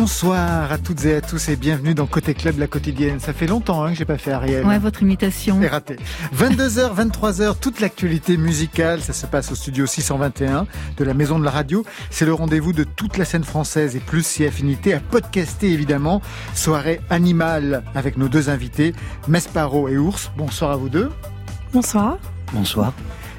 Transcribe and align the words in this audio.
Bonsoir 0.00 0.72
à 0.72 0.78
toutes 0.78 1.04
et 1.04 1.16
à 1.16 1.20
tous 1.20 1.50
et 1.50 1.56
bienvenue 1.56 1.92
dans 1.92 2.06
Côté 2.06 2.32
Club, 2.32 2.58
la 2.58 2.66
quotidienne. 2.66 3.20
Ça 3.20 3.34
fait 3.34 3.46
longtemps 3.46 3.84
hein, 3.84 3.90
que 3.90 3.98
j'ai 3.98 4.06
pas 4.06 4.16
fait 4.16 4.32
Ariel. 4.32 4.64
Ouais, 4.64 4.78
votre 4.78 5.02
imitation. 5.02 5.60
est 5.60 5.68
ratée. 5.68 5.96
22h, 6.34 6.94
23h, 6.94 7.58
toute 7.60 7.80
l'actualité 7.80 8.38
musicale, 8.38 9.02
ça 9.02 9.12
se 9.12 9.26
passe 9.26 9.52
au 9.52 9.54
studio 9.54 9.84
621 9.84 10.66
de 10.96 11.04
la 11.04 11.12
Maison 11.12 11.38
de 11.38 11.44
la 11.44 11.50
Radio. 11.50 11.84
C'est 12.08 12.24
le 12.24 12.32
rendez-vous 12.32 12.72
de 12.72 12.84
toute 12.84 13.18
la 13.18 13.26
scène 13.26 13.44
française 13.44 13.94
et 13.94 14.00
plus 14.00 14.24
si 14.24 14.46
affinité 14.46 14.94
à 14.94 15.00
podcaster 15.00 15.70
évidemment. 15.70 16.22
Soirée 16.54 17.02
animale 17.10 17.82
avec 17.94 18.16
nos 18.16 18.28
deux 18.28 18.48
invités, 18.48 18.94
Mesparo 19.28 19.86
et 19.88 19.98
Ours. 19.98 20.30
Bonsoir 20.34 20.70
à 20.70 20.76
vous 20.76 20.88
deux. 20.88 21.10
Bonsoir. 21.74 22.16
Bonsoir. 22.54 22.94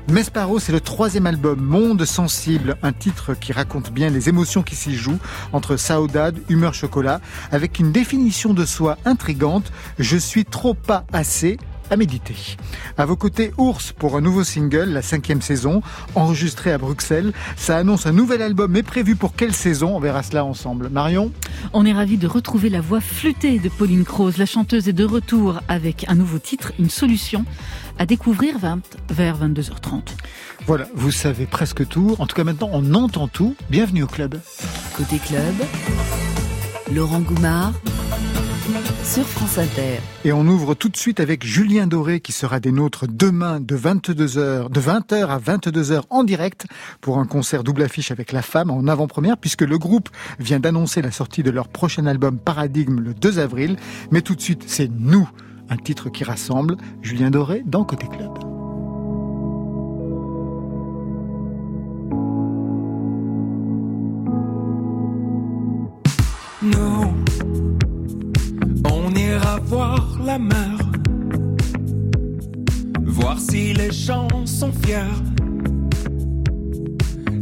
Mesparo, 0.10 0.60
c'est 0.60 0.72
le 0.72 0.82
troisième 0.82 1.26
album, 1.26 1.62
Monde 1.62 2.04
Sensible, 2.04 2.76
un 2.84 2.91
titre 2.91 3.34
qui 3.34 3.54
raconte 3.54 3.91
bien 3.91 4.10
les 4.10 4.27
émotions 4.27 4.62
qui 4.62 4.76
s'y 4.76 4.96
jouent 4.96 5.20
entre 5.54 5.77
saudade, 5.77 6.40
humeur 6.50 6.74
chocolat, 6.74 7.22
avec 7.52 7.80
une 7.80 7.91
définition 7.91 8.54
de 8.54 8.66
soi 8.66 8.98
intrigante, 9.05 9.72
je 10.00 10.18
suis 10.18 10.44
trop 10.44 10.74
pas 10.74 11.05
assez, 11.14 11.58
à 11.91 11.98
méditer. 11.98 12.36
À 12.98 13.05
vos 13.05 13.18
côtés, 13.18 13.52
Ours 13.58 13.91
pour 13.91 14.16
un 14.16 14.22
nouveau 14.22 14.44
single, 14.46 14.90
la 14.90 15.02
cinquième 15.02 15.41
saison, 15.41 15.82
enregistré 16.16 16.72
à 16.72 16.77
Bruxelles. 16.77 17.34
Ça 17.58 17.77
annonce 17.77 18.05
un 18.05 18.13
nouvel 18.13 18.41
album, 18.41 18.72
mais 18.72 18.82
prévu 18.82 19.18
pour 19.18 19.36
quelle 19.36 19.54
saison? 19.54 19.98
On 19.98 19.99
verra 19.99 20.24
cela 20.24 20.46
ensemble. 20.46 20.90
Marion? 20.90 21.32
On 21.74 21.86
est 21.86 21.91
ravis 21.91 22.18
de 22.18 22.27
retrouver 22.27 22.70
la 22.70 22.80
voix 22.80 23.02
flûtée 23.02 23.60
de 23.60 23.68
Pauline 23.68 24.05
Croze. 24.05 24.38
La 24.38 24.46
chanteuse 24.46 24.88
est 24.88 24.94
de 24.94 25.04
retour 25.04 25.60
avec 25.68 26.05
un 26.08 26.16
nouveau 26.16 26.40
titre, 26.40 26.72
Une 26.80 26.90
solution, 26.90 27.46
à 27.98 28.05
découvrir 28.05 28.58
vers 28.58 29.38
22h30. 29.38 30.02
Voilà, 30.68 30.88
vous 30.93 31.12
savez 31.12 31.46
presque 31.46 31.88
tout. 31.88 32.15
En 32.20 32.27
tout 32.27 32.35
cas, 32.35 32.43
maintenant, 32.43 32.70
on 32.71 32.93
entend 32.93 33.27
tout. 33.27 33.55
Bienvenue 33.70 34.04
au 34.04 34.07
club. 34.07 34.40
Côté 34.96 35.18
club, 35.18 35.55
Laurent 36.93 37.21
Goumard 37.21 37.74
sur 39.04 39.26
France 39.26 39.57
Inter. 39.57 39.99
Et 40.24 40.32
on 40.32 40.46
ouvre 40.48 40.76
tout 40.76 40.90
de 40.90 40.96
suite 40.96 41.20
avec 41.20 41.46
Julien 41.46 41.88
Doré 41.88 42.20
qui 42.20 42.32
sera 42.32 42.60
des 42.60 42.71
nôtres 42.71 43.05
demain 43.07 43.60
de 43.60 43.76
22h, 43.76 44.70
de 44.70 44.80
20h 44.80 45.27
à 45.27 45.40
22h 45.40 46.04
en 46.10 46.24
direct 46.24 46.68
pour 47.02 47.18
un 47.18 47.26
concert 47.26 47.63
double 47.63 47.84
affiche 47.84 48.12
avec 48.12 48.32
La 48.32 48.41
Femme 48.41 48.70
en 48.70 48.87
avant-première 48.87 49.37
puisque 49.37 49.63
le 49.63 49.77
groupe 49.77 50.10
vient 50.40 50.60
d'annoncer 50.60 51.02
la 51.02 51.12
sortie 51.12 51.43
de 51.43 51.52
leur 51.52 51.68
prochain 51.68 52.05
album 52.05 52.37
Paradigme 52.37 52.99
le 52.99 53.13
2 53.13 53.40
avril. 53.40 53.77
Mais 54.12 54.21
tout 54.21 54.35
de 54.35 54.41
suite, 54.41 54.63
c'est 54.68 54.90
Nous, 54.91 55.30
un 55.72 55.77
titre 55.77 56.10
qui 56.10 56.24
rassemble 56.24 56.77
Julien 57.02 57.32
Doré 57.32 57.64
dans 57.66 57.84
Côté 57.84 58.08
Club. 58.08 58.38
voir 69.72 70.19
la 70.25 70.38
mer, 70.38 70.78
voir 73.06 73.40
si 73.40 73.74
les 73.74 73.92
gens 73.92 74.28
sont 74.46 74.74
fiers. 74.84 75.22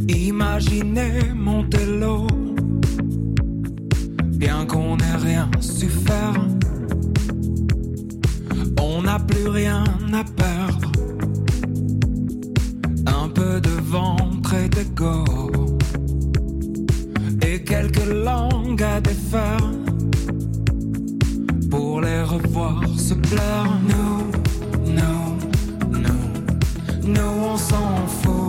Imaginez 0.08 1.32
Montello, 1.34 2.28
bien 4.38 4.64
qu'on 4.66 4.96
n'ait 4.96 5.16
rien 5.16 5.50
su 5.60 5.88
faire. 5.88 6.59
On 9.00 9.04
n'a 9.04 9.18
plus 9.18 9.48
rien 9.48 9.82
à 10.12 10.22
perdre. 10.22 10.92
Un 13.06 13.28
peu 13.30 13.58
de 13.58 13.70
ventre 13.80 14.52
et 14.52 14.68
d'ego. 14.68 15.24
Et 17.40 17.64
quelques 17.64 18.04
langues 18.12 18.82
à 18.82 19.00
défaire 19.00 19.70
pour 21.70 22.02
les 22.02 22.22
revoir 22.24 22.82
se 22.98 23.14
plaire. 23.14 23.80
Nous, 23.88 24.92
nous, 24.92 25.98
nous, 25.98 27.14
nous 27.14 27.44
on 27.52 27.56
s'en 27.56 28.06
fout 28.06 28.39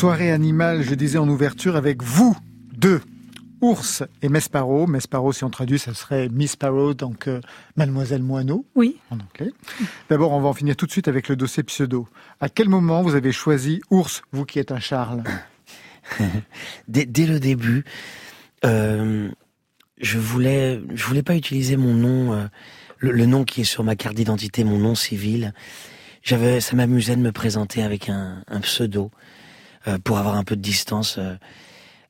Soirée 0.00 0.32
animale, 0.32 0.80
je 0.80 0.94
disais 0.94 1.18
en 1.18 1.28
ouverture, 1.28 1.76
avec 1.76 2.02
vous 2.02 2.34
deux. 2.72 3.02
Ours 3.60 4.02
et 4.22 4.30
Mesparo. 4.30 4.86
Mesparo, 4.86 5.30
si 5.34 5.44
on 5.44 5.50
traduit, 5.50 5.78
ça 5.78 5.92
serait 5.92 6.30
Miss 6.30 6.52
Sparrow, 6.52 6.94
donc 6.94 7.28
euh, 7.28 7.42
Mademoiselle 7.76 8.22
Moineau 8.22 8.64
Oui. 8.74 8.96
en 9.10 9.16
anglais. 9.16 9.52
D'abord, 10.08 10.32
on 10.32 10.40
va 10.40 10.48
en 10.48 10.54
finir 10.54 10.74
tout 10.74 10.86
de 10.86 10.90
suite 10.90 11.06
avec 11.06 11.28
le 11.28 11.36
dossier 11.36 11.62
pseudo. 11.64 12.08
À 12.40 12.48
quel 12.48 12.70
moment 12.70 13.02
vous 13.02 13.14
avez 13.14 13.30
choisi 13.30 13.82
Ours, 13.90 14.22
vous 14.32 14.46
qui 14.46 14.58
êtes 14.58 14.72
un 14.72 14.80
Charles? 14.80 15.22
Dès, 16.88 17.04
dès 17.04 17.26
le 17.26 17.38
début, 17.38 17.84
euh, 18.64 19.28
je 20.00 20.18
voulais, 20.18 20.80
je 20.94 21.04
voulais 21.04 21.22
pas 21.22 21.36
utiliser 21.36 21.76
mon 21.76 21.92
nom, 21.92 22.32
euh, 22.32 22.46
le, 22.96 23.10
le 23.12 23.26
nom 23.26 23.44
qui 23.44 23.60
est 23.60 23.64
sur 23.64 23.84
ma 23.84 23.96
carte 23.96 24.16
d'identité, 24.16 24.64
mon 24.64 24.78
nom 24.78 24.94
civil. 24.94 25.52
J'avais, 26.22 26.62
ça 26.62 26.74
m'amusait 26.74 27.16
de 27.16 27.20
me 27.20 27.32
présenter 27.32 27.82
avec 27.82 28.08
un, 28.08 28.42
un 28.48 28.60
pseudo 28.60 29.10
euh, 29.12 29.39
pour 30.04 30.18
avoir 30.18 30.36
un 30.36 30.44
peu 30.44 30.56
de 30.56 30.60
distance 30.62 31.16
euh, 31.18 31.34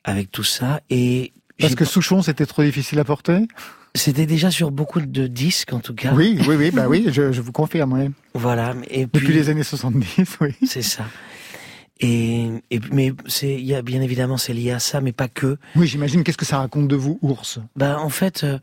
avec 0.04 0.30
tout 0.30 0.44
ça. 0.44 0.80
Et 0.90 1.32
Parce 1.58 1.74
que 1.74 1.84
Souchon, 1.84 2.22
c'était 2.22 2.46
trop 2.46 2.62
difficile 2.62 2.98
à 2.98 3.04
porter? 3.04 3.46
C'était 3.94 4.26
déjà 4.26 4.50
sur 4.50 4.70
beaucoup 4.70 5.00
de 5.00 5.26
disques 5.26 5.72
en 5.72 5.80
tout 5.80 5.94
cas. 5.94 6.12
Oui, 6.14 6.38
oui, 6.46 6.54
oui, 6.56 6.70
bah 6.70 6.86
oui, 6.88 7.06
je, 7.10 7.32
je 7.32 7.40
vous 7.40 7.50
confirme, 7.52 7.92
oui. 7.92 8.10
Voilà. 8.34 8.74
Et 8.88 9.06
Depuis 9.06 9.26
puis, 9.26 9.34
les 9.34 9.48
années 9.48 9.64
70, 9.64 10.36
oui. 10.40 10.54
c'est 10.66 10.82
ça. 10.82 11.04
Et, 11.98 12.46
et 12.70 12.80
mais 12.92 13.12
c'est, 13.26 13.52
il 13.52 13.66
y 13.66 13.74
a 13.74 13.82
bien 13.82 14.00
évidemment 14.00 14.38
c'est 14.38 14.54
lié 14.54 14.70
à 14.70 14.78
ça, 14.78 15.00
mais 15.00 15.12
pas 15.12 15.28
que. 15.28 15.58
Oui, 15.76 15.86
j'imagine, 15.86 16.22
qu'est-ce 16.24 16.38
que 16.38 16.46
ça 16.46 16.58
raconte 16.58 16.88
de 16.88 16.96
vous, 16.96 17.18
ours? 17.20 17.58
Bah 17.76 17.98
en 18.00 18.08
fait, 18.08 18.44
euh, 18.44 18.58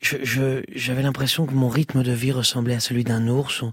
je, 0.00 0.62
j'avais 0.74 1.02
l'impression 1.02 1.46
que 1.46 1.52
mon 1.52 1.68
rythme 1.68 2.02
de 2.02 2.12
vie 2.12 2.32
ressemblait 2.32 2.74
à 2.74 2.80
celui 2.80 3.04
d'un 3.04 3.28
ours, 3.28 3.64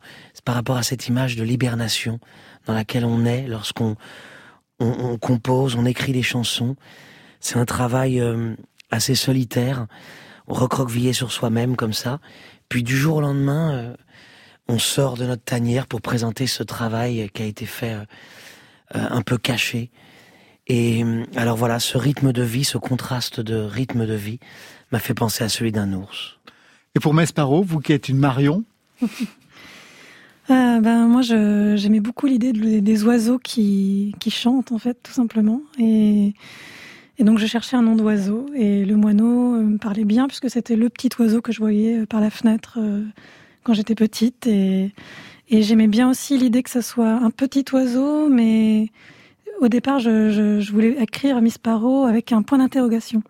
par 0.43 0.55
rapport 0.55 0.77
à 0.77 0.83
cette 0.83 1.07
image 1.07 1.35
de 1.37 1.43
l'hibernation 1.43 2.19
dans 2.65 2.73
laquelle 2.73 3.05
on 3.05 3.23
est 3.23 3.47
lorsqu'on 3.47 3.95
on, 4.79 4.87
on 4.87 5.17
compose, 5.17 5.75
on 5.75 5.85
écrit 5.85 6.13
des 6.13 6.23
chansons. 6.23 6.75
C'est 7.39 7.57
un 7.57 7.65
travail 7.65 8.19
euh, 8.19 8.55
assez 8.91 9.15
solitaire, 9.15 9.87
recroquevillé 10.47 11.13
sur 11.13 11.31
soi-même 11.31 11.75
comme 11.75 11.93
ça. 11.93 12.19
Puis 12.69 12.83
du 12.83 12.97
jour 12.97 13.17
au 13.17 13.21
lendemain, 13.21 13.73
euh, 13.73 13.95
on 14.67 14.79
sort 14.79 15.15
de 15.17 15.25
notre 15.25 15.43
tanière 15.43 15.87
pour 15.87 16.01
présenter 16.01 16.47
ce 16.47 16.63
travail 16.63 17.29
qui 17.33 17.43
a 17.43 17.45
été 17.45 17.65
fait 17.65 17.93
euh, 17.93 18.05
un 18.91 19.21
peu 19.21 19.37
caché. 19.37 19.91
Et 20.67 21.05
alors 21.37 21.55
voilà, 21.55 21.79
ce 21.79 21.97
rythme 21.97 22.33
de 22.33 22.43
vie, 22.43 22.65
ce 22.65 22.77
contraste 22.77 23.39
de 23.39 23.55
rythme 23.55 24.05
de 24.05 24.13
vie 24.13 24.39
m'a 24.91 24.99
fait 24.99 25.13
penser 25.13 25.45
à 25.45 25.49
celui 25.49 25.71
d'un 25.71 25.93
ours. 25.93 26.39
Et 26.95 26.99
pour 26.99 27.13
Mesparo, 27.13 27.63
vous 27.63 27.79
qui 27.79 27.93
êtes 27.93 28.09
une 28.09 28.17
Marion, 28.17 28.65
Euh, 30.49 30.79
ben, 30.79 31.07
moi, 31.07 31.21
j'aimais 31.21 31.99
beaucoup 31.99 32.25
l'idée 32.25 32.53
de- 32.53 32.79
des 32.79 33.03
oiseaux 33.03 33.37
qui, 33.37 34.15
qui 34.19 34.31
chantent, 34.31 34.71
en 34.71 34.77
fait, 34.77 34.97
tout 35.03 35.11
simplement. 35.11 35.61
Et, 35.79 36.33
donc, 37.19 37.39
je 37.39 37.45
cherchais 37.45 37.75
un 37.75 37.81
nom 37.81 37.95
d'oiseau. 37.95 38.45
Et 38.55 38.85
le 38.85 38.95
moineau 38.95 39.55
euh, 39.55 39.63
me 39.63 39.77
parlait 39.77 40.05
bien, 40.05 40.27
puisque 40.27 40.49
c'était 40.49 40.75
le 40.75 40.89
petit 40.89 41.09
oiseau 41.19 41.41
que 41.41 41.51
je 41.51 41.59
voyais 41.59 41.99
euh, 41.99 42.05
par 42.05 42.21
la 42.21 42.29
fenêtre 42.29 42.79
quand 43.63 43.73
j'étais 43.73 43.95
petite. 43.95 44.47
Et, 44.47 44.91
j'aimais 45.49 45.87
bien 45.87 46.09
aussi 46.09 46.37
l'idée 46.37 46.63
que 46.63 46.69
ce 46.69 46.81
soit 46.81 47.11
un 47.11 47.31
petit 47.31 47.65
oiseau, 47.73 48.29
mais 48.29 48.89
au 49.59 49.67
départ, 49.67 49.99
je, 49.99 50.29
je, 50.29 50.71
voulais 50.71 50.95
écrire 51.01 51.41
Miss 51.41 51.55
Sparrow 51.55 52.05
avec 52.05 52.31
un 52.31 52.41
point 52.41 52.59
d'interrogation. 52.59 53.23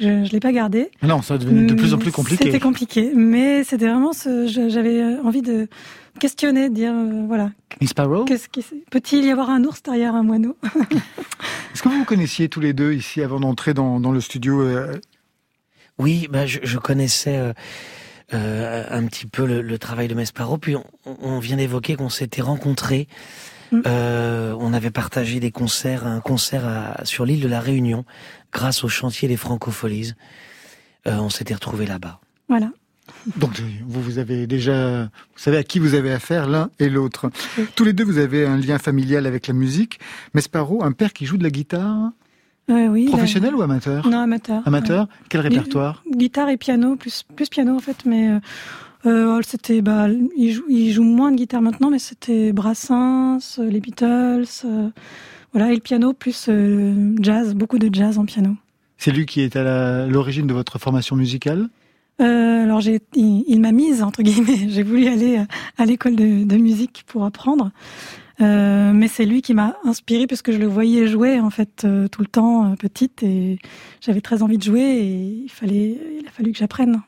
Je 0.00 0.08
ne 0.08 0.28
l'ai 0.28 0.40
pas 0.40 0.52
gardé. 0.52 0.90
non, 1.02 1.22
ça 1.22 1.38
devenait 1.38 1.66
de 1.66 1.74
plus 1.74 1.92
en 1.94 1.98
plus 1.98 2.10
compliqué. 2.12 2.44
C'était 2.44 2.60
compliqué, 2.60 3.12
mais 3.14 3.62
c'était 3.64 3.86
vraiment 3.88 4.12
ce. 4.12 4.46
J'avais 4.46 5.00
euh, 5.02 5.22
envie 5.22 5.42
de 5.42 5.68
questionner, 6.18 6.68
de 6.70 6.74
dire 6.74 6.92
euh, 6.94 7.24
voilà, 7.26 7.50
Miss 7.80 7.90
Sparrow, 7.90 8.24
qu'est-ce 8.24 8.48
qui 8.48 8.64
peut-il 8.90 9.24
y 9.24 9.30
avoir 9.30 9.50
un 9.50 9.64
ours 9.64 9.82
derrière 9.82 10.14
un 10.14 10.22
moineau? 10.22 10.56
Est-ce 11.74 11.82
que 11.82 11.88
vous 11.88 11.98
vous 11.98 12.04
connaissiez 12.04 12.48
tous 12.48 12.60
les 12.60 12.72
deux 12.72 12.92
ici 12.92 13.22
avant 13.22 13.40
d'entrer 13.40 13.74
dans, 13.74 13.98
dans 14.00 14.12
le 14.12 14.20
studio 14.20 14.60
euh, 14.62 14.98
Oui, 15.98 16.28
bah, 16.30 16.46
je, 16.46 16.58
je 16.62 16.78
connaissais 16.78 17.36
euh, 17.38 17.52
euh, 18.34 18.84
un 18.90 19.04
petit 19.06 19.26
peu 19.26 19.46
le, 19.46 19.62
le 19.62 19.78
travail 19.78 20.08
de 20.08 20.14
Mesparo, 20.14 20.58
puis 20.58 20.76
on, 20.76 20.84
on 21.04 21.38
vient 21.38 21.56
d'évoquer 21.56 21.96
qu'on 21.96 22.08
s'était 22.10 22.42
rencontrés. 22.42 23.08
Mm. 23.72 23.80
Euh, 23.86 24.54
on 24.60 24.72
avait 24.74 24.90
partagé 24.90 25.40
des 25.40 25.50
concerts, 25.50 26.06
un 26.06 26.20
concert 26.20 26.66
à- 26.66 27.04
sur 27.04 27.24
l'île 27.24 27.40
de 27.40 27.48
la 27.48 27.60
Réunion, 27.60 28.04
grâce 28.52 28.84
au 28.84 28.88
chantier 28.88 29.28
des 29.28 29.36
Francopholies. 29.36 30.12
Euh, 31.06 31.16
on 31.18 31.30
s'était 31.30 31.54
retrouvés 31.54 31.86
là-bas. 31.86 32.20
Voilà. 32.48 32.70
Donc 33.36 33.60
vous, 33.86 34.00
vous 34.02 34.18
avez 34.18 34.46
déjà, 34.46 35.02
vous 35.04 35.08
savez 35.38 35.56
à 35.56 35.64
qui 35.64 35.78
vous 35.78 35.94
avez 35.94 36.12
affaire 36.12 36.48
l'un 36.48 36.70
et 36.78 36.88
l'autre. 36.88 37.30
Oui. 37.58 37.64
Tous 37.74 37.84
les 37.84 37.92
deux, 37.92 38.04
vous 38.04 38.18
avez 38.18 38.46
un 38.46 38.56
lien 38.56 38.78
familial 38.78 39.26
avec 39.26 39.46
la 39.48 39.54
musique. 39.54 39.98
Mesparo, 40.34 40.84
un 40.84 40.92
père 40.92 41.12
qui 41.12 41.26
joue 41.26 41.36
de 41.36 41.42
la 41.42 41.50
guitare, 41.50 42.12
Euh, 42.70 42.86
oui. 42.86 43.06
professionnel 43.06 43.54
ou 43.56 43.62
amateur 43.62 44.06
Non, 44.08 44.18
amateur. 44.20 44.62
Amateur 44.66 45.08
Quel 45.28 45.40
répertoire. 45.40 46.04
Guitare 46.10 46.48
et 46.50 46.56
piano, 46.56 46.94
plus 46.96 47.24
plus 47.34 47.48
piano 47.48 47.74
en 47.74 47.80
fait, 47.80 48.04
mais 48.06 48.28
euh, 48.30 48.38
euh, 49.06 49.40
c'était 49.44 49.82
bah 49.82 50.06
il 50.36 50.52
joue 50.52 50.64
il 50.68 50.92
joue 50.92 51.02
moins 51.02 51.32
de 51.32 51.36
guitare 51.36 51.60
maintenant, 51.62 51.90
mais 51.90 51.98
c'était 51.98 52.52
Brassens, 52.52 53.58
les 53.58 53.80
Beatles, 53.80 54.46
euh, 54.64 54.90
voilà 55.52 55.70
et 55.70 55.74
le 55.74 55.80
piano 55.80 56.12
plus 56.12 56.46
euh, 56.48 57.14
jazz, 57.20 57.54
beaucoup 57.54 57.78
de 57.78 57.92
jazz 57.92 58.18
en 58.18 58.24
piano. 58.24 58.56
C'est 58.98 59.10
lui 59.10 59.26
qui 59.26 59.40
est 59.40 59.56
à 59.56 60.06
l'origine 60.06 60.46
de 60.46 60.54
votre 60.54 60.78
formation 60.78 61.16
musicale? 61.16 61.68
Euh, 62.20 62.62
alors 62.64 62.80
j'ai, 62.80 63.00
il, 63.14 63.44
il 63.48 63.60
m'a 63.60 63.72
mise 63.72 64.02
entre 64.02 64.22
guillemets. 64.22 64.68
J'ai 64.68 64.82
voulu 64.82 65.08
aller 65.08 65.38
euh, 65.38 65.44
à 65.78 65.86
l'école 65.86 66.14
de, 66.14 66.44
de 66.44 66.56
musique 66.56 67.04
pour 67.06 67.24
apprendre, 67.24 67.70
Euh, 68.40 68.92
mais 68.92 69.08
c'est 69.08 69.26
lui 69.26 69.40
qui 69.40 69.54
m'a 69.54 69.76
inspirée 69.84 70.26
parce 70.26 70.42
que 70.42 70.52
je 70.52 70.58
le 70.58 70.66
voyais 70.66 71.06
jouer 71.06 71.38
en 71.38 71.50
fait 71.50 71.86
tout 72.10 72.22
le 72.22 72.26
temps 72.26 72.74
petite 72.76 73.22
et 73.22 73.58
j'avais 74.00 74.20
très 74.20 74.42
envie 74.42 74.58
de 74.58 74.62
jouer 74.62 74.80
et 74.80 75.44
il 75.44 75.50
fallait, 75.50 75.98
il 76.20 76.26
a 76.26 76.30
fallu 76.30 76.50
que 76.52 76.58
j'apprenne. 76.58 77.02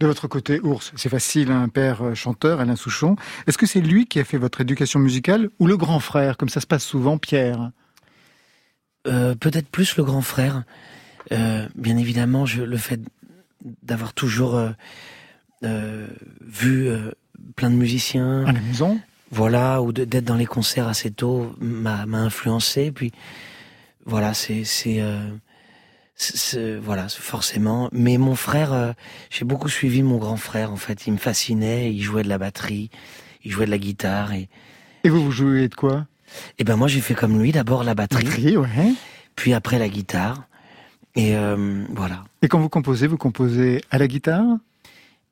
De 0.00 0.06
votre 0.06 0.28
côté, 0.28 0.60
Ours, 0.60 0.92
c'est 0.96 1.10
facile, 1.10 1.52
un 1.52 1.68
père 1.68 2.02
euh, 2.02 2.14
chanteur, 2.14 2.60
Alain 2.60 2.74
Souchon. 2.74 3.16
Est-ce 3.46 3.58
que 3.58 3.66
c'est 3.66 3.82
lui 3.82 4.06
qui 4.06 4.18
a 4.18 4.24
fait 4.24 4.38
votre 4.38 4.62
éducation 4.62 4.98
musicale 4.98 5.50
ou 5.58 5.66
le 5.66 5.76
grand 5.76 6.00
frère, 6.00 6.38
comme 6.38 6.48
ça 6.48 6.62
se 6.62 6.66
passe 6.66 6.84
souvent, 6.84 7.18
Pierre? 7.18 7.70
Euh, 9.06 9.34
Peut-être 9.34 9.68
plus 9.68 9.98
le 9.98 10.04
grand 10.04 10.22
frère. 10.22 10.64
Euh, 11.32 11.68
bien 11.74 11.98
évidemment, 11.98 12.46
je, 12.46 12.62
le 12.62 12.76
fait 12.78 12.98
d'avoir 13.82 14.14
toujours 14.14 14.58
euh, 15.62 16.06
vu 16.40 16.88
plein 17.54 17.68
de 17.68 17.76
musiciens, 17.76 18.46
À 18.46 18.52
la 18.52 18.60
maison? 18.60 18.98
Voilà, 19.30 19.82
ou 19.82 19.92
d'être 19.92 20.24
dans 20.24 20.34
les 20.36 20.46
concerts 20.46 20.88
assez 20.88 21.10
tôt 21.10 21.54
m'a 21.60 22.06
m'a 22.06 22.20
influencé. 22.20 22.90
Puis 22.90 23.12
voilà, 24.06 24.32
c'est 24.32 24.64
c'est- 26.22 26.76
voilà, 26.76 27.08
forcément. 27.08 27.88
Mais 27.92 28.18
mon 28.18 28.34
frère, 28.34 28.72
euh, 28.72 28.92
j'ai 29.30 29.44
beaucoup 29.44 29.68
suivi 29.68 30.02
mon 30.02 30.18
grand 30.18 30.36
frère. 30.36 30.70
En 30.72 30.76
fait, 30.76 31.06
il 31.06 31.12
me 31.14 31.18
fascinait. 31.18 31.92
Il 31.92 32.02
jouait 32.02 32.22
de 32.22 32.28
la 32.28 32.38
batterie, 32.38 32.90
il 33.44 33.50
jouait 33.52 33.66
de 33.66 33.70
la 33.70 33.78
guitare 33.78 34.32
et 34.32 34.48
Et 35.04 35.08
vous, 35.08 35.24
vous 35.24 35.32
jouez 35.32 35.68
de 35.68 35.74
quoi? 35.74 36.06
Et 36.58 36.64
ben 36.64 36.76
moi 36.76 36.86
j'ai 36.88 37.00
fait 37.00 37.14
comme 37.14 37.40
lui. 37.42 37.52
D'abord 37.52 37.82
la 37.84 37.94
batterie, 37.94 38.24
Batterie, 38.24 38.56
ouais. 38.56 38.92
puis 39.34 39.52
après 39.54 39.78
la 39.78 39.88
guitare. 39.88 40.44
Et 41.16 41.34
euh, 41.36 41.84
voilà. 41.90 42.22
Et 42.42 42.48
quand 42.48 42.60
vous 42.60 42.68
composez, 42.68 43.06
vous 43.08 43.16
composez 43.16 43.80
à 43.90 43.98
la 43.98 44.06
guitare? 44.06 44.44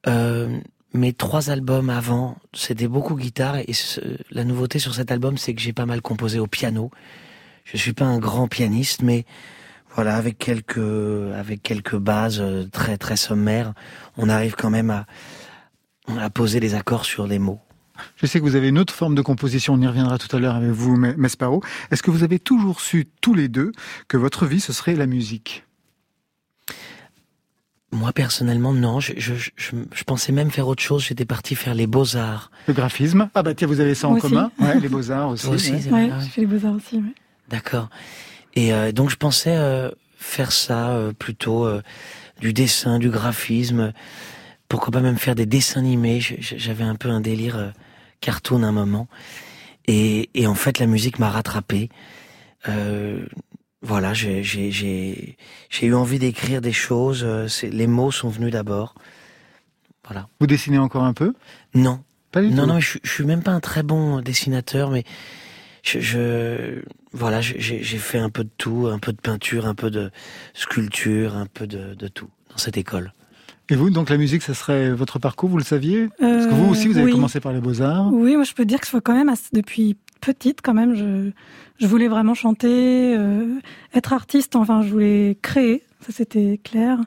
Euh, 0.06 0.58
mes 0.94 1.12
trois 1.12 1.50
albums 1.50 1.90
avant, 1.90 2.36
c'était 2.54 2.88
beaucoup 2.88 3.14
guitare 3.14 3.56
et 3.58 3.72
ce- 3.74 4.00
la 4.30 4.44
nouveauté 4.44 4.78
sur 4.78 4.94
cet 4.94 5.12
album, 5.12 5.36
c'est 5.36 5.54
que 5.54 5.60
j'ai 5.60 5.72
pas 5.72 5.86
mal 5.86 6.00
composé 6.00 6.38
au 6.40 6.46
piano. 6.46 6.90
Je 7.64 7.76
suis 7.76 7.92
pas 7.92 8.06
un 8.06 8.18
grand 8.18 8.48
pianiste, 8.48 9.02
mais 9.02 9.24
voilà, 9.98 10.14
avec 10.14 10.38
quelques 10.38 10.78
avec 11.34 11.60
quelques 11.60 11.96
bases 11.96 12.38
euh, 12.40 12.64
très 12.70 12.96
très 12.98 13.16
sommaires, 13.16 13.72
on 14.16 14.28
arrive 14.28 14.54
quand 14.56 14.70
même 14.70 14.90
à 14.90 15.06
à 16.20 16.30
poser 16.30 16.60
des 16.60 16.76
accords 16.76 17.04
sur 17.04 17.26
les 17.26 17.40
mots. 17.40 17.58
Je 18.14 18.26
sais 18.26 18.38
que 18.38 18.44
vous 18.44 18.54
avez 18.54 18.68
une 18.68 18.78
autre 18.78 18.94
forme 18.94 19.16
de 19.16 19.22
composition, 19.22 19.74
on 19.74 19.80
y 19.80 19.88
reviendra 19.88 20.16
tout 20.18 20.34
à 20.36 20.38
l'heure 20.38 20.54
avec 20.54 20.70
vous, 20.70 20.96
Me- 20.96 21.16
Mesparo. 21.16 21.64
Est-ce 21.90 22.04
que 22.04 22.12
vous 22.12 22.22
avez 22.22 22.38
toujours 22.38 22.80
su, 22.80 23.08
tous 23.20 23.34
les 23.34 23.48
deux, 23.48 23.72
que 24.06 24.16
votre 24.16 24.46
vie, 24.46 24.60
ce 24.60 24.72
serait 24.72 24.94
la 24.94 25.06
musique? 25.06 25.64
Moi 27.90 28.12
personnellement, 28.12 28.72
non. 28.72 29.00
Je, 29.00 29.14
je, 29.16 29.34
je, 29.34 29.72
je 29.92 30.04
pensais 30.04 30.30
même 30.30 30.52
faire 30.52 30.68
autre 30.68 30.82
chose. 30.82 31.02
J'étais 31.06 31.24
parti 31.24 31.56
faire 31.56 31.74
les 31.74 31.88
beaux 31.88 32.14
arts. 32.16 32.52
Le 32.68 32.72
graphisme? 32.74 33.30
Ah 33.34 33.42
bah 33.42 33.52
tiens, 33.54 33.66
vous 33.66 33.80
avez 33.80 33.96
ça 33.96 34.06
en 34.06 34.10
Moi 34.10 34.18
aussi. 34.20 34.28
commun 34.32 34.52
Ouais, 34.60 34.78
les 34.78 34.88
beaux-arts 34.94 35.30
aussi. 35.30 35.44
Toi 35.46 35.54
aussi, 35.56 35.72
ouais. 35.72 35.80
c'est 35.82 35.90
Ouais, 35.90 36.08
vrai. 36.08 36.20
j'ai 36.22 36.28
fait 36.30 36.40
les 36.42 36.46
beaux 36.46 36.64
arts 36.68 36.74
aussi. 36.76 36.96
ouais. 36.98 37.14
D'accord. 37.48 37.88
Et 38.54 38.72
euh, 38.72 38.92
donc 38.92 39.10
je 39.10 39.16
pensais 39.16 39.56
euh, 39.56 39.90
faire 40.16 40.52
ça 40.52 40.90
euh, 40.90 41.12
plutôt 41.12 41.64
euh, 41.66 41.82
du 42.40 42.52
dessin, 42.52 42.98
du 42.98 43.10
graphisme. 43.10 43.92
Pourquoi 44.68 44.90
pas 44.92 45.00
même 45.00 45.18
faire 45.18 45.34
des 45.34 45.46
dessins 45.46 45.80
animés. 45.80 46.20
J'avais 46.20 46.84
un 46.84 46.94
peu 46.96 47.08
un 47.08 47.20
délire 47.20 47.56
euh, 47.56 47.70
cartoon 48.20 48.62
à 48.62 48.66
un 48.66 48.72
moment. 48.72 49.08
Et, 49.86 50.28
et 50.34 50.46
en 50.46 50.54
fait, 50.54 50.78
la 50.78 50.86
musique 50.86 51.18
m'a 51.18 51.30
rattrapé. 51.30 51.88
Euh, 52.68 53.24
voilà, 53.80 54.12
j'ai 54.12 55.36
eu 55.82 55.94
envie 55.94 56.18
d'écrire 56.18 56.60
des 56.60 56.72
choses. 56.72 57.24
Les 57.62 57.86
mots 57.86 58.10
sont 58.10 58.28
venus 58.28 58.52
d'abord. 58.52 58.94
Voilà. 60.04 60.26
Vous 60.40 60.46
dessinez 60.46 60.78
encore 60.78 61.04
un 61.04 61.14
peu? 61.14 61.32
Non, 61.74 62.02
Pas 62.32 62.42
du 62.42 62.50
non, 62.50 62.64
tout. 62.64 62.68
non, 62.68 62.80
je, 62.80 62.98
je 63.02 63.10
suis 63.10 63.24
même 63.24 63.42
pas 63.42 63.52
un 63.52 63.60
très 63.60 63.82
bon 63.82 64.20
dessinateur, 64.20 64.90
mais 64.90 65.04
je, 65.84 66.00
je 66.00 66.82
voilà, 67.12 67.40
j'ai 67.40 67.82
fait 67.82 68.18
un 68.18 68.30
peu 68.30 68.44
de 68.44 68.50
tout, 68.58 68.86
un 68.92 68.98
peu 68.98 69.12
de 69.12 69.20
peinture, 69.20 69.66
un 69.66 69.74
peu 69.74 69.90
de 69.90 70.10
sculpture, 70.54 71.34
un 71.36 71.46
peu 71.46 71.66
de, 71.66 71.94
de 71.94 72.08
tout 72.08 72.28
dans 72.50 72.58
cette 72.58 72.76
école. 72.76 73.12
Et 73.70 73.76
vous, 73.76 73.90
donc 73.90 74.08
la 74.08 74.16
musique, 74.16 74.42
ça 74.42 74.54
serait 74.54 74.90
votre 74.92 75.18
parcours, 75.18 75.48
vous 75.50 75.58
le 75.58 75.64
saviez? 75.64 76.08
Parce 76.18 76.46
que 76.46 76.54
vous 76.54 76.68
aussi, 76.70 76.88
vous 76.88 76.94
avez 76.96 77.02
Euh, 77.02 77.06
oui. 77.06 77.12
commencé 77.12 77.38
par 77.40 77.52
les 77.52 77.60
beaux-arts. 77.60 78.10
Oui, 78.12 78.34
moi 78.34 78.44
je 78.44 78.54
peux 78.54 78.64
dire 78.64 78.80
que 78.80 78.96
quand 78.98 79.14
même 79.14 79.32
depuis 79.52 79.96
petite 80.20 80.60
quand 80.62 80.74
même, 80.74 80.94
je, 80.94 81.30
je 81.78 81.86
voulais 81.86 82.08
vraiment 82.08 82.34
chanter, 82.34 83.14
euh, 83.16 83.58
être 83.94 84.12
artiste. 84.14 84.56
Enfin, 84.56 84.82
je 84.82 84.88
voulais 84.90 85.36
créer, 85.42 85.82
ça 86.00 86.12
c'était 86.12 86.58
clair. 86.64 86.98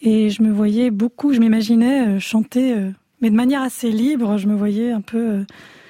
Et 0.00 0.30
je 0.30 0.42
me 0.42 0.50
voyais 0.50 0.90
beaucoup, 0.90 1.32
je 1.32 1.40
m'imaginais 1.40 2.06
euh, 2.06 2.20
chanter, 2.20 2.74
euh, 2.74 2.90
mais 3.20 3.28
de 3.30 3.36
manière 3.36 3.62
assez 3.62 3.90
libre. 3.90 4.38
Je 4.38 4.46
me 4.46 4.54
voyais 4.54 4.92
un 4.92 5.00
peu 5.02 5.18
euh, 5.18 5.44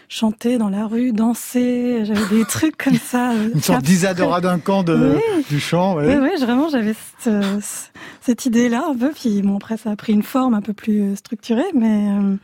chanter 0.09 0.59
dans 0.59 0.69
la 0.69 0.87
rue, 0.87 1.13
danser. 1.13 2.05
J'avais 2.05 2.37
des 2.37 2.45
trucs 2.45 2.77
comme 2.77 2.97
ça. 2.99 3.31
euh, 3.35 3.51
Une 3.55 3.61
sorte 3.63 3.79
abstraits. 3.79 3.83
d'Isadora 3.85 4.41
Duncan 4.41 4.83
de, 4.83 5.15
Oui. 5.17 5.45
du 5.49 5.61
chant. 5.61 5.97
ouais. 5.97 6.17
Oui, 6.17 6.29
oui, 6.33 6.41
vraiment, 6.45 6.69
j'avais 6.69 6.95
cette, 6.95 7.33
euh, 7.33 7.61
cette 8.21 8.47
idée-là 8.47 8.85
un 8.91 8.97
peu. 8.97 9.11
Puis 9.11 9.43
bon, 9.43 9.57
après, 9.57 9.77
ça 9.77 9.91
a 9.91 9.97
pris 9.97 10.13
une 10.13 10.23
forme 10.23 10.55
un 10.55 10.63
peu 10.63 10.73
plus 10.73 11.03
euh, 11.13 11.17
structurée, 11.17 11.65
mais 11.75 12.09
euh, 12.11 12.37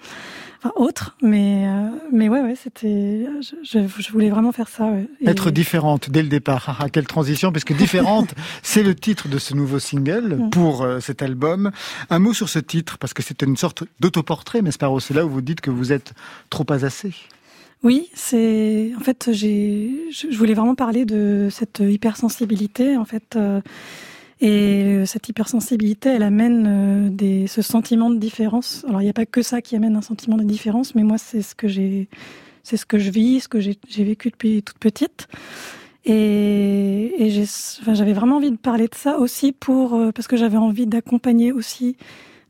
enfin 0.62 0.72
autre. 0.76 1.16
Mais 1.22 1.66
euh, 1.68 1.88
mais 2.12 2.28
ouais, 2.28 2.40
ouais, 2.40 2.54
c'était. 2.60 3.26
Je, 3.62 4.10
voulais 4.12 4.30
vraiment 4.30 4.52
faire 4.52 4.68
ça. 4.68 4.84
ouais. 4.86 5.06
Et- 5.20 5.28
Être 5.28 5.50
différente 5.50 6.10
dès 6.10 6.22
le 6.22 6.28
départ. 6.28 6.64
Ah, 6.68 6.76
ah, 6.80 6.88
quelle 6.88 7.06
transition, 7.06 7.52
puisque 7.52 7.74
différente, 7.76 8.34
c'est 8.62 8.82
le 8.82 8.94
titre 8.94 9.28
de 9.28 9.38
ce 9.38 9.54
nouveau 9.54 9.78
single 9.78 10.36
Mm. 10.36 10.50
pour 10.50 10.82
euh, 10.82 11.00
cet 11.00 11.22
album. 11.22 11.70
Un 12.10 12.18
mot 12.18 12.32
sur 12.34 12.48
ce 12.48 12.58
titre, 12.58 12.98
parce 12.98 13.14
que 13.14 13.22
c'était 13.22 13.46
une 13.46 13.56
sorte 13.56 13.84
d'autoportrait, 14.00 14.62
mais 14.62 14.70
c'est 14.72 14.82
là 15.14 15.24
où 15.24 15.28
vous 15.30 15.40
dites 15.42 15.60
que 15.60 15.70
vous 15.70 15.92
êtes 15.92 16.12
trop 16.50 16.64
pas 16.64 16.84
assez. 16.84 17.12
Oui, 17.82 18.08
c'est 18.14 18.92
en 18.96 19.00
fait 19.00 19.30
j'ai 19.32 19.90
je 20.12 20.36
voulais 20.36 20.54
vraiment 20.54 20.76
parler 20.76 21.04
de 21.04 21.48
cette 21.50 21.80
hypersensibilité 21.80 22.96
en 22.96 23.04
fait 23.04 23.34
euh, 23.34 23.60
et 24.40 25.04
cette 25.04 25.28
hypersensibilité 25.28 26.10
elle 26.10 26.22
amène 26.22 26.66
euh, 26.68 27.10
des 27.10 27.48
ce 27.48 27.60
sentiment 27.60 28.08
de 28.08 28.16
différence. 28.18 28.84
Alors 28.88 29.00
il 29.00 29.04
n'y 29.04 29.10
a 29.10 29.14
pas 29.14 29.26
que 29.26 29.42
ça 29.42 29.60
qui 29.62 29.74
amène 29.74 29.96
un 29.96 30.02
sentiment 30.02 30.36
de 30.36 30.44
différence, 30.44 30.94
mais 30.94 31.02
moi 31.02 31.18
c'est 31.18 31.42
ce 31.42 31.56
que 31.56 31.66
j'ai 31.66 32.08
c'est 32.62 32.76
ce 32.76 32.86
que 32.86 32.98
je 32.98 33.10
vis, 33.10 33.40
ce 33.40 33.48
que 33.48 33.58
j'ai 33.60 34.04
vécu 34.04 34.30
depuis 34.30 34.62
toute 34.62 34.78
petite. 34.78 35.26
Et, 36.04 37.14
et 37.18 37.30
j'ai 37.30 37.44
enfin, 37.80 37.94
j'avais 37.94 38.12
vraiment 38.12 38.36
envie 38.36 38.50
de 38.52 38.56
parler 38.56 38.86
de 38.86 38.94
ça 38.94 39.18
aussi 39.18 39.50
pour 39.52 39.94
euh, 39.94 40.12
parce 40.12 40.28
que 40.28 40.36
j'avais 40.36 40.56
envie 40.56 40.86
d'accompagner 40.86 41.50
aussi 41.52 41.96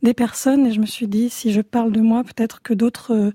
des 0.02 0.14
personnes 0.14 0.66
et 0.66 0.72
je 0.72 0.80
me 0.80 0.86
suis 0.86 1.06
dit 1.08 1.30
si 1.30 1.52
je 1.52 1.62
parle 1.62 1.92
de 1.92 2.00
moi 2.00 2.22
peut-être 2.22 2.60
que 2.62 2.74
d'autres 2.74 3.14
euh, 3.14 3.30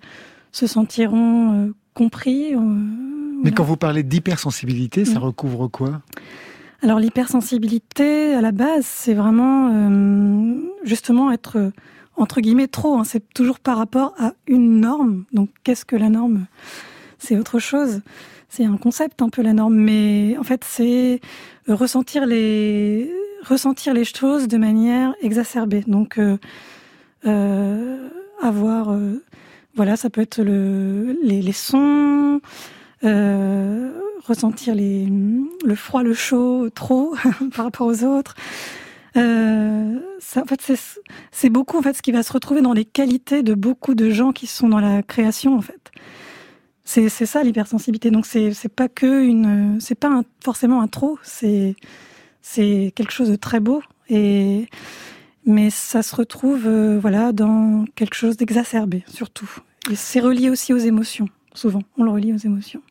se 0.51 0.67
sentiront 0.67 1.71
compris. 2.01 2.53
euh, 2.53 2.59
Mais 2.59 3.41
voilà. 3.41 3.55
quand 3.57 3.63
vous 3.63 3.77
parlez 3.77 4.03
d'hypersensibilité, 4.03 5.03
ça 5.05 5.19
Mm. 5.19 5.23
recouvre 5.29 5.67
quoi? 5.77 6.01
Alors 6.83 6.99
l'hypersensibilité, 6.99 8.33
à 8.35 8.41
la 8.41 8.51
base, 8.51 8.85
c'est 8.85 9.15
vraiment 9.15 9.69
euh, 9.73 10.55
justement 10.83 11.31
être 11.31 11.57
euh, 11.57 11.71
entre 12.15 12.39
guillemets 12.41 12.67
trop. 12.79 12.93
hein. 12.99 13.03
c'est 13.03 13.23
toujours 13.33 13.59
par 13.59 13.77
rapport 13.77 14.13
à 14.19 14.33
une 14.47 14.79
norme. 14.81 15.23
Donc 15.33 15.49
qu'est-ce 15.63 15.85
que 15.85 15.95
la 15.95 16.09
norme? 16.09 16.45
C'est 17.17 17.37
autre 17.37 17.57
chose. 17.59 18.01
C'est 18.49 18.65
un 18.65 18.77
concept 18.77 19.21
un 19.21 19.29
peu 19.29 19.41
la 19.41 19.53
norme, 19.53 19.75
mais 19.75 20.35
en 20.39 20.43
fait 20.43 20.63
c'est 20.63 21.19
ressentir 21.67 22.25
les 22.25 23.11
ressentir 23.53 23.93
les 23.93 24.05
choses 24.05 24.47
de 24.47 24.57
manière 24.57 25.13
exacerbée. 25.21 25.83
Donc 25.87 26.17
euh, 26.19 26.37
euh, 27.25 28.07
avoir 28.41 28.91
euh, 28.91 29.23
voilà, 29.77 29.95
ça 29.95 30.09
peut 30.09 30.21
être 30.21 30.41
le, 30.41 31.17
les, 31.21 31.51
sons, 31.53 32.41
euh, 33.03 33.91
ressentir 34.25 34.75
le 34.75 35.75
froid, 35.75 36.01
le 36.01 36.15
chaud, 36.15 36.69
trop 36.71 37.15
par 37.55 37.65
rapport 37.65 37.87
aux 37.87 38.03
autres. 38.03 38.33
Euh, 39.15 39.99
en 40.35 40.45
fait, 40.45 40.79
c'est, 41.31 41.49
beaucoup 41.49 41.77
en 41.77 41.81
fait 41.83 41.93
ce 41.93 42.01
qui 42.01 42.11
va 42.11 42.23
se 42.23 42.33
retrouver 42.33 42.61
dans 42.61 42.73
les 42.73 42.85
qualités 42.85 43.43
de 43.43 43.53
beaucoup 43.53 43.93
de 43.93 44.09
gens 44.09 44.31
qui 44.31 44.47
sont 44.47 44.67
dans 44.67 44.79
la 44.79 45.03
création 45.03 45.55
en 45.55 45.61
fait. 45.61 45.91
C'est, 46.83 47.09
ça 47.09 47.43
l'hypersensibilité. 47.43 48.09
Donc 48.09 48.25
c'est, 48.25 48.69
pas 48.69 48.89
que 48.89 49.23
une, 49.23 49.79
c'est 49.79 49.95
pas 49.95 50.21
forcément 50.43 50.81
un 50.81 50.87
trop. 50.87 51.19
C'est, 51.21 51.75
c'est 52.41 52.91
quelque 52.95 53.11
chose 53.11 53.29
de 53.29 53.35
très 53.35 53.59
beau 53.59 53.83
et 54.09 54.67
mais 55.47 55.69
ça 55.71 56.03
se 56.03 56.15
retrouve 56.15 56.67
euh, 56.67 56.99
voilà 56.99 57.31
dans 57.31 57.85
quelque 57.95 58.13
chose 58.13 58.37
d'exacerbé 58.37 59.03
surtout. 59.07 59.49
Et 59.89 59.95
c'est 59.95 60.19
relié 60.19 60.49
aussi 60.49 60.73
aux 60.73 60.77
émotions. 60.77 61.29
Souvent, 61.53 61.81
on 61.97 62.03
le 62.03 62.11
relie 62.11 62.33
aux 62.33 62.37
émotions. 62.37 62.81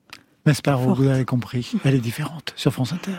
Mais 0.47 0.55
Sparrow, 0.55 0.85
Forte. 0.85 0.99
vous 0.99 1.09
avez 1.09 1.25
compris, 1.25 1.73
elle 1.85 1.95
est 1.95 2.01
différente 2.01 2.53
sur 2.57 2.73
France 2.73 2.93
Inter. 2.93 3.19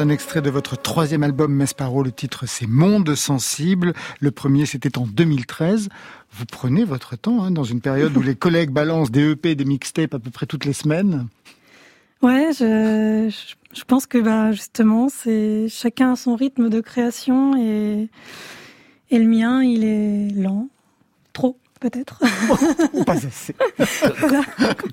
Un 0.00 0.08
extrait 0.08 0.40
de 0.40 0.48
votre 0.48 0.80
troisième 0.80 1.22
album 1.22 1.54
Mesparo. 1.54 2.02
Le 2.02 2.10
titre, 2.10 2.46
c'est 2.46 2.66
Monde 2.66 3.14
sensible. 3.14 3.92
Le 4.20 4.30
premier, 4.30 4.64
c'était 4.64 4.96
en 4.96 5.06
2013. 5.06 5.90
Vous 6.32 6.46
prenez 6.46 6.84
votre 6.84 7.16
temps 7.16 7.44
hein, 7.44 7.50
dans 7.50 7.64
une 7.64 7.82
période 7.82 8.16
où 8.16 8.22
les 8.22 8.34
collègues 8.36 8.70
balancent 8.70 9.10
des 9.10 9.32
EP, 9.32 9.54
des 9.54 9.66
mixtapes 9.66 10.14
à 10.14 10.18
peu 10.18 10.30
près 10.30 10.46
toutes 10.46 10.64
les 10.64 10.72
semaines. 10.72 11.28
Ouais, 12.22 12.50
je, 12.52 13.30
pense 13.86 14.06
que 14.06 14.18
bah, 14.18 14.52
justement, 14.52 15.08
c'est 15.10 15.66
chacun 15.68 16.12
a 16.12 16.16
son 16.16 16.34
rythme 16.34 16.70
de 16.70 16.80
création 16.80 17.56
et, 17.56 18.08
et 19.10 19.18
le 19.18 19.28
mien, 19.28 19.62
il 19.62 19.84
est 19.84 20.30
lent. 20.30 20.68
Trop, 21.34 21.58
peut-être. 21.80 22.20
Ou 22.92 23.04
pas 23.04 23.14
assez. 23.14 23.54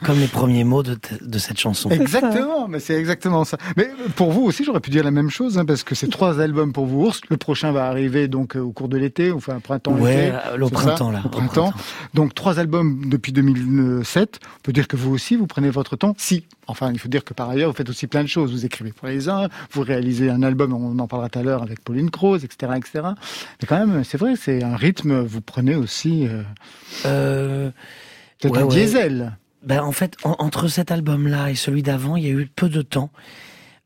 Comme 0.03 0.19
les 0.19 0.27
premiers 0.27 0.63
mots 0.63 0.83
de, 0.83 0.97
de 1.21 1.37
cette 1.37 1.59
chanson. 1.59 1.89
Exactement, 1.89 2.67
mais 2.67 2.79
c'est 2.79 2.95
exactement 2.95 3.43
ça. 3.45 3.57
Mais 3.75 3.89
pour 4.15 4.31
vous 4.31 4.41
aussi, 4.43 4.63
j'aurais 4.63 4.79
pu 4.79 4.89
dire 4.89 5.03
la 5.03 5.11
même 5.11 5.29
chose, 5.29 5.57
hein, 5.57 5.65
parce 5.65 5.83
que 5.83 5.95
c'est 5.95 6.09
trois 6.09 6.39
albums 6.39 6.73
pour 6.73 6.85
vous, 6.85 7.05
Ours. 7.05 7.21
Le 7.29 7.37
prochain 7.37 7.71
va 7.71 7.87
arriver 7.87 8.27
donc 8.27 8.55
euh, 8.55 8.59
au 8.61 8.71
cours 8.71 8.87
de 8.89 8.97
l'été, 8.97 9.31
enfin 9.31 9.59
printemps, 9.59 9.93
Ouais, 9.97 10.27
été. 10.29 10.35
euh, 10.53 10.59
au 10.61 10.69
printemps, 10.69 11.11
ça 11.11 11.17
là. 11.17 11.21
Au 11.25 11.29
printemps. 11.29 11.73
Donc 12.13 12.33
trois 12.33 12.59
albums 12.59 13.01
depuis 13.09 13.31
2007. 13.31 14.39
On 14.43 14.61
peut 14.63 14.73
dire 14.73 14.87
que 14.87 14.95
vous 14.97 15.11
aussi, 15.11 15.35
vous 15.35 15.47
prenez 15.47 15.69
votre 15.69 15.95
temps. 15.95 16.13
Si, 16.17 16.45
enfin, 16.67 16.91
il 16.93 16.99
faut 16.99 17.07
dire 17.09 17.23
que 17.23 17.33
par 17.33 17.49
ailleurs, 17.49 17.69
vous 17.71 17.75
faites 17.75 17.89
aussi 17.89 18.07
plein 18.07 18.21
de 18.23 18.27
choses. 18.27 18.51
Vous 18.51 18.65
écrivez 18.65 18.91
pour 18.91 19.07
les 19.07 19.29
uns, 19.29 19.47
vous 19.71 19.81
réalisez 19.81 20.29
un 20.29 20.43
album, 20.43 20.73
on 20.73 20.97
en 20.99 21.07
parlera 21.07 21.29
tout 21.29 21.39
à 21.39 21.43
l'heure 21.43 21.63
avec 21.63 21.81
Pauline 21.83 22.09
Croze, 22.11 22.43
etc., 22.43 22.73
etc. 22.77 22.99
Mais 23.61 23.67
quand 23.67 23.85
même, 23.85 24.03
c'est 24.03 24.17
vrai, 24.17 24.35
c'est 24.35 24.63
un 24.63 24.75
rythme. 24.75 25.19
Vous 25.21 25.41
prenez 25.41 25.75
aussi 25.75 26.27
euh, 26.27 26.43
Euh, 27.05 27.71
peut-être 28.39 28.53
Ouais, 28.55 28.61
un 28.61 28.65
ouais. 28.65 28.75
diesel. 28.75 29.37
Ben, 29.63 29.81
en 29.81 29.91
fait, 29.91 30.15
en- 30.23 30.35
entre 30.39 30.67
cet 30.67 30.91
album-là 30.91 31.49
et 31.51 31.55
celui 31.55 31.83
d'avant, 31.83 32.15
il 32.15 32.23
y 32.23 32.27
a 32.27 32.31
eu 32.31 32.47
peu 32.47 32.69
de 32.69 32.81
temps, 32.81 33.09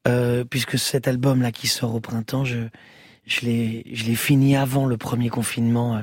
euh, 0.08 0.44
puisque 0.44 0.78
cet 0.78 1.08
album-là 1.08 1.52
qui 1.52 1.68
sort 1.68 1.96
au 1.96 2.00
printemps, 2.00 2.44
je, 2.46 2.58
je 3.26 3.42
l'ai, 3.46 3.86
je 3.94 4.04
l'ai 4.06 4.16
fini 4.16 4.56
avant 4.56 4.86
le 4.86 4.98
premier 4.98 5.30
confinement, 5.30 5.96
euh, 5.98 6.02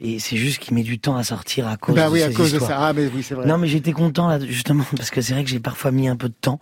et 0.00 0.18
c'est 0.18 0.36
juste 0.36 0.58
qu'il 0.58 0.74
met 0.74 0.82
du 0.82 0.98
temps 0.98 1.16
à 1.16 1.24
sortir 1.24 1.66
à 1.68 1.76
cause 1.76 1.94
Bah 1.94 2.06
de 2.08 2.12
oui, 2.12 2.22
à 2.22 2.30
cause 2.32 2.50
de 2.52 2.58
histoires. 2.58 2.70
ça. 2.80 2.86
Ah, 2.88 2.92
mais 2.92 3.08
oui, 3.14 3.22
c'est 3.22 3.34
vrai. 3.34 3.46
Non, 3.46 3.58
mais 3.58 3.66
j'étais 3.68 3.92
content 3.92 4.28
là, 4.28 4.38
justement, 4.40 4.84
parce 4.96 5.10
que 5.10 5.20
c'est 5.20 5.32
vrai 5.34 5.44
que 5.44 5.50
j'ai 5.50 5.60
parfois 5.60 5.90
mis 5.90 6.08
un 6.08 6.16
peu 6.16 6.28
de 6.28 6.34
temps. 6.40 6.60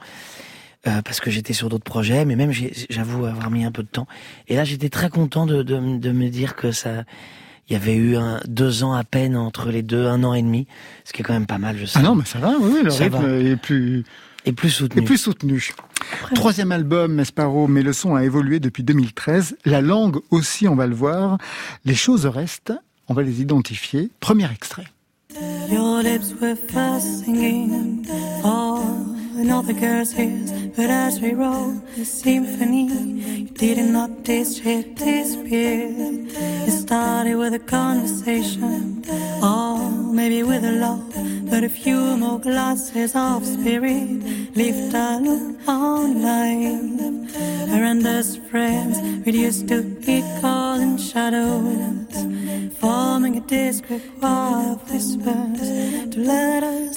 euh, 0.87 1.01
parce 1.03 1.19
que 1.21 1.31
j'étais 1.31 1.55
sur 1.55 1.71
d'autres 1.71 1.85
projets, 1.85 2.25
mais 2.27 2.37
même 2.37 2.53
j'avoue 2.91 3.25
avoir 3.25 3.51
mis 3.51 3.65
un 3.65 3.73
peu 3.73 3.83
de 3.83 3.89
temps. 3.89 4.07
Et 4.49 4.55
là, 4.57 4.65
j'étais 4.65 4.91
très 4.91 5.09
content 5.09 5.47
de, 5.47 5.63
de, 5.63 5.97
de 5.99 6.13
me 6.13 6.29
dire 6.29 6.57
que 6.57 6.73
ça, 6.73 7.05
il 7.69 7.73
y 7.73 7.77
avait 7.77 7.95
eu 7.95 8.17
un, 8.17 8.39
deux 8.47 8.85
ans 8.85 8.93
à 8.93 9.03
peine 9.03 9.35
entre 9.35 9.71
les 9.71 9.83
deux, 9.83 10.05
un 10.07 10.23
an 10.25 10.35
et 10.35 10.43
demi, 10.43 10.67
ce 11.05 11.15
qui 11.15 11.23
est 11.23 11.25
quand 11.25 11.33
même 11.33 11.47
pas 11.47 11.57
mal, 11.57 11.79
je 11.79 11.87
sais. 11.87 11.99
Ah 11.99 12.03
non, 12.03 12.15
mais 12.15 12.27
ça 12.27 12.39
va, 12.39 12.53
oui, 12.61 12.83
le 12.85 12.91
Ça 12.91 13.05
rythme 13.05 13.17
va. 13.17 13.29
est 13.39 13.57
plus, 13.57 14.05
Et 14.45 14.53
plus 14.53 14.69
soutenu. 14.69 15.01
est 15.01 15.05
plus 15.07 15.17
soutenu. 15.17 15.71
Troisième 16.35 16.71
album, 16.71 17.19
Esparo, 17.19 17.67
mais 17.67 17.81
le 17.83 17.95
son 17.95 18.15
a 18.15 18.23
évolué 18.23 18.61
depuis 18.61 18.83
2013. 18.83 19.57
La 19.65 19.81
langue 19.81 20.19
aussi, 20.31 20.69
on 20.69 20.75
va 20.77 20.87
le 20.87 20.95
voir. 20.95 21.39
Les 21.87 21.95
choses 21.95 22.27
restent, 22.27 22.75
on 23.09 23.15
va 23.15 23.23
les 23.23 23.41
identifier. 23.41 24.11
Premier 24.21 24.51
extrait. 24.51 24.87
Singing 29.45 29.55
all 29.55 29.61
another 29.61 29.81
girl's 29.81 30.19
ears, 30.19 30.53
but 30.77 30.91
as 30.91 31.21
we 31.21 31.33
roll 31.33 31.73
the 31.97 32.05
symphony, 32.05 32.87
you 32.87 33.49
did 33.49 33.79
not 33.93 34.25
taste 34.25 34.65
it 34.65 34.95
disappeared. 34.97 36.29
It 36.67 36.71
started 36.71 37.37
with 37.37 37.55
a 37.55 37.59
conversation, 37.59 39.05
or 39.43 39.91
maybe 40.13 40.43
with 40.43 40.65
a 40.65 40.73
love, 40.73 41.13
but 41.51 41.65
a 41.65 41.69
few 41.69 42.17
more 42.17 42.41
glasses 42.41 43.15
of 43.15 43.45
spirit 43.45 44.23
lift 44.55 44.95
our 44.95 45.21
look 45.21 45.69
on 45.69 46.23
life. 46.23 47.69
Horrendous 47.69 48.37
friends 48.51 48.97
we 49.27 49.33
used 49.33 49.69
to 49.69 49.83
be 49.83 50.23
calling 50.41 50.97
shadows, 50.97 52.17
forming 52.79 53.37
a 53.39 53.41
discreet 53.41 54.03
choir 54.21 54.73
of 54.73 54.91
whispers 54.91 55.61
to 56.13 56.21
let 56.21 56.63
us 56.63 56.95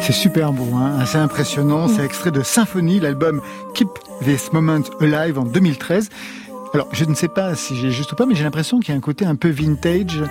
C'est 0.00 0.12
super 0.12 0.52
beau, 0.52 0.74
hein, 0.74 0.98
assez 1.00 1.18
impressionnant. 1.18 1.86
C'est 1.88 2.02
extrait 2.04 2.30
de 2.30 2.42
Symphonie, 2.42 2.98
l'album 3.00 3.42
Keep 3.74 3.88
This 4.22 4.52
Moment 4.52 4.80
Alive 5.00 5.38
en 5.38 5.44
2013. 5.44 6.08
Alors, 6.72 6.88
je 6.92 7.04
ne 7.04 7.14
sais 7.14 7.28
pas 7.28 7.54
si 7.54 7.76
j'ai 7.76 7.90
juste 7.90 8.12
ou 8.12 8.16
pas, 8.16 8.24
mais 8.26 8.34
j'ai 8.34 8.44
l'impression 8.44 8.78
qu'il 8.80 8.90
y 8.90 8.94
a 8.94 8.96
un 8.98 9.00
côté 9.02 9.26
un 9.26 9.36
peu 9.36 9.48
vintage, 9.48 10.22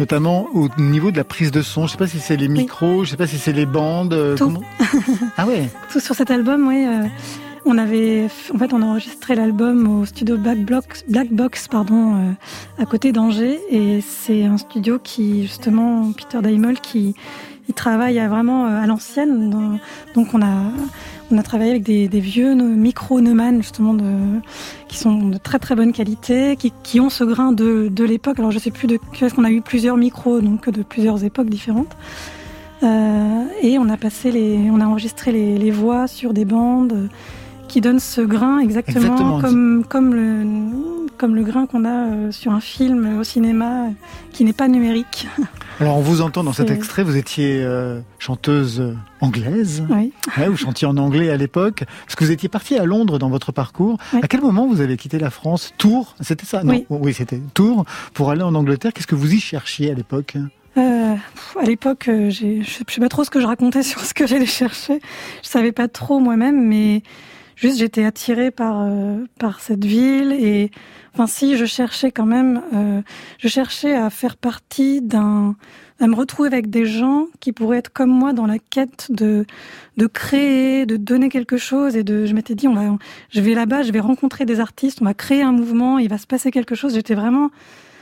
notamment 0.00 0.48
au 0.54 0.68
niveau 0.78 1.10
de 1.12 1.16
la 1.16 1.24
prise 1.24 1.50
de 1.52 1.62
son. 1.62 1.86
Je 1.86 1.92
sais 1.92 1.98
pas 1.98 2.06
si 2.08 2.18
c'est 2.18 2.36
les 2.36 2.48
micros, 2.48 3.04
je 3.04 3.10
sais 3.10 3.16
pas 3.16 3.26
si 3.28 3.38
c'est 3.38 3.52
les 3.52 3.66
bandes. 3.66 4.14
euh, 4.14 4.36
Tout. 4.36 4.44
comment- 4.46 4.62
Ah 5.36 5.46
ouais. 5.46 5.68
Tout 5.92 6.00
sur 6.00 6.14
cet 6.16 6.30
album, 6.30 6.66
oui. 6.66 6.84
euh, 6.86 7.06
on 7.64 7.78
avait, 7.78 8.26
en 8.54 8.58
fait, 8.58 8.72
on 8.72 8.82
a 8.82 8.84
enregistré 8.84 9.34
l'album 9.34 10.00
au 10.00 10.04
studio 10.06 10.36
Black 10.36 10.64
Box, 10.64 11.04
Black 11.08 11.30
Box, 11.30 11.68
pardon, 11.68 12.14
euh, 12.14 12.32
à 12.82 12.86
côté 12.86 13.12
d'Angers, 13.12 13.60
et 13.70 14.00
c'est 14.00 14.44
un 14.44 14.56
studio 14.56 14.98
qui, 14.98 15.42
justement, 15.42 16.12
Peter 16.12 16.40
Daimel, 16.42 16.80
qui 16.80 17.14
il 17.68 17.74
travaille 17.74 18.18
à 18.18 18.28
vraiment 18.28 18.66
euh, 18.66 18.82
à 18.82 18.86
l'ancienne. 18.86 19.78
Donc, 20.14 20.34
on 20.34 20.42
a, 20.42 20.72
on 21.30 21.38
a 21.38 21.42
travaillé 21.44 21.70
avec 21.70 21.84
des, 21.84 22.08
vieux 22.08 22.54
micros 22.54 23.20
Neumann, 23.20 23.62
justement, 23.62 23.94
de, 23.94 24.12
qui 24.88 24.96
sont 24.96 25.28
de 25.28 25.38
très 25.38 25.60
très 25.60 25.76
bonne 25.76 25.92
qualité, 25.92 26.56
qui, 26.56 26.98
ont 26.98 27.10
ce 27.10 27.22
grain 27.22 27.52
de, 27.52 27.88
de 27.88 28.04
l'époque. 28.04 28.40
Alors, 28.40 28.50
je 28.50 28.58
sais 28.58 28.72
plus 28.72 28.88
de, 28.88 28.98
parce 29.20 29.34
qu'on 29.34 29.44
a 29.44 29.52
eu 29.52 29.60
plusieurs 29.60 29.96
micros, 29.96 30.40
donc 30.40 30.68
de 30.68 30.82
plusieurs 30.82 31.22
époques 31.24 31.48
différentes. 31.48 31.96
Euh, 32.82 33.44
et 33.62 33.78
on 33.78 33.88
a 33.88 33.96
passé 33.96 34.32
les, 34.32 34.70
on 34.70 34.80
a 34.80 34.86
enregistré 34.86 35.32
les, 35.32 35.70
voix 35.70 36.06
sur 36.06 36.32
des 36.32 36.44
bandes 36.44 37.08
qui 37.70 37.80
donnent 37.80 38.00
ce 38.00 38.20
grain 38.20 38.58
exactement, 38.58 39.00
Exactement. 39.00 39.40
comme 39.40 39.84
comme 39.88 40.14
le 40.14 41.06
comme 41.16 41.36
le 41.36 41.42
grain 41.42 41.66
qu'on 41.66 41.84
a 41.84 42.06
euh, 42.08 42.32
sur 42.32 42.50
un 42.50 42.60
film 42.60 43.18
au 43.20 43.24
cinéma 43.24 43.84
euh, 43.84 43.90
qui 44.32 44.42
n'est 44.44 44.54
pas 44.54 44.68
numérique. 44.68 45.28
Alors, 45.80 45.98
on 45.98 46.00
vous 46.00 46.20
entend 46.22 46.42
dans 46.42 46.52
cet 46.54 46.70
extrait. 46.70 47.02
Vous 47.04 47.16
étiez 47.16 47.62
euh, 47.62 48.00
chanteuse 48.18 48.94
anglaise. 49.20 49.84
Oui. 49.90 50.12
Ouais, 50.38 50.48
vous 50.48 50.56
chantiez 50.56 50.86
en 50.86 50.96
anglais 50.96 51.30
à 51.30 51.36
l'époque. 51.36 51.84
Parce 52.06 52.16
que 52.16 52.24
vous 52.24 52.30
étiez 52.30 52.48
parti 52.48 52.76
à 52.76 52.84
Londres 52.84 53.18
dans 53.18 53.28
votre 53.30 53.52
parcours. 53.52 53.98
Oui. 54.14 54.20
À 54.22 54.28
quel 54.28 54.40
moment 54.40 54.66
vous 54.66 54.80
avez 54.80 54.96
quitté 54.96 55.18
la 55.18 55.30
France? 55.30 55.72
Tours 55.78 56.16
C'était 56.20 56.46
ça? 56.46 56.64
Non. 56.64 56.82
Oui. 56.88 57.14
c'était 57.14 57.40
Tours 57.54 57.84
pour 58.14 58.30
aller 58.30 58.42
en 58.42 58.54
Angleterre. 58.54 58.92
Qu'est-ce 58.94 59.06
que 59.06 59.14
vous 59.14 59.32
y 59.32 59.40
cherchiez 59.40 59.90
à 59.90 59.94
l'époque? 59.94 60.36
Euh, 60.78 61.14
à 61.58 61.64
l'époque, 61.64 62.04
je 62.06 62.62
je 62.62 62.70
sais 62.92 63.00
pas 63.00 63.08
trop 63.08 63.24
ce 63.24 63.30
que 63.30 63.40
je 63.40 63.46
racontais 63.46 63.82
sur 63.92 64.00
ce 64.00 64.14
que 64.14 64.26
j'allais 64.26 64.46
chercher. 64.46 65.00
Je 65.42 65.48
savais 65.48 65.72
pas 65.72 65.88
trop 65.88 66.18
moi-même, 66.18 66.66
mais 66.66 67.02
juste 67.60 67.78
j'étais 67.78 68.04
attirée 68.04 68.50
par 68.50 68.80
euh, 68.80 69.18
par 69.38 69.60
cette 69.60 69.84
ville 69.84 70.32
et 70.32 70.70
enfin 71.14 71.26
si 71.26 71.56
je 71.56 71.66
cherchais 71.66 72.10
quand 72.10 72.26
même, 72.26 72.62
euh, 72.74 73.02
je 73.38 73.48
cherchais 73.48 73.94
à 73.94 74.08
faire 74.10 74.36
partie 74.36 75.02
d'un 75.02 75.54
à 76.00 76.06
me 76.06 76.14
retrouver 76.14 76.48
avec 76.48 76.70
des 76.70 76.86
gens 76.86 77.26
qui 77.40 77.52
pourraient 77.52 77.78
être 77.78 77.92
comme 77.92 78.10
moi 78.10 78.32
dans 78.32 78.46
la 78.46 78.58
quête 78.58 79.08
de 79.10 79.44
de 79.98 80.06
créer, 80.06 80.86
de 80.86 80.96
donner 80.96 81.28
quelque 81.28 81.58
chose 81.58 81.96
et 81.96 82.02
de 82.02 82.24
je 82.24 82.32
m'étais 82.34 82.54
dit 82.54 82.66
on 82.66 82.74
va 82.74 82.96
je 83.28 83.40
vais 83.42 83.54
là-bas, 83.54 83.82
je 83.82 83.92
vais 83.92 84.00
rencontrer 84.00 84.46
des 84.46 84.58
artistes, 84.58 85.02
on 85.02 85.04
va 85.04 85.14
créer 85.14 85.42
un 85.42 85.52
mouvement, 85.52 85.98
il 85.98 86.08
va 86.08 86.18
se 86.18 86.26
passer 86.26 86.50
quelque 86.50 86.74
chose. 86.74 86.94
J'étais 86.94 87.14
vraiment 87.14 87.50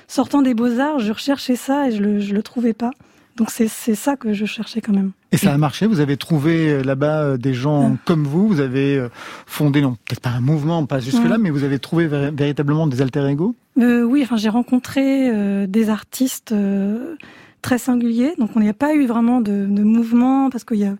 sortant 0.06 0.40
des 0.40 0.54
beaux-arts, 0.54 1.00
je 1.00 1.12
recherchais 1.12 1.56
ça 1.56 1.88
et 1.88 1.92
je 1.92 2.02
le, 2.02 2.20
je 2.20 2.32
le 2.32 2.42
trouvais 2.44 2.74
pas. 2.74 2.92
Donc 3.36 3.50
c'est 3.50 3.68
c'est 3.68 3.96
ça 3.96 4.16
que 4.16 4.32
je 4.32 4.46
cherchais 4.46 4.80
quand 4.80 4.92
même. 4.94 5.12
Et 5.30 5.36
ça 5.36 5.52
a 5.52 5.58
marché 5.58 5.86
Vous 5.86 6.00
avez 6.00 6.16
trouvé 6.16 6.70
euh, 6.70 6.82
là-bas 6.82 7.22
euh, 7.22 7.36
des 7.36 7.52
gens 7.54 7.92
Ah. 7.94 7.98
comme 8.06 8.24
vous 8.24 8.48
Vous 8.48 8.60
avez 8.60 8.96
euh, 8.96 9.08
fondé, 9.46 9.82
non, 9.82 9.96
peut-être 10.06 10.20
pas 10.20 10.30
un 10.30 10.40
mouvement, 10.40 10.84
pas 10.86 11.00
jusque-là, 11.00 11.32
Ouais. 11.32 11.38
mais 11.38 11.50
vous 11.50 11.64
avez 11.64 11.78
trouvé 11.78 12.06
vé- 12.08 12.34
véritablement 12.34 12.86
des 12.86 13.02
alter-ego 13.02 13.54
Euh, 13.78 14.02
oui, 14.04 14.22
enfin 14.22 14.36
j'ai 14.36 14.48
rencontré 14.48 15.28
euh, 15.30 15.66
des 15.66 15.90
artistes 15.90 16.52
euh, 16.52 17.14
très 17.62 17.76
singuliers. 17.78 18.32
Donc 18.38 18.50
on 18.56 18.60
n'y 18.60 18.68
a 18.70 18.74
pas 18.74 18.94
eu 18.94 19.06
vraiment 19.06 19.40
de, 19.40 19.66
de 19.68 19.82
mouvement 19.82 20.48
parce 20.50 20.64
qu'il 20.64 20.78
y 20.78 20.84
a 20.86 20.94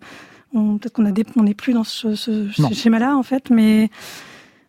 peut-être 0.53 0.93
qu'on 0.93 1.43
n'est 1.43 1.53
plus 1.53 1.73
dans 1.73 1.83
ce, 1.83 2.15
ce- 2.15 2.47
schéma-là 2.73 3.15
en 3.15 3.23
fait, 3.23 3.49
mais 3.49 3.89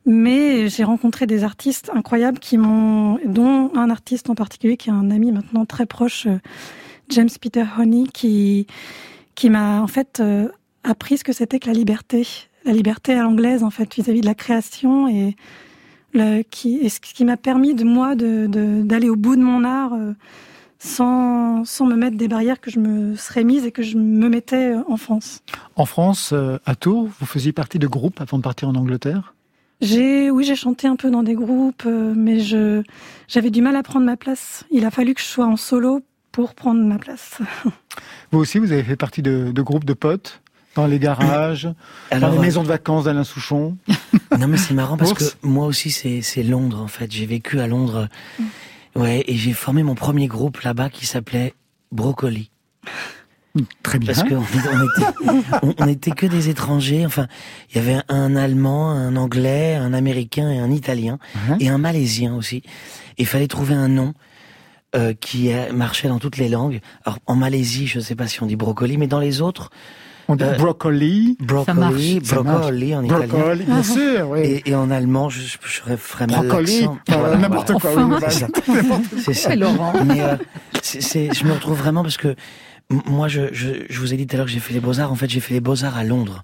mais 0.07 0.68
j'ai 0.70 0.85
rencontré 0.85 1.27
des 1.27 1.44
artistes 1.44 1.90
incroyables 1.94 2.38
qui 2.38 2.57
m'ont, 2.57 3.18
dont 3.27 3.70
un 3.75 3.90
artiste 3.90 4.31
en 4.31 4.35
particulier 4.35 4.77
qui 4.79 4.88
est 4.88 4.92
un 4.92 5.11
ami 5.11 5.31
maintenant 5.31 5.66
très 5.66 5.85
proche, 5.87 6.27
James 7.11 7.29
Peter 7.40 7.64
Honey, 7.79 8.05
qui 8.12 8.66
qui 9.40 9.48
m'a 9.48 9.81
en 9.81 9.87
fait 9.87 10.20
euh, 10.20 10.48
appris 10.85 11.16
ce 11.16 11.24
que 11.24 11.33
c'était 11.33 11.59
que 11.59 11.66
la 11.66 11.72
liberté, 11.72 12.26
la 12.66 12.74
liberté 12.74 13.14
à 13.14 13.22
l'anglaise 13.22 13.62
en 13.62 13.70
fait 13.70 13.94
vis-à-vis 13.94 14.20
de 14.20 14.26
la 14.26 14.35
création 14.35 15.09
et 15.09 15.35
le, 16.12 16.42
qui, 16.42 16.76
et 16.76 16.90
ce 16.90 17.00
qui 17.00 17.24
m'a 17.24 17.38
permis 17.38 17.74
de 17.74 17.85
moi 17.85 18.14
de 18.14 18.46
de- 18.46 18.83
d'aller 18.83 19.09
au 19.09 19.16
bout 19.16 19.37
de 19.37 19.40
mon 19.40 19.64
art 19.64 19.94
euh, 19.94 20.12
sans 20.79 21.64
sans 21.64 21.87
me 21.87 21.96
mettre 21.96 22.18
des 22.18 22.29
barrières 22.29 22.61
que 22.61 22.70
je 22.70 22.81
me 22.81 23.16
serais 23.16 23.42
mise 23.44 23.64
et 23.64 23.72
que 23.72 23.83
je 23.83 23.96
me 23.96 24.29
mettais 24.29 24.74
euh, 24.74 24.83
en 24.88 24.98
France. 24.98 25.40
En 25.74 25.87
France, 25.87 26.33
euh, 26.35 26.59
à 26.66 26.74
Tours, 26.74 27.09
vous 27.18 27.26
faisiez 27.26 27.53
partie 27.53 27.79
de 27.79 27.87
groupes 27.87 28.20
avant 28.20 28.37
de 28.37 28.42
partir 28.42 28.68
en 28.68 28.74
Angleterre? 28.74 29.33
J'ai, 29.81 30.31
oui, 30.31 30.44
j'ai 30.44 30.55
chanté 30.57 30.87
un 30.87 30.96
peu 30.96 31.11
dans 31.11 31.22
des 31.22 31.35
groupes, 31.35 31.87
mais 31.87 32.40
je, 32.40 32.83
j'avais 33.29 33.48
du 33.48 33.62
mal 33.62 33.74
à 33.76 33.83
prendre 33.83 34.05
ma 34.05 34.18
place. 34.18 34.64
Il 34.70 34.85
a 34.85 34.90
fallu 34.90 35.14
que 35.14 35.22
je 35.22 35.26
sois 35.26 35.46
en 35.46 35.57
solo 35.57 36.03
pour 36.33 36.55
prendre 36.55 36.83
ma 36.83 36.99
place. 36.99 37.38
Vous 38.33 38.38
aussi, 38.38 38.59
vous 38.59 38.73
avez 38.73 38.83
fait 38.85 38.97
partie 38.97 39.23
de, 39.23 39.51
de 39.53 39.62
groupes 39.62 39.85
de 39.85 39.95
potes 39.95 40.40
dans 40.77 40.87
les 40.87 41.01
garages, 41.01 41.69
dans 42.12 42.31
les 42.31 42.38
euh, 42.38 42.40
maisons 42.40 42.62
de 42.62 42.69
vacances 42.69 43.05
d'Alain 43.05 43.25
Souchon 43.25 43.77
Non, 44.38 44.47
mais 44.47 44.57
c'est 44.57 44.75
marrant 44.75 44.97
parce 44.97 45.11
Ours. 45.11 45.31
que 45.31 45.47
moi 45.47 45.66
aussi, 45.66 45.90
c'est 45.90 46.43
Londres, 46.45 46.81
en 46.81 46.87
fait. 46.87 47.11
J'ai 47.11 47.27
vécu 47.27 47.59
à 47.59 47.66
Londres. 47.66 48.09
Ouais, 48.95 49.25
et 49.27 49.35
j'ai 49.35 49.53
formé 49.53 49.83
mon 49.83 49.97
premier 49.97 50.29
groupe 50.29 50.61
là-bas 50.61 50.90
qui 50.90 51.07
s'appelait 51.07 51.55
Brocoli. 51.90 52.51
Très 53.83 53.99
bien. 53.99 54.14
Parce 54.14 54.29
qu'on 54.29 54.37
on 54.37 54.43
était, 54.45 55.47
on, 55.62 55.75
on 55.77 55.88
était 55.88 56.12
que 56.12 56.27
des 56.27 56.49
étrangers. 56.49 57.05
Enfin, 57.05 57.27
il 57.71 57.77
y 57.77 57.81
avait 57.81 58.01
un 58.09 58.37
Allemand, 58.37 58.90
un 58.93 59.16
Anglais, 59.16 59.75
un 59.75 59.93
Américain 59.93 60.51
et 60.51 60.59
un 60.61 60.71
Italien. 60.71 61.19
Ouais. 61.49 61.57
Et 61.59 61.69
un 61.69 61.79
Malaisien 61.79 62.37
aussi. 62.37 62.59
Et 63.19 63.23
il 63.23 63.27
fallait 63.27 63.49
trouver 63.49 63.75
un 63.75 63.88
nom 63.88 64.14
euh, 64.96 65.12
qui 65.14 65.53
euh, 65.53 65.72
marchait 65.72 66.09
dans 66.09 66.18
toutes 66.18 66.37
les 66.37 66.48
langues. 66.48 66.81
Alors, 67.05 67.18
en 67.26 67.37
Malaisie, 67.37 67.87
je 67.87 67.98
ne 67.98 68.03
sais 68.05 68.14
pas 68.16 68.26
si 68.26 68.42
on 68.42 68.46
dit 68.46 68.57
brocoli, 68.57 68.96
mais 68.98 69.07
dans 69.07 69.20
les 69.20 69.40
autres, 69.40 69.70
On 70.29 70.37
dit 70.37 70.44
Euh, 70.44 70.55
brocoli. 70.57 71.37
brocoli, 71.40 72.20
Ça 72.24 72.37
brocoli 72.42 72.94
en 72.94 73.03
italien. 73.05 73.26
Brocoli, 73.26 73.64
bien 73.64 73.83
sûr, 73.83 74.29
oui. 74.31 74.40
Et, 74.40 74.70
et 74.70 74.74
en 74.76 74.90
allemand, 74.90 75.29
je, 75.29 75.40
je, 75.40 75.57
je 75.62 75.96
ferais 75.96 76.26
mal 76.29 76.46
Brocoli, 76.46 76.87
Voilà, 77.09 77.37
n'importe 77.37 77.70
voilà. 77.72 77.94
quoi. 78.07 78.16
Enfin. 78.16 78.29
C'est 78.31 78.46
bah, 78.46 78.59
ça. 78.74 78.98
C'est 79.18 79.35
ça. 79.35 79.53
Et 79.55 79.57
Laurent 79.57 79.92
Mais 80.05 80.22
euh, 80.22 80.37
c'est, 80.83 81.00
c'est- 81.03 81.35
je 81.35 81.44
me 81.44 81.53
retrouve 81.53 81.79
vraiment 81.79 82.03
parce 82.03 82.16
que 82.16 82.35
moi, 83.07 83.29
je, 83.29 83.42
je, 83.53 83.68
je 83.88 84.00
vous 84.00 84.12
ai 84.14 84.16
dit 84.16 84.26
tout 84.26 84.35
à 84.35 84.38
l'heure 84.38 84.46
que 84.46 84.53
j'ai 84.53 84.59
fait 84.61 84.74
les 84.74 84.81
beaux-arts. 84.81 85.11
En 85.12 85.16
fait, 85.16 85.29
j'ai 85.31 85.40
fait 85.40 85.55
les 85.55 85.61
beaux-arts 85.61 85.96
à 85.96 86.05
Londres. 86.05 86.42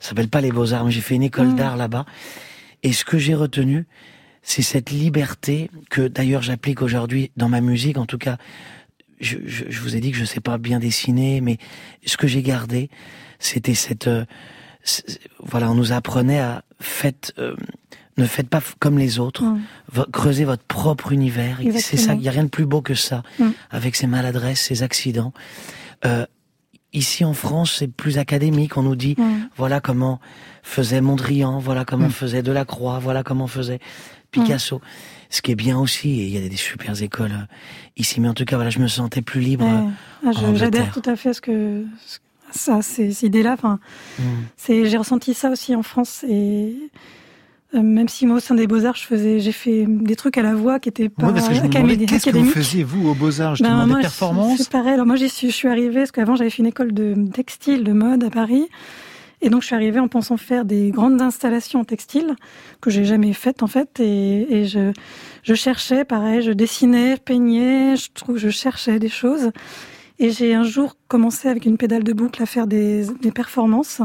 Ça 0.00 0.10
s'appelle 0.10 0.28
pas 0.28 0.40
les 0.40 0.52
beaux-arts, 0.52 0.84
mais 0.84 0.90
j'ai 0.92 1.00
fait 1.00 1.14
une 1.16 1.24
école 1.24 1.48
Mm. 1.48 1.56
d'art 1.56 1.76
là-bas. 1.76 2.06
Et 2.84 2.92
ce 2.92 3.04
que 3.04 3.18
j'ai 3.18 3.34
retenu, 3.34 3.86
c'est 4.42 4.62
cette 4.62 4.90
liberté 4.90 5.70
que 5.90 6.08
d'ailleurs 6.08 6.42
j'applique 6.42 6.82
aujourd'hui 6.82 7.30
dans 7.36 7.48
ma 7.48 7.60
musique. 7.60 7.98
En 7.98 8.06
tout 8.06 8.18
cas, 8.18 8.38
je, 9.20 9.36
je, 9.46 9.64
je 9.68 9.80
vous 9.80 9.96
ai 9.96 10.00
dit 10.00 10.10
que 10.12 10.16
je 10.16 10.24
sais 10.24 10.40
pas 10.40 10.58
bien 10.58 10.78
dessiner, 10.78 11.40
mais 11.40 11.58
ce 12.06 12.16
que 12.16 12.26
j'ai 12.26 12.42
gardé, 12.42 12.88
c'était 13.38 13.74
cette... 13.74 14.06
euh, 14.08 14.24
voilà, 15.40 15.70
on 15.70 15.74
nous 15.74 15.92
apprenait 15.92 16.38
à... 16.40 16.62
Faites, 16.80 17.32
euh, 17.38 17.56
ne 18.16 18.24
faites 18.24 18.48
pas 18.48 18.62
comme 18.78 18.98
les 18.98 19.18
autres. 19.18 19.42
Mm. 19.44 19.60
Vo- 19.92 20.06
creusez 20.12 20.44
votre 20.44 20.62
propre 20.62 21.10
univers. 21.12 21.58
C'est 21.80 21.96
ça, 21.96 22.14
il 22.14 22.20
n'y 22.20 22.28
a 22.28 22.30
rien 22.32 22.44
de 22.44 22.48
plus 22.48 22.66
beau 22.66 22.80
que 22.82 22.94
ça, 22.94 23.22
Mm. 23.38 23.48
avec 23.70 23.96
ces 23.96 24.06
maladresses, 24.06 24.60
ces 24.60 24.82
accidents. 24.84 25.32
Euh, 26.04 26.24
ici 26.92 27.24
en 27.24 27.34
France, 27.34 27.74
c'est 27.80 27.88
plus 27.88 28.18
académique. 28.18 28.76
On 28.76 28.82
nous 28.84 28.94
dit, 28.96 29.16
Mm. 29.18 29.48
voilà 29.56 29.80
comment 29.80 30.20
faisait 30.62 31.00
Mondrian, 31.00 31.58
voilà 31.58 31.84
comment 31.84 32.06
Mm. 32.06 32.12
faisait 32.12 32.42
Delacroix, 32.42 33.00
voilà 33.00 33.24
comment 33.24 33.48
faisait 33.48 33.80
Picasso. 34.30 34.80
Ce 35.30 35.42
qui 35.42 35.52
est 35.52 35.56
bien 35.56 35.78
aussi, 35.78 36.08
il 36.26 36.28
y 36.30 36.38
a 36.38 36.48
des, 36.48 36.56
super 36.56 37.00
écoles 37.02 37.32
euh, 37.32 37.44
ici. 37.96 38.20
Mais 38.20 38.28
en 38.28 38.34
tout 38.34 38.44
cas, 38.46 38.56
voilà, 38.56 38.70
je 38.70 38.78
me 38.78 38.88
sentais 38.88 39.22
plus 39.22 39.40
libre. 39.40 39.64
Ouais. 39.66 39.72
euh, 39.72 40.28
Ah, 40.28 40.32
je- 40.32 40.54
J'adhère 40.58 40.90
tout 40.92 41.02
à 41.08 41.16
fait 41.16 41.30
à 41.30 41.34
ce 41.34 41.40
que 41.42 41.84
ça, 42.50 42.80
ces, 42.82 43.12
ces 43.12 43.26
idées-là. 43.26 43.52
Enfin, 43.52 43.78
Mm. 44.18 44.22
c'est 44.56 44.86
j'ai 44.86 44.96
ressenti 44.96 45.34
ça 45.34 45.50
aussi 45.50 45.74
en 45.74 45.82
France 45.82 46.24
et 46.28 46.74
euh, 47.74 47.82
même 47.82 48.08
si 48.08 48.24
moi 48.26 48.36
au 48.36 48.40
sein 48.40 48.54
des 48.54 48.66
Beaux 48.66 48.86
Arts, 48.86 48.96
je 48.96 49.04
faisais, 49.04 49.40
j'ai 49.40 49.52
fait 49.52 49.84
des 49.86 50.16
trucs 50.16 50.38
à 50.38 50.42
la 50.42 50.54
voix 50.54 50.80
qui 50.80 50.88
étaient 50.88 51.10
pas 51.10 51.30
parce 51.34 51.46
que 51.50 51.54
je 51.54 51.60
demandais, 51.60 51.98
qu'est-ce 52.06 52.30
que 52.30 52.36
vous 52.38 52.46
faisiez, 52.46 52.82
vous, 52.82 53.08
au 53.10 53.14
Beaux-Arts, 53.14 53.56
justement, 53.56 53.80
Ben, 53.80 53.84
des 53.84 53.90
moi, 53.92 54.00
performances 54.00 54.56
C'est 54.58 54.70
pareil. 54.70 54.94
Alors 54.94 55.04
moi, 55.04 55.16
j'y 55.16 55.28
suis, 55.28 55.50
je 55.50 55.54
suis 55.54 55.68
arrivée 55.68 56.00
parce 56.00 56.12
qu'avant 56.12 56.34
j'avais 56.36 56.48
fait 56.48 56.60
une 56.62 56.68
école 56.68 56.92
de 56.94 57.14
textile, 57.34 57.84
de 57.84 57.92
mode 57.92 58.24
à 58.24 58.30
Paris, 58.30 58.64
et 59.40 59.50
donc 59.50 59.62
je 59.62 59.66
suis 59.66 59.74
arrivée 59.74 60.00
en 60.00 60.08
pensant 60.08 60.36
faire 60.36 60.64
des 60.64 60.90
grandes 60.90 61.20
installations 61.22 61.80
en 61.80 61.84
textile 61.84 62.34
que 62.80 62.90
j'ai 62.90 63.04
jamais 63.04 63.32
faites 63.32 63.62
en 63.62 63.66
fait, 63.66 64.00
et, 64.00 64.64
je, 64.66 64.92
je 65.42 65.54
cherchais, 65.54 66.04
pareil, 66.04 66.42
je 66.42 66.52
dessinais, 66.52 67.16
peignais, 67.16 67.96
je 67.96 68.08
trouve, 68.12 68.36
je 68.38 68.48
cherchais 68.50 68.98
des 68.98 69.08
choses, 69.08 69.50
et 70.18 70.30
j'ai 70.30 70.54
un 70.54 70.64
jour 70.64 70.96
commencé 71.06 71.48
avec 71.48 71.64
une 71.66 71.76
pédale 71.76 72.02
de 72.04 72.12
boucle 72.12 72.42
à 72.42 72.46
faire 72.46 72.66
des, 72.66 73.06
des 73.22 73.30
performances 73.32 74.02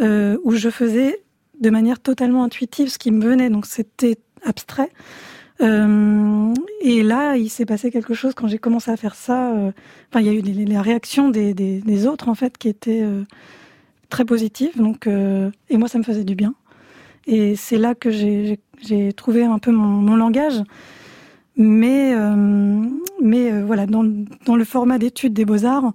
euh, 0.00 0.36
où 0.44 0.52
je 0.52 0.68
faisais 0.70 1.22
de 1.60 1.70
manière 1.70 2.00
totalement 2.00 2.44
intuitive 2.44 2.88
ce 2.88 2.98
qui 2.98 3.10
me 3.10 3.24
venait, 3.24 3.50
donc 3.50 3.66
c'était 3.66 4.18
abstrait. 4.44 4.90
Euh, 5.60 6.54
et 6.82 7.02
là, 7.02 7.36
il 7.36 7.48
s'est 7.48 7.66
passé 7.66 7.90
quelque 7.90 8.14
chose 8.14 8.32
quand 8.34 8.46
j'ai 8.46 8.58
commencé 8.58 8.90
à 8.92 8.96
faire 8.96 9.16
ça. 9.16 9.52
euh, 9.54 9.72
Enfin, 10.10 10.20
il 10.20 10.26
y 10.26 10.30
a 10.30 10.32
eu 10.32 10.42
des- 10.42 10.64
la 10.66 10.82
réaction 10.82 11.30
des, 11.30 11.52
des, 11.52 11.80
des 11.80 12.06
autres 12.06 12.28
en 12.28 12.36
fait 12.36 12.56
qui 12.58 12.68
était 12.68 13.00
euh, 13.02 13.24
très 14.08 14.24
positive. 14.24 14.76
Donc, 14.76 15.06
euh, 15.06 15.50
et 15.70 15.76
moi, 15.76 15.88
ça 15.88 15.98
me 15.98 16.04
faisait 16.04 16.24
du 16.24 16.34
bien. 16.34 16.54
Et 17.26 17.56
c'est 17.56 17.78
là 17.78 17.94
que 17.94 18.10
j'ai 18.10 19.12
trouvé 19.14 19.44
un 19.44 19.58
peu 19.58 19.70
mon, 19.70 20.16
langage. 20.16 20.62
Mais, 21.56 22.14
euh, 22.14 22.86
mais 23.20 23.52
euh, 23.52 23.64
voilà, 23.64 23.86
dans, 23.86 24.04
dans 24.46 24.56
le 24.56 24.64
format 24.64 24.98
d'études 24.98 25.34
des 25.34 25.44
beaux-arts, 25.44 25.92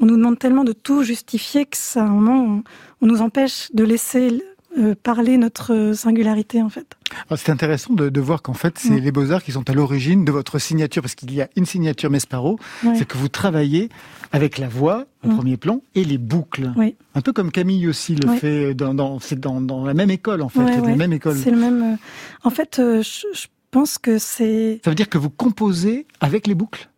on 0.00 0.06
nous 0.06 0.16
demande 0.16 0.38
tellement 0.38 0.64
de 0.64 0.72
tout 0.72 1.02
justifier 1.02 1.64
que 1.64 1.76
ça, 1.76 2.02
à 2.02 2.04
un 2.04 2.10
moment, 2.10 2.62
on 3.00 3.06
nous 3.06 3.22
empêche 3.22 3.70
de 3.72 3.84
laisser 3.84 4.42
euh, 4.76 4.94
parler 5.02 5.38
notre 5.38 5.92
singularité, 5.94 6.60
en 6.62 6.68
fait. 6.68 6.94
Alors, 7.28 7.38
C'est 7.38 7.50
intéressant 7.52 7.94
de, 7.94 8.08
de 8.10 8.20
voir 8.20 8.42
qu'en 8.42 8.52
fait, 8.54 8.78
c'est 8.78 9.00
les 9.00 9.10
Beaux-Arts 9.12 9.42
qui 9.42 9.52
sont 9.52 9.68
à 9.70 9.72
l'origine 9.72 10.24
de 10.24 10.32
votre 10.32 10.58
signature, 10.58 11.00
parce 11.02 11.14
qu'il 11.14 11.32
y 11.32 11.40
a 11.40 11.48
une 11.56 11.64
signature 11.64 12.10
Mesparo, 12.10 12.58
Ouais. 12.84 12.94
c'est 12.96 13.06
que 13.06 13.16
vous 13.16 13.28
travaillez 13.28 13.88
avec 14.30 14.58
la 14.58 14.68
voix 14.68 15.06
au 15.24 15.28
Mm. 15.28 15.36
premier 15.36 15.56
plan 15.56 15.80
et 15.94 16.04
les 16.04 16.18
boucles. 16.18 16.70
Oui. 16.76 16.96
Un 17.14 17.22
peu 17.22 17.32
comme 17.32 17.50
Camille 17.50 17.88
aussi 17.88 18.14
le 18.14 18.28
fait, 18.36 18.74
dans, 18.74 18.92
dans, 18.94 19.18
c'est 19.20 19.40
dans, 19.40 19.60
dans 19.60 19.84
la 19.84 19.94
même 19.94 20.10
école 20.10 20.42
en 20.42 20.48
fait, 20.50 20.60
c'est 20.66 20.80
la 20.82 20.96
même 20.96 21.12
école. 21.14 21.36
C'est 21.36 21.50
le 21.50 21.56
même. 21.56 21.82
euh, 21.94 21.96
En 22.44 22.50
fait, 22.50 22.78
euh, 22.78 23.02
je, 23.02 23.26
je 23.32 23.46
pense 23.70 23.96
que 23.98 24.18
c'est 24.18 24.80
Ça 24.84 24.90
veut 24.90 24.94
dire 24.96 25.08
que 25.08 25.18
vous 25.18 25.30
composez 25.30 26.06
avec 26.20 26.46
les 26.46 26.54
boucles? 26.54 26.88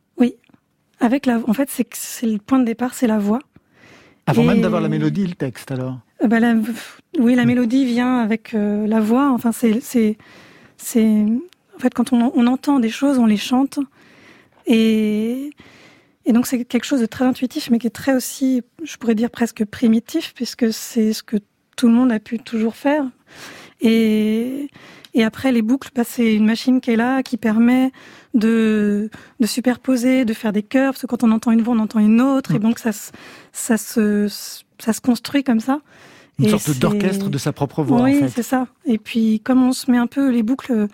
Avec 1.03 1.25
la. 1.25 1.41
En 1.49 1.55
fait, 1.55 1.71
c'est 1.71 2.27
le 2.27 2.37
point 2.37 2.59
de 2.59 2.67
départ, 2.67 2.93
c'est 2.93 3.07
la 3.07 3.19
voix. 3.19 3.39
Avant 4.27 4.43
Et- 4.43 4.47
même 4.47 4.61
d'avoir 4.61 4.83
la 4.83 4.91
mélodie 4.91 5.23
et 5.23 5.27
le 5.29 5.35
texte 5.35 5.73
alors 5.73 5.99
bah, 6.27 6.41
la- 6.41 6.55
oui, 7.19 7.35
la 7.35 7.45
mélodie 7.45 7.85
vient 7.85 8.19
avec 8.19 8.55
euh, 8.55 8.87
la 8.87 9.01
voix. 9.01 9.31
Enfin, 9.33 9.53
c'est 9.53 9.81
c'est 9.81 10.17
c'est. 10.77 11.25
En 11.77 11.79
fait, 11.79 11.95
quand 11.95 12.13
on, 12.13 12.31
on 12.35 12.47
entend 12.47 12.79
des 12.79 12.91
choses, 12.91 13.19
on 13.19 13.27
les 13.27 13.37
chante. 13.39 13.79
Et 14.67 15.51
et 16.27 16.33
donc 16.33 16.47
c'est 16.47 16.65
quelque 16.65 16.85
chose 16.85 17.01
de 17.01 17.07
très 17.07 17.25
intuitif, 17.25 17.71
mais 17.71 17.79
qui 17.79 17.87
est 17.87 17.91
très 17.91 18.15
aussi, 18.15 18.63
je 18.85 18.97
pourrais 18.97 19.15
dire 19.15 19.31
presque 19.31 19.65
primitif, 19.65 20.33
puisque 20.35 20.73
c'est 20.73 21.13
ce 21.13 21.23
que 21.23 21.37
tout 21.77 21.89
le 21.89 21.95
monde 21.95 22.13
a 22.13 22.21
pu 22.21 22.39
toujours 22.39 22.77
faire. 22.77 23.05
Et 23.81 24.69
et 25.15 25.25
après 25.25 25.51
les 25.51 25.63
boucles, 25.63 25.91
bah, 25.95 26.05
c'est 26.05 26.35
une 26.35 26.47
machine 26.47 26.81
qui 26.81 26.93
est 26.93 26.97
là, 26.97 27.23
qui 27.23 27.37
permet 27.37 27.91
de 28.35 29.11
de 29.41 29.47
superposer, 29.47 30.25
de 30.25 30.35
faire 30.35 30.53
des 30.53 30.63
chœurs, 30.63 30.93
parce 30.93 31.03
que 31.03 31.07
quand 31.07 31.25
on 31.25 31.33
entend 31.33 31.51
une 31.51 31.63
voix, 31.63 31.75
on 31.75 31.79
entend 31.81 31.99
une 32.01 32.21
autre, 32.21 32.53
et 32.55 32.59
Mm. 32.59 32.63
donc 32.63 32.79
ça 32.79 32.91
ça 33.53 33.77
se 33.79 34.29
ça 34.79 34.93
se 34.93 35.01
construit 35.01 35.43
comme 35.43 35.61
ça. 35.61 35.81
Une 36.41 36.47
Et 36.47 36.59
sorte 36.59 36.79
d'orchestre 36.79 37.29
de 37.29 37.39
sa 37.39 37.53
propre 37.53 37.83
voix 37.83 38.03
oui, 38.03 38.17
en 38.17 38.21
fait. 38.21 38.29
c'est 38.29 38.43
ça. 38.43 38.67
Et 38.87 38.99
puis, 38.99 39.41
comme 39.41 39.63
on 39.63 39.73
se 39.73 39.91
met 39.91 39.99
un 39.99 40.07
peu 40.07 40.31
les 40.31 40.43
boucles, 40.43 40.89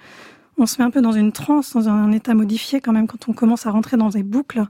on 0.59 0.67
se 0.67 0.79
met 0.81 0.85
un 0.85 0.91
peu 0.91 1.01
dans 1.01 1.13
une 1.13 1.33
transe, 1.33 1.73
dans 1.75 1.89
un 1.89 2.11
état 2.13 2.35
modifié 2.35 2.81
quand 2.81 2.93
même, 2.93 3.07
quand 3.07 3.29
on 3.29 3.33
commence 3.33 3.67
à 3.67 3.71
rentrer 3.71 3.97
dans 3.97 4.09
des 4.11 4.23
boucles, 4.23 4.65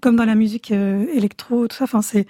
comme 0.00 0.16
dans 0.16 0.24
la 0.24 0.34
musique 0.34 0.72
euh, 0.72 1.06
électro, 1.14 1.66
tout 1.68 1.76
ça. 1.76 1.84
Enfin, 1.84 2.02
c'est 2.02 2.26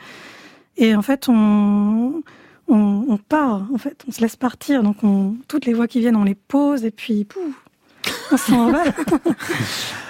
et 0.77 0.95
en 0.95 1.03
fait, 1.03 1.29
on, 1.29 2.23
on 2.69 3.05
on 3.09 3.17
part, 3.19 3.67
en 3.75 3.79
fait, 3.79 4.05
on 4.09 4.13
se 4.13 4.21
laisse 4.21 4.37
partir. 4.37 4.83
Donc, 4.83 5.03
on 5.03 5.35
toutes 5.49 5.67
les 5.67 5.75
voix 5.75 5.89
qui 5.89 5.99
viennent, 6.01 6.17
on 6.17 6.25
les 6.25 6.37
pose 6.37 6.85
et 6.85 6.91
puis, 6.91 7.25
pouf, 7.25 7.43
on 8.33 8.37
s'en 8.37 8.71
va. 8.71 8.83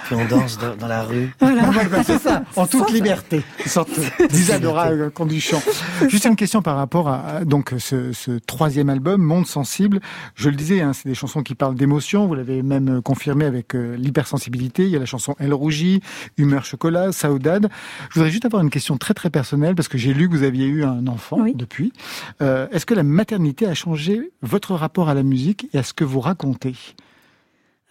Puis 0.05 0.15
on 0.15 0.25
danse 0.25 0.57
dans, 0.57 0.75
dans 0.75 0.87
la 0.87 1.03
rue. 1.03 1.33
Voilà. 1.39 1.69
Ouais, 1.69 1.87
bah, 1.89 2.03
c'est 2.03 2.19
ça, 2.19 2.43
en 2.57 2.67
toute 2.67 2.91
liberté, 2.91 3.43
une 3.63 3.71
sorte 3.71 3.89
d'Isadora 4.29 4.89
quand 5.13 5.25
du 5.25 5.39
chant. 5.39 5.61
Juste 6.09 6.25
une 6.25 6.35
question 6.35 6.61
par 6.61 6.75
rapport 6.75 7.07
à, 7.07 7.21
à, 7.37 7.45
donc 7.45 7.73
ce, 7.77 8.11
ce 8.11 8.31
troisième 8.31 8.89
album, 8.89 9.21
Monde 9.21 9.47
sensible. 9.47 10.01
Je 10.35 10.49
le 10.49 10.55
disais, 10.55 10.81
hein, 10.81 10.91
c'est 10.93 11.07
des 11.07 11.15
chansons 11.15 11.43
qui 11.43 11.55
parlent 11.55 11.75
d'émotion. 11.75 12.27
Vous 12.27 12.35
l'avez 12.35 12.61
même 12.61 12.97
euh, 12.97 13.01
confirmé 13.01 13.45
avec 13.45 13.73
euh, 13.73 13.95
l'hypersensibilité. 13.95 14.83
Il 14.83 14.89
y 14.89 14.95
a 14.97 14.99
la 14.99 15.05
chanson 15.05 15.35
Elle 15.39 15.53
rougit, 15.53 16.01
Humeur 16.37 16.65
chocolat, 16.65 17.11
Saudade. 17.13 17.69
Je 18.09 18.15
voudrais 18.15 18.31
juste 18.31 18.43
avoir 18.45 18.61
une 18.61 18.69
question 18.69 18.97
très 18.97 19.13
très 19.13 19.29
personnelle 19.29 19.75
parce 19.75 19.87
que 19.87 19.97
j'ai 19.97 20.13
lu 20.13 20.27
que 20.29 20.35
vous 20.35 20.43
aviez 20.43 20.65
eu 20.65 20.83
un 20.83 21.07
enfant 21.07 21.37
Oui. 21.39 21.53
depuis. 21.55 21.93
Euh, 22.41 22.67
Est-ce 22.71 22.85
que 22.85 22.93
la 22.93 23.03
maternité 23.03 23.65
a 23.65 23.73
changé 23.75 24.31
votre 24.41 24.73
rapport 24.75 25.07
à 25.07 25.13
la 25.13 25.23
musique 25.23 25.67
et 25.73 25.77
à 25.77 25.83
ce 25.83 25.93
que 25.93 26.03
vous 26.03 26.19
racontez? 26.19 26.75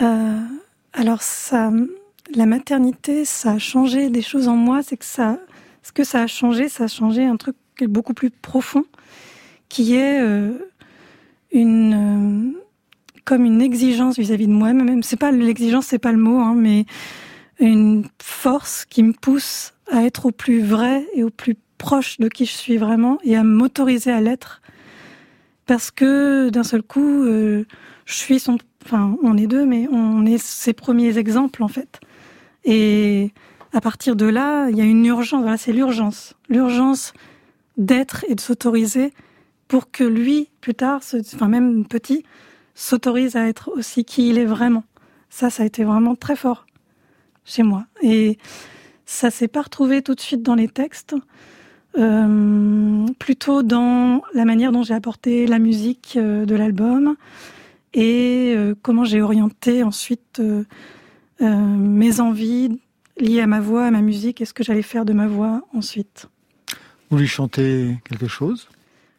Euh, 0.00 0.40
alors 0.92 1.22
ça, 1.22 1.70
la 2.34 2.46
maternité, 2.46 3.24
ça 3.24 3.52
a 3.52 3.58
changé 3.58 4.10
des 4.10 4.22
choses 4.22 4.48
en 4.48 4.56
moi. 4.56 4.82
C'est 4.82 4.96
que 4.96 5.04
ça, 5.04 5.38
ce 5.82 5.92
que 5.92 6.04
ça 6.04 6.22
a 6.22 6.26
changé, 6.26 6.68
ça 6.68 6.84
a 6.84 6.88
changé 6.88 7.24
un 7.24 7.36
truc 7.36 7.56
beaucoup 7.82 8.14
plus 8.14 8.30
profond, 8.30 8.84
qui 9.68 9.94
est 9.94 10.20
euh, 10.20 10.52
une 11.52 12.52
euh, 12.54 12.58
comme 13.24 13.44
une 13.44 13.62
exigence 13.62 14.18
vis-à-vis 14.18 14.46
de 14.46 14.52
moi. 14.52 14.72
Même 14.72 15.02
c'est 15.02 15.16
pas 15.16 15.32
l'exigence, 15.32 15.86
c'est 15.86 15.98
pas 15.98 16.12
le 16.12 16.18
mot, 16.18 16.38
hein, 16.38 16.54
mais 16.56 16.86
une 17.58 18.04
force 18.22 18.86
qui 18.86 19.02
me 19.02 19.12
pousse 19.12 19.74
à 19.90 20.04
être 20.04 20.26
au 20.26 20.30
plus 20.30 20.62
vrai 20.62 21.06
et 21.14 21.24
au 21.24 21.30
plus 21.30 21.56
proche 21.78 22.18
de 22.18 22.28
qui 22.28 22.46
je 22.46 22.52
suis 22.52 22.76
vraiment 22.76 23.18
et 23.22 23.36
à 23.36 23.42
m'autoriser 23.42 24.10
à 24.10 24.20
l'être 24.20 24.60
parce 25.66 25.90
que 25.90 26.48
d'un 26.50 26.62
seul 26.62 26.82
coup, 26.82 27.24
je 27.24 27.64
suis 28.06 28.40
son, 28.40 28.58
enfin, 28.84 29.16
on 29.22 29.36
est 29.36 29.46
deux, 29.46 29.66
mais 29.66 29.88
on 29.92 30.26
est 30.26 30.38
ses 30.38 30.72
premiers 30.72 31.18
exemples 31.18 31.62
en 31.62 31.68
fait. 31.68 32.00
Et 32.64 33.32
à 33.72 33.80
partir 33.80 34.16
de 34.16 34.26
là, 34.26 34.68
il 34.70 34.76
y 34.76 34.80
a 34.80 34.84
une 34.84 35.04
urgence. 35.06 35.42
Voilà, 35.42 35.56
c'est 35.56 35.72
l'urgence, 35.72 36.34
l'urgence 36.48 37.12
d'être 37.76 38.24
et 38.28 38.34
de 38.34 38.40
s'autoriser 38.40 39.12
pour 39.68 39.90
que 39.90 40.04
lui, 40.04 40.48
plus 40.60 40.74
tard, 40.74 41.00
enfin 41.34 41.48
même 41.48 41.86
petit, 41.86 42.24
s'autorise 42.74 43.36
à 43.36 43.46
être 43.46 43.70
aussi 43.76 44.04
qui 44.04 44.28
il 44.28 44.38
est 44.38 44.44
vraiment. 44.44 44.84
Ça, 45.28 45.48
ça 45.48 45.62
a 45.62 45.66
été 45.66 45.84
vraiment 45.84 46.16
très 46.16 46.36
fort 46.36 46.66
chez 47.44 47.62
moi. 47.62 47.86
Et 48.02 48.38
ça 49.06 49.30
s'est 49.30 49.48
pas 49.48 49.62
retrouvé 49.62 50.02
tout 50.02 50.14
de 50.14 50.20
suite 50.20 50.42
dans 50.42 50.54
les 50.54 50.68
textes, 50.68 51.14
euh, 51.98 53.06
plutôt 53.18 53.62
dans 53.62 54.22
la 54.34 54.44
manière 54.44 54.72
dont 54.72 54.82
j'ai 54.82 54.94
apporté 54.94 55.46
la 55.46 55.58
musique 55.58 56.14
euh, 56.16 56.44
de 56.46 56.54
l'album 56.54 57.16
et 57.94 58.54
euh, 58.56 58.74
comment 58.82 59.04
j'ai 59.04 59.20
orienté 59.22 59.82
ensuite 59.82 60.38
euh, 60.40 60.64
euh, 61.42 61.56
mes 61.56 62.20
envies 62.20 62.80
liées 63.18 63.40
à 63.40 63.46
ma 63.46 63.60
voix, 63.60 63.86
à 63.86 63.90
ma 63.90 64.00
musique 64.00 64.40
et 64.40 64.44
ce 64.44 64.52
que 64.54 64.62
j'allais 64.64 64.82
faire 64.82 65.04
de 65.04 65.12
ma 65.12 65.26
voix 65.26 65.62
ensuite. 65.74 66.26
Vous 67.10 67.18
lui 67.18 67.26
chantez 67.26 67.98
quelque 68.08 68.28
chose? 68.28 68.68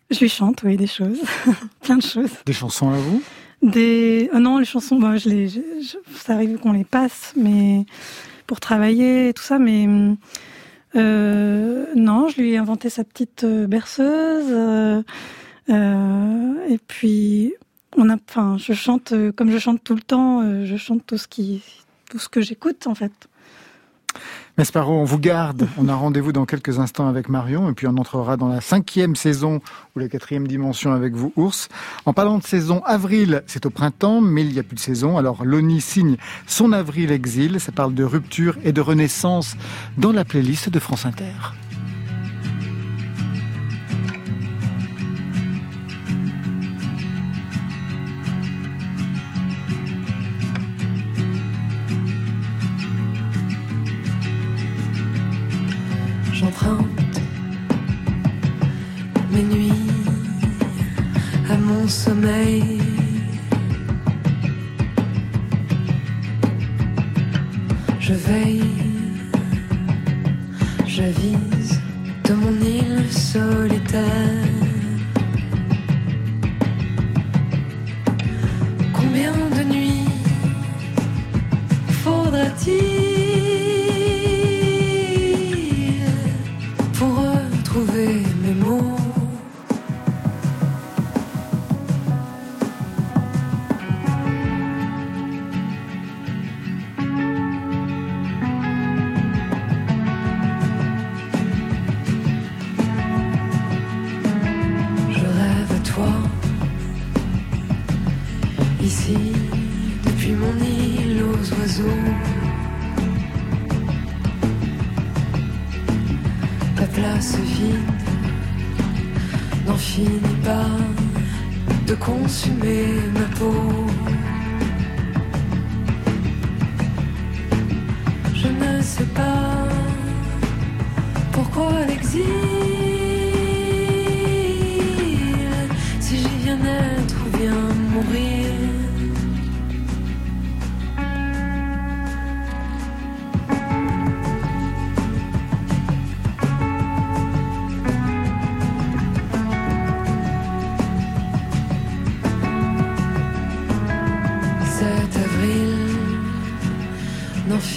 Je 0.10 0.20
lui 0.20 0.30
chante, 0.30 0.64
oui, 0.64 0.78
des 0.78 0.88
choses, 0.88 1.20
plein 1.82 1.98
de 1.98 2.02
choses. 2.04 2.32
Des 2.46 2.54
chansons 2.54 2.90
à 2.90 2.98
vous? 2.98 3.22
Des, 3.62 4.30
non, 4.34 4.58
les 4.58 4.66
chansons, 4.66 4.98
bah, 5.00 5.18
je 5.18 5.30
les, 5.30 5.48
je- 5.48 5.60
je- 5.82 6.18
ça 6.18 6.34
arrive 6.34 6.58
qu'on 6.58 6.72
les 6.74 6.84
passe, 6.84 7.34
mais 7.38 7.86
pour 8.48 8.60
travailler 8.60 9.30
et 9.30 9.34
tout 9.34 9.44
ça, 9.44 9.60
mais 9.60 9.88
euh, 10.96 11.86
non, 11.96 12.28
je 12.28 12.42
lui 12.42 12.52
ai 12.54 12.58
inventé 12.58 12.90
sa 12.90 13.04
petite 13.04 13.46
berceuse, 13.46 14.46
euh, 14.50 15.04
euh, 15.70 16.68
et 16.70 16.78
puis 16.80 17.54
on 17.98 18.10
a, 18.10 18.18
je 18.58 18.74
chante 18.74 19.12
euh, 19.12 19.32
comme 19.32 19.52
je 19.52 19.58
chante 19.58 19.84
tout 19.84 19.96
le 19.96 20.02
temps, 20.02 20.42
euh, 20.42 20.66
je 20.66 20.78
chante 20.78 21.06
tout 21.06 21.18
ce 21.18 21.28
qui, 21.28 21.64
tout 22.10 22.20
ce 22.20 22.30
que 22.30 22.42
j'écoute 22.42 22.88
en 22.88 22.96
fait. 22.96 23.12
Mesparo, 24.58 24.94
on 24.94 25.06
vous 25.06 25.20
garde. 25.20 25.70
On 25.78 25.88
a 25.88 25.96
rendez-vous 25.96 26.34
dans 26.34 26.46
quelques 26.46 26.80
instants 26.80 27.08
avec 27.08 27.30
Marion 27.30 27.70
et 27.70 27.74
puis 27.74 27.88
on 27.88 27.96
entrera 27.98 28.36
dans 28.36 28.50
la 28.50 28.60
cinquième 28.60 29.16
saison 29.16 29.62
ou 29.96 30.00
la 30.00 30.10
quatrième 30.10 30.48
dimension 30.48 30.92
avec 30.92 31.14
vous, 31.14 31.32
Ours. 31.38 31.70
En 32.06 32.12
parlant 32.12 32.38
de 32.38 32.44
saison, 32.44 32.82
avril, 32.84 33.44
c'est 33.48 33.66
au 33.66 33.70
printemps, 33.70 34.20
mais 34.20 34.42
il 34.42 34.52
n'y 34.52 34.60
a 34.60 34.64
plus 34.64 34.76
de 34.76 34.82
saison. 34.82 35.18
Alors 35.18 35.46
Loni 35.46 35.80
signe 35.80 36.18
son 36.48 36.74
avril 36.74 37.12
exil. 37.12 37.60
Ça 37.62 37.72
parle 37.72 37.94
de 37.94 38.04
rupture 38.04 38.58
et 38.64 38.74
de 38.74 38.82
renaissance 38.82 39.56
dans 39.98 40.12
la 40.12 40.26
playlist 40.26 40.70
de 40.70 40.80
France 40.80 41.06
Inter. 41.06 41.32
Sommeil. 62.02 62.81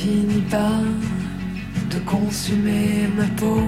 N'en 0.04 0.12
finit 0.12 0.42
pas 0.50 0.80
de 1.90 1.98
consumer 2.00 3.08
ma 3.16 3.26
peau. 3.36 3.60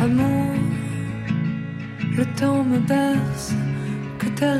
Amour, 0.00 0.54
le 2.16 2.24
temps 2.36 2.64
me 2.64 2.78
berce, 2.78 3.54
que 4.18 4.26
ta 4.28 4.56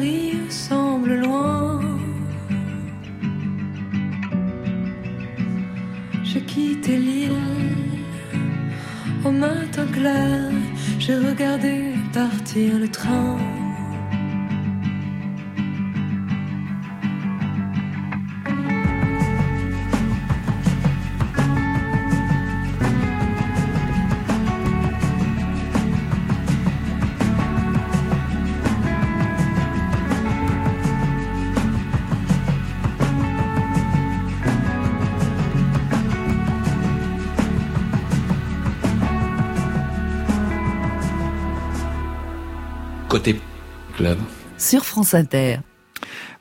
Sur 44.72 44.86
France 44.86 45.12
Inter. 45.12 45.58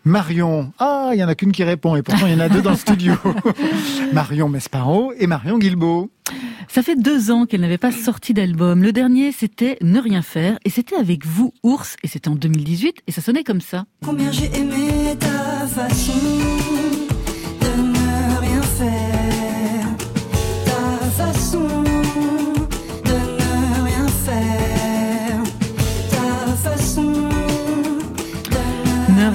Marion, 0.05 0.71
ah, 0.79 1.09
il 1.11 1.19
y 1.19 1.23
en 1.25 1.27
a 1.27 1.35
qu'une 1.35 1.51
qui 1.51 1.65
répond 1.65 1.97
et 1.97 2.01
pourtant 2.01 2.27
il 2.27 2.31
y 2.31 2.35
en 2.35 2.39
a 2.39 2.47
deux 2.47 2.61
dans 2.61 2.69
le 2.69 2.77
studio. 2.77 3.13
Marion 4.13 4.47
Mesparo 4.47 5.11
et 5.19 5.27
Marion 5.27 5.59
Guilbeault. 5.59 6.09
Ça 6.69 6.81
fait 6.81 6.95
deux 6.95 7.29
ans 7.29 7.45
qu'elle 7.45 7.59
n'avait 7.59 7.77
pas 7.77 7.91
sorti 7.91 8.33
d'album. 8.33 8.83
Le 8.83 8.93
dernier, 8.93 9.33
c'était 9.33 9.77
Ne 9.81 9.99
rien 9.99 10.21
faire, 10.21 10.57
et 10.63 10.69
c'était 10.69 10.95
avec 10.95 11.25
vous, 11.25 11.51
Ours, 11.63 11.97
et 12.03 12.07
c'était 12.07 12.29
en 12.29 12.35
2018, 12.35 13.01
et 13.05 13.11
ça 13.11 13.19
sonnait 13.19 13.43
comme 13.43 13.59
ça. 13.59 13.83
Combien 14.05 14.31
j'ai 14.31 14.45
aimé 14.57 15.17
ta 15.19 15.67
façon 15.67 16.13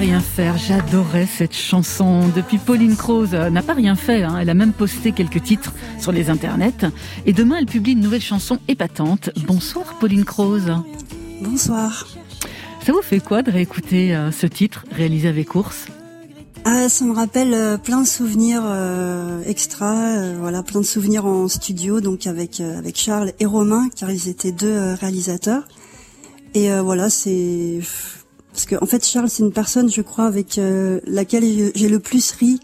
rien 0.07 0.21
faire, 0.21 0.57
j'adorais 0.57 1.25
cette 1.25 1.53
chanson. 1.53 2.29
Depuis 2.33 2.59
Pauline 2.59 2.95
Croze 2.95 3.33
euh, 3.33 3.49
n'a 3.49 3.61
pas 3.61 3.73
rien 3.73 3.95
fait, 3.95 4.23
hein. 4.23 4.37
elle 4.39 4.49
a 4.49 4.53
même 4.53 4.71
posté 4.71 5.11
quelques 5.11 5.43
titres 5.43 5.73
sur 5.99 6.13
les 6.13 6.29
internets. 6.29 6.85
Et 7.25 7.33
demain, 7.33 7.57
elle 7.59 7.65
publie 7.65 7.91
une 7.91 7.99
nouvelle 7.99 8.21
chanson 8.21 8.57
épatante. 8.69 9.31
Bonsoir 9.45 9.99
Pauline 9.99 10.23
Croze. 10.23 10.71
Bonsoir. 11.41 12.07
Ça 12.85 12.93
vous 12.93 13.01
fait 13.01 13.19
quoi 13.19 13.41
de 13.41 13.51
réécouter 13.51 14.15
euh, 14.15 14.31
ce 14.31 14.47
titre 14.47 14.85
réalisé 14.93 15.27
avec 15.27 15.53
Ours? 15.55 15.87
Ah, 16.63 16.87
ça 16.87 17.03
me 17.03 17.11
rappelle 17.11 17.53
euh, 17.53 17.77
plein 17.77 18.01
de 18.01 18.07
souvenirs 18.07 18.63
euh, 18.63 19.43
extra, 19.45 19.93
euh, 19.93 20.37
voilà, 20.39 20.63
plein 20.63 20.79
de 20.79 20.85
souvenirs 20.85 21.25
en 21.25 21.49
studio, 21.49 21.99
donc 21.99 22.27
avec 22.27 22.61
avec 22.61 22.97
Charles 22.97 23.33
et 23.41 23.45
Romain, 23.45 23.89
car 23.93 24.09
ils 24.09 24.29
étaient 24.29 24.53
deux 24.53 24.93
réalisateurs. 24.93 25.67
Et 26.53 26.69
voilà, 26.79 27.09
c'est 27.09 27.81
parce 28.57 28.65
que 28.65 28.75
en 28.83 28.87
fait 28.87 29.05
Charles, 29.05 29.29
c'est 29.29 29.43
une 29.43 29.51
personne, 29.51 29.87
je 29.87 30.01
crois, 30.01 30.25
avec 30.25 30.57
euh, 30.57 30.99
laquelle 31.05 31.43
j'ai- 31.75 31.87
le 31.89 31.99
plus 31.99 32.31
ri 32.31 32.59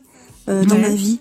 euh, 0.49 0.65
dans 0.65 0.73
Ouais. 0.75 0.82
ma 0.82 0.89
vie. 0.89 1.19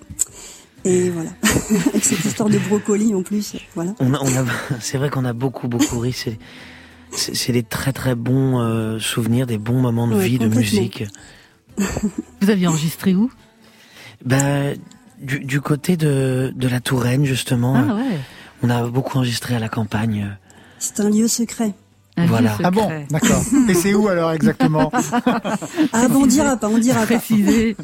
Et 0.87 1.11
voilà, 1.11 1.29
avec 1.91 2.03
cette 2.03 2.25
histoire 2.25 2.49
de 2.49 2.57
brocoli 2.59 3.15
en 3.15 3.23
plus, 3.23 3.55
voilà. 3.75 3.95
On 4.01 4.15
a, 4.15 4.19
on 4.19 4.27
a, 4.35 4.47
c'est 4.81 4.97
vrai 4.97 5.11
qu'on 5.11 5.27
a 5.27 5.35
beaucoup, 5.35 5.69
beaucoup 5.69 5.99
ri. 5.99 6.15
C'est, 6.15 6.39
c'est, 7.11 7.53
des 7.53 7.63
très, 7.63 7.93
très 7.93 8.15
bons 8.15 8.61
euh, 8.61 8.99
souvenirs, 8.99 9.47
des 9.47 9.59
bons 9.59 9.79
moments 9.79 10.09
de 10.09 10.15
Ouais, 10.15 10.27
vie, 10.27 10.39
de 10.39 10.49
musique. 10.49 11.05
Vous 11.77 12.49
aviez 12.49 12.67
enregistré 12.67 13.15
où? 13.15 13.31
Bah, 14.25 14.73
du, 15.21 15.41
du 15.41 15.61
côté 15.61 15.99
de, 15.99 16.51
de 16.57 16.67
la 16.69 16.81
Touraine, 16.81 17.27
justement, 17.27 17.75
Ah 17.77 17.95
ouais. 17.95 18.19
on 18.63 18.71
a 18.71 18.89
beaucoup 18.89 19.19
enregistré 19.19 19.55
à 19.55 19.59
la 19.59 19.69
campagne. 19.69 20.35
C'est 20.79 20.99
un 21.01 21.11
lieu 21.11 21.29
secret. 21.29 21.75
Un 22.17 22.27
Voilà. 22.27 22.59
Ah 22.63 22.71
bon, 22.71 22.89
d'accord. 23.11 23.43
Et 23.69 23.75
c'est 23.75 23.95
où 23.95 24.07
alors 24.09 24.33
exactement 24.33 24.93
Ah 25.93 26.09
bon, 26.09 26.25
on 26.25 26.27
dira 26.27 26.57
pas, 26.59 26.69
on 26.69 26.77
dira 26.79 27.01
pas. 27.01 27.07
Précisé. 27.07 27.75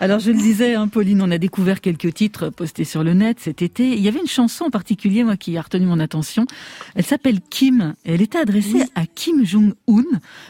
Alors 0.00 0.18
je 0.18 0.30
le 0.32 0.36
disais, 0.38 0.74
hein, 0.74 0.86
Pauline, 0.88 1.22
on 1.22 1.30
a 1.30 1.38
découvert 1.38 1.80
quelques 1.80 2.12
titres 2.12 2.50
postés 2.50 2.84
sur 2.84 3.02
le 3.02 3.14
net 3.14 3.38
cet 3.40 3.62
été. 3.62 3.88
Il 3.88 4.00
y 4.00 4.08
avait 4.08 4.20
une 4.20 4.26
chanson 4.26 4.64
en 4.66 4.70
particulier, 4.70 5.24
moi, 5.24 5.36
qui 5.38 5.56
a 5.56 5.62
retenu 5.62 5.86
mon 5.86 5.98
attention. 5.98 6.44
Elle 6.94 7.06
s'appelle 7.06 7.40
Kim. 7.48 7.94
Et 8.04 8.14
elle 8.14 8.22
était 8.22 8.38
adressée 8.38 8.70
Oui. 8.74 8.84
à 8.94 9.06
Kim 9.06 9.46
Jong-un, 9.46 10.02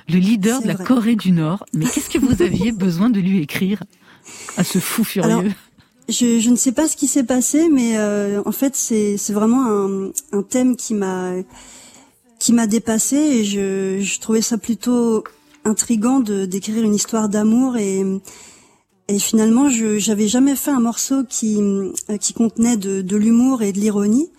le 0.08 0.16
leader 0.18 0.60
de 0.62 0.66
la 0.66 0.74
vrai. 0.74 0.84
Corée 0.84 1.14
du 1.16 1.30
Nord. 1.30 1.64
Mais 1.72 1.84
qu'est-ce 1.86 2.10
que 2.10 2.18
vous 2.18 2.42
aviez 2.42 2.72
besoin 2.86 3.10
de 3.10 3.20
lui 3.20 3.40
écrire 3.40 3.82
à 4.56 4.64
ce 4.64 4.78
fou 4.80 5.04
furieux 5.04 5.30
Alors, 5.30 5.44
Je, 6.08 6.40
je 6.40 6.50
ne 6.50 6.56
sais 6.56 6.72
pas 6.72 6.88
ce 6.88 6.96
qui 6.96 7.06
s'est 7.06 7.22
passé, 7.24 7.68
mais 7.72 7.96
euh, 7.96 8.42
en 8.44 8.52
fait, 8.52 8.74
c'est 8.74 9.16
c'est 9.16 9.32
vraiment 9.32 9.64
un, 9.66 10.10
un 10.32 10.42
thème 10.42 10.74
qui 10.74 10.94
m'a 10.94 11.30
qui 12.40 12.52
m'a 12.52 12.66
dépassé 12.66 13.16
et 13.16 13.44
je, 13.44 14.00
je 14.00 14.18
trouvais 14.18 14.42
ça 14.42 14.58
plutôt 14.58 15.22
intrigant 15.64 16.18
de 16.18 16.46
d'écrire 16.46 16.82
une 16.82 16.94
histoire 16.94 17.28
d'amour 17.28 17.76
et 17.76 18.02
et 19.08 19.18
finalement, 19.18 19.68
je 19.68 19.98
j'avais 19.98 20.28
jamais 20.28 20.54
fait 20.54 20.70
un 20.70 20.78
morceau 20.78 21.24
qui 21.24 21.60
euh, 21.60 21.92
qui 22.20 22.32
contenait 22.32 22.76
de, 22.76 23.02
de 23.02 23.16
l'humour 23.16 23.62
et 23.62 23.72
de 23.72 23.80
l'ironie. 23.80 24.30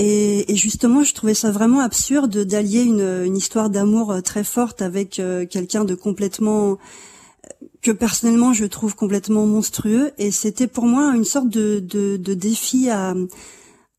Et, 0.00 0.52
et 0.52 0.56
justement, 0.56 1.04
je 1.04 1.14
trouvais 1.14 1.34
ça 1.34 1.52
vraiment 1.52 1.78
absurde 1.78 2.36
d'allier 2.38 2.82
une, 2.82 3.24
une 3.24 3.36
histoire 3.36 3.70
d'amour 3.70 4.20
très 4.24 4.42
forte 4.42 4.82
avec 4.82 5.20
euh, 5.20 5.46
quelqu'un 5.46 5.84
de 5.84 5.94
complètement 5.94 6.78
que 7.80 7.92
personnellement 7.92 8.52
je 8.52 8.64
trouve 8.64 8.96
complètement 8.96 9.46
monstrueux 9.46 10.12
et 10.18 10.32
c'était 10.32 10.66
pour 10.66 10.84
moi 10.84 11.12
une 11.14 11.24
sorte 11.24 11.48
de, 11.48 11.78
de, 11.78 12.16
de 12.16 12.34
défi 12.34 12.90
à, 12.90 13.14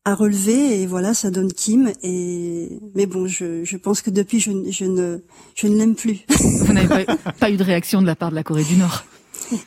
à 0.04 0.14
relever 0.14 0.82
et 0.82 0.86
voilà 0.86 1.14
ça 1.14 1.30
donne 1.30 1.52
Kim 1.52 1.90
et 2.02 2.78
mais 2.94 3.06
bon 3.06 3.26
je, 3.26 3.64
je 3.64 3.76
pense 3.78 4.02
que 4.02 4.10
depuis 4.10 4.38
je, 4.40 4.50
ne- 4.50 4.70
je 4.70 4.84
ne 4.84 5.18
je 5.54 5.66
ne 5.66 5.76
l'aime 5.78 5.94
plus 5.94 6.18
Vous 6.66 6.72
n'avez 6.72 7.04
pas, 7.06 7.16
pas 7.32 7.50
eu 7.50 7.56
de 7.56 7.64
réaction 7.64 8.02
de 8.02 8.06
la 8.06 8.14
part 8.14 8.30
de 8.30 8.34
la 8.34 8.42
Corée 8.42 8.64
du 8.64 8.76
Nord? 8.76 9.04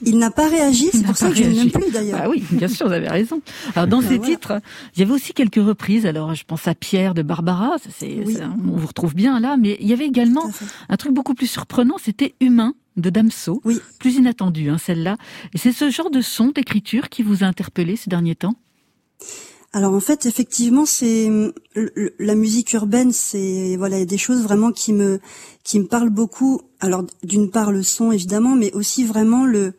Il 0.01 0.17
n'a 0.17 0.31
pas 0.31 0.47
réagi 0.47 0.89
c'est 0.91 1.03
pour 1.03 1.15
ça 1.17 1.29
que 1.29 1.35
je 1.35 1.43
ne 1.43 1.53
l'aime 1.53 1.71
plus 1.71 1.91
d'ailleurs 1.91 2.19
Ah 2.23 2.29
oui, 2.29 2.43
bien 2.51 2.67
sûr, 2.67 2.87
vous 2.87 2.93
avez 2.93 3.07
raison. 3.09 3.41
Alors 3.75 3.87
dans 3.87 3.99
Ah, 3.99 4.07
ces 4.09 4.17
voilà. 4.17 4.31
titres, 4.31 4.61
il 4.95 4.99
y 4.99 5.03
avait 5.03 5.11
aussi 5.13 5.33
quelques 5.33 5.55
reprises. 5.63 6.05
Alors 6.07 6.33
je 6.33 6.43
pense 6.45 6.67
à 6.67 6.73
Pierre 6.75 7.13
de 7.13 7.21
Barbara, 7.21 7.77
ça, 7.77 7.89
c'est, 7.95 8.23
Oui. 8.25 8.37
on 8.41 8.77
vous 8.77 8.87
retrouve 8.87 9.13
bien 9.13 9.39
là, 9.39 9.55
mais 9.57 9.77
il 9.79 9.87
y 9.87 9.93
avait 9.93 10.07
également 10.07 10.49
un 10.89 10.97
truc 10.97 11.13
beaucoup 11.13 11.35
plus 11.35 11.45
surprenant, 11.47 11.97
c'était 12.03 12.33
Humain 12.41 12.73
de 12.95 13.09
Damso, 13.11 13.61
Oui. 13.65 13.79
plus 13.99 14.15
inattendu 14.15 14.69
hein, 14.69 14.77
celle-là. 14.79 15.17
Et 15.53 15.57
c'est 15.59 15.71
ce 15.71 15.89
genre 15.91 16.09
de 16.09 16.21
son, 16.21 16.47
d'écriture 16.49 17.09
qui 17.09 17.21
vous 17.21 17.43
a 17.43 17.47
interpellé 17.47 17.95
ces 17.95 18.09
derniers 18.09 18.35
temps? 18.35 18.55
Alors 19.73 19.93
en 19.93 19.99
fait, 19.99 20.25
effectivement, 20.25 20.85
c'est 20.85 21.29
le- 21.75 22.13
la 22.19 22.35
musique 22.35 22.73
urbaine, 22.73 23.11
c'est 23.11 23.75
voilà, 23.77 23.97
il 23.97 23.99
y 23.99 24.03
a 24.03 24.05
des 24.05 24.17
choses 24.17 24.41
vraiment 24.41 24.71
qui 24.71 24.93
me 24.93 25.19
qui 25.63 25.79
me 25.79 25.85
parlent 25.85 26.09
beaucoup. 26.09 26.61
Alors 26.79 27.03
d'une 27.23 27.51
part 27.51 27.71
le 27.71 27.83
son 27.83 28.11
évidemment, 28.11 28.55
mais 28.55 28.71
aussi 28.73 29.03
vraiment 29.03 29.45
le 29.45 29.73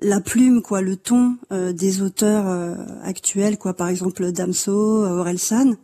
la 0.00 0.20
plume 0.20 0.62
quoi, 0.62 0.80
le 0.80 0.96
ton 0.96 1.36
euh, 1.52 1.72
des 1.72 2.02
auteurs 2.02 2.48
euh, 2.48 2.74
actuels 3.02 3.56
quoi, 3.58 3.74
par 3.74 3.88
exemple 3.88 4.32
Damso, 4.32 5.04
euh, 5.04 5.18
Orelsan. 5.20 5.74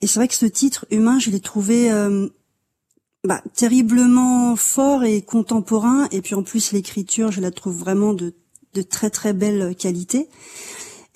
Et 0.00 0.06
c'est 0.06 0.18
vrai 0.20 0.28
que 0.28 0.34
ce 0.34 0.46
titre 0.46 0.86
humain, 0.90 1.18
je 1.18 1.30
l'ai 1.30 1.40
trouvé 1.40 1.90
euh, 1.92 2.28
bah, 3.24 3.42
terriblement 3.54 4.56
fort 4.56 5.04
et 5.04 5.22
contemporain. 5.22 6.08
Et 6.12 6.22
puis 6.22 6.34
en 6.34 6.42
plus 6.42 6.72
l'écriture, 6.72 7.32
je 7.32 7.40
la 7.40 7.50
trouve 7.50 7.76
vraiment 7.76 8.12
de 8.14 8.34
de 8.74 8.82
très 8.82 9.10
très 9.10 9.32
belle 9.32 9.74
qualité. 9.76 10.28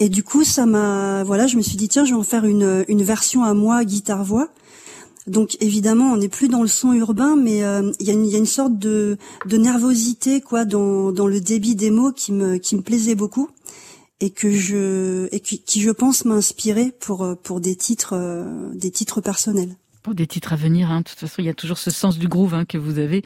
Et 0.02 0.08
du 0.08 0.24
coup, 0.24 0.42
ça 0.42 0.66
m'a, 0.66 1.22
voilà, 1.22 1.46
je 1.46 1.56
me 1.56 1.62
suis 1.62 1.76
dit 1.76 1.88
tiens, 1.88 2.04
je 2.04 2.10
vais 2.10 2.18
en 2.18 2.24
faire 2.24 2.44
une 2.44 2.84
une 2.88 3.04
version 3.04 3.44
à 3.44 3.54
moi 3.54 3.84
guitare 3.84 4.24
voix. 4.24 4.48
Donc 5.28 5.56
évidemment, 5.60 6.10
on 6.12 6.16
n'est 6.16 6.28
plus 6.28 6.48
dans 6.48 6.62
le 6.62 6.66
son 6.66 6.92
urbain, 6.92 7.36
mais 7.36 7.62
euh, 7.62 7.92
il 8.00 8.08
y 8.08 8.10
a 8.10 8.12
une 8.12 8.26
il 8.26 8.32
y 8.32 8.34
a 8.34 8.38
une 8.38 8.44
sorte 8.44 8.76
de 8.80 9.16
de 9.46 9.56
nervosité 9.56 10.40
quoi 10.40 10.64
dans 10.64 11.12
dans 11.12 11.28
le 11.28 11.40
débit 11.40 11.76
des 11.76 11.92
mots 11.92 12.10
qui 12.10 12.32
me 12.32 12.56
qui 12.56 12.74
me 12.74 12.82
plaisait 12.82 13.14
beaucoup 13.14 13.48
et 14.18 14.30
que 14.30 14.50
je 14.50 15.28
et 15.30 15.38
qui, 15.38 15.60
qui 15.60 15.80
je 15.80 15.92
pense 15.92 16.24
m'a 16.24 16.34
inspiré 16.34 16.92
pour 16.98 17.22
euh, 17.22 17.36
pour 17.40 17.60
des 17.60 17.76
titres 17.76 18.14
euh, 18.16 18.72
des 18.74 18.90
titres 18.90 19.20
personnels. 19.20 19.76
Pour 20.02 20.16
des 20.16 20.26
titres 20.26 20.52
à 20.52 20.56
venir, 20.56 20.90
hein. 20.90 20.98
de 20.98 21.04
toute 21.04 21.18
façon, 21.20 21.36
il 21.38 21.44
y 21.44 21.48
a 21.48 21.54
toujours 21.54 21.78
ce 21.78 21.92
sens 21.92 22.18
du 22.18 22.26
groove 22.26 22.54
hein, 22.54 22.64
que 22.64 22.76
vous 22.76 22.98
avez. 22.98 23.22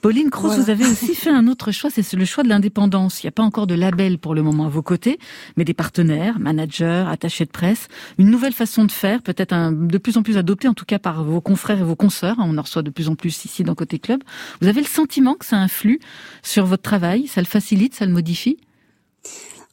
Pauline 0.00 0.30
Cross, 0.30 0.50
Voilà. 0.54 0.62
vous 0.62 0.70
avez 0.70 0.86
aussi 0.86 1.16
fait 1.16 1.30
un 1.30 1.48
autre 1.48 1.72
choix, 1.72 1.90
c'est 1.90 2.12
le 2.12 2.24
choix 2.24 2.44
de 2.44 2.48
l'indépendance. 2.48 3.22
Il 3.22 3.26
n'y 3.26 3.30
a 3.30 3.32
pas 3.32 3.42
encore 3.42 3.66
de 3.66 3.74
label 3.74 4.16
pour 4.16 4.36
le 4.36 4.42
moment 4.42 4.66
à 4.66 4.68
vos 4.68 4.82
côtés, 4.82 5.18
mais 5.56 5.64
des 5.64 5.74
partenaires, 5.74 6.38
managers, 6.38 7.04
attachés 7.08 7.46
de 7.46 7.50
presse, 7.50 7.88
une 8.16 8.30
nouvelle 8.30 8.52
façon 8.52 8.84
de 8.84 8.92
faire, 8.92 9.22
peut-être 9.22 9.72
de 9.72 9.98
plus 9.98 10.18
en 10.18 10.22
plus 10.22 10.36
adoptée, 10.36 10.68
en 10.68 10.74
tout 10.74 10.84
cas 10.84 11.00
par 11.00 11.24
vos 11.24 11.40
confrères 11.40 11.80
et 11.80 11.84
vos 11.84 11.96
consoeurs. 11.96 12.36
On 12.38 12.56
en 12.58 12.62
reçoit 12.62 12.82
de 12.82 12.90
plus 12.90 13.08
en 13.08 13.16
plus 13.16 13.44
ici 13.44 13.64
dans 13.64 13.74
Côté 13.74 13.98
Club. 13.98 14.22
Vous 14.60 14.68
avez 14.68 14.82
le 14.82 14.86
sentiment 14.86 15.34
que 15.34 15.44
ça 15.44 15.56
influe 15.56 15.98
sur 16.44 16.64
votre 16.64 16.82
travail, 16.82 17.26
ça 17.26 17.40
le 17.40 17.46
facilite, 17.48 17.96
ça 17.96 18.06
le 18.06 18.12
modifie? 18.12 18.56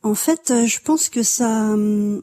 En 0.02 0.16
fait, 0.16 0.50
euh, 0.50 0.66
je 0.66 0.80
pense 0.84 1.10
que 1.10 1.22
ça, 1.22 1.74
hum, 1.74 2.22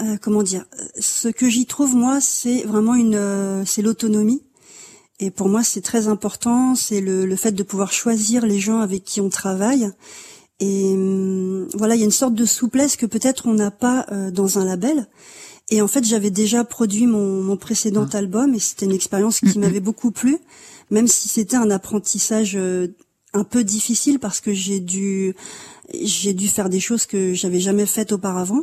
euh, 0.00 0.16
comment 0.20 0.42
dire, 0.42 0.64
ce 0.98 1.28
que 1.28 1.48
j'y 1.48 1.66
trouve 1.66 1.94
moi, 1.94 2.20
c'est 2.20 2.62
vraiment 2.62 2.94
une, 2.94 3.14
euh, 3.14 3.64
c'est 3.64 3.82
l'autonomie. 3.82 4.42
Et 5.18 5.30
pour 5.30 5.48
moi, 5.48 5.62
c'est 5.62 5.82
très 5.82 6.08
important. 6.08 6.74
C'est 6.74 7.00
le, 7.00 7.26
le 7.26 7.36
fait 7.36 7.52
de 7.52 7.62
pouvoir 7.62 7.92
choisir 7.92 8.46
les 8.46 8.58
gens 8.58 8.80
avec 8.80 9.04
qui 9.04 9.20
on 9.20 9.28
travaille. 9.28 9.90
Et 10.60 10.92
hum, 10.92 11.68
voilà, 11.74 11.94
il 11.94 11.98
y 11.98 12.02
a 12.02 12.06
une 12.06 12.10
sorte 12.10 12.34
de 12.34 12.44
souplesse 12.44 12.96
que 12.96 13.06
peut-être 13.06 13.46
on 13.46 13.54
n'a 13.54 13.70
pas 13.70 14.06
euh, 14.12 14.30
dans 14.30 14.58
un 14.58 14.64
label. 14.64 15.08
Et 15.70 15.80
en 15.82 15.88
fait, 15.88 16.04
j'avais 16.04 16.30
déjà 16.30 16.64
produit 16.64 17.06
mon, 17.06 17.42
mon 17.42 17.56
précédent 17.56 18.06
album 18.12 18.54
et 18.54 18.58
c'était 18.58 18.86
une 18.86 18.92
expérience 18.92 19.40
qui 19.40 19.58
m'avait 19.58 19.80
beaucoup 19.80 20.10
plu, 20.10 20.38
même 20.90 21.06
si 21.06 21.28
c'était 21.28 21.56
un 21.56 21.70
apprentissage 21.70 22.56
euh, 22.56 22.88
un 23.32 23.44
peu 23.44 23.62
difficile 23.62 24.18
parce 24.18 24.40
que 24.40 24.52
j'ai 24.52 24.80
dû 24.80 25.34
j'ai 25.94 26.34
dû 26.34 26.48
faire 26.48 26.68
des 26.68 26.80
choses 26.80 27.06
que 27.06 27.34
j'avais 27.34 27.60
jamais 27.60 27.86
faites 27.86 28.12
auparavant. 28.12 28.62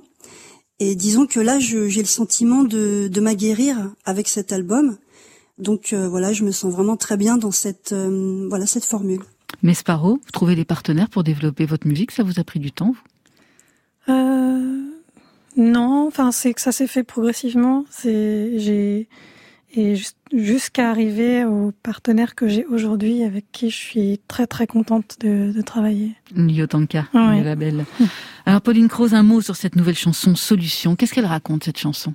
Et 0.79 0.95
disons 0.95 1.25
que 1.25 1.39
là, 1.39 1.59
je- 1.59 1.87
j'ai 1.87 2.01
le 2.01 2.07
sentiment 2.07 2.63
de, 2.63 3.07
de 3.07 3.21
m'aguerrir 3.21 3.91
avec 4.05 4.27
cet 4.27 4.51
album. 4.51 4.97
Donc 5.57 5.91
euh, 5.93 6.07
voilà, 6.07 6.33
je 6.33 6.43
me 6.43 6.51
sens 6.51 6.71
vraiment 6.71 6.97
très 6.97 7.17
bien 7.17 7.37
dans 7.37 7.51
cette 7.51 7.91
euh, 7.93 8.45
voilà 8.47 8.67
cette 8.67 8.85
formule. 8.85 9.21
Mais 9.63 9.73
Sparrow, 9.73 10.19
vous 10.23 10.31
trouvez 10.31 10.55
des 10.55 10.65
partenaires 10.65 11.09
pour 11.09 11.23
développer 11.23 11.65
votre 11.65 11.87
musique, 11.87 12.11
ça 12.11 12.21
vous 12.21 12.39
a 12.39 12.43
pris 12.43 12.59
du 12.59 12.71
temps 12.71 12.91
vous? 14.07 14.13
Euh, 14.13 14.83
non, 15.55 16.05
enfin 16.07 16.31
c'est 16.31 16.53
que 16.53 16.61
ça 16.61 16.71
s'est 16.71 16.85
fait 16.87 17.03
progressivement. 17.03 17.85
C'est 17.89 18.59
j'ai 18.59 19.07
et 19.73 19.95
jus- 19.95 20.11
jusqu'à 20.33 20.89
arriver 20.89 21.43
au 21.45 21.71
partenaire 21.83 22.35
que 22.35 22.47
j'ai 22.47 22.65
aujourd'hui, 22.65 23.23
avec 23.23 23.45
qui 23.51 23.69
je 23.69 23.75
suis 23.75 24.19
très 24.27 24.47
très 24.47 24.65
contente 24.67 25.17
de, 25.19 25.51
de 25.51 25.61
travailler. 25.61 26.11
Nyotanka, 26.35 27.07
Ouais. 27.13 27.37
le 27.39 27.43
label. 27.43 27.85
Alors 28.45 28.61
Pauline 28.61 28.87
Croze, 28.87 29.13
un 29.13 29.23
mot 29.23 29.41
sur 29.41 29.55
cette 29.55 29.75
nouvelle 29.75 29.95
chanson 29.97 30.35
Solution. 30.35 30.95
Qu'est-ce 30.95 31.13
qu'elle 31.13 31.25
raconte 31.25 31.65
cette 31.65 31.77
chanson? 31.79 32.13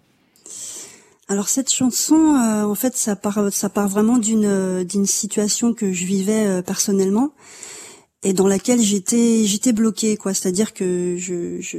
Alors 1.29 1.49
cette 1.49 1.71
chanson, 1.73 2.35
euh, 2.37 2.65
en 2.65 2.75
fait, 2.75 2.97
ça 2.97 3.17
part 3.17 3.53
ça 3.53 3.69
part 3.71 3.89
vraiment 3.89 4.19
d'une 4.19 4.45
euh, 4.45 4.85
d'une 4.85 5.07
situation 5.07 5.73
que 5.73 5.93
je 5.93 6.05
vivais 6.05 6.47
euh, 6.47 6.63
personnellement 6.63 7.33
et 8.23 8.33
dans 8.35 8.47
laquelle 8.47 8.81
j'étais 8.81 9.45
j'étais 9.45 9.73
bloquée 9.73 10.17
quoi. 10.17 10.35
C'est-à-dire 10.35 10.75
que 10.75 11.17
je, 11.19 11.61
je 11.61 11.79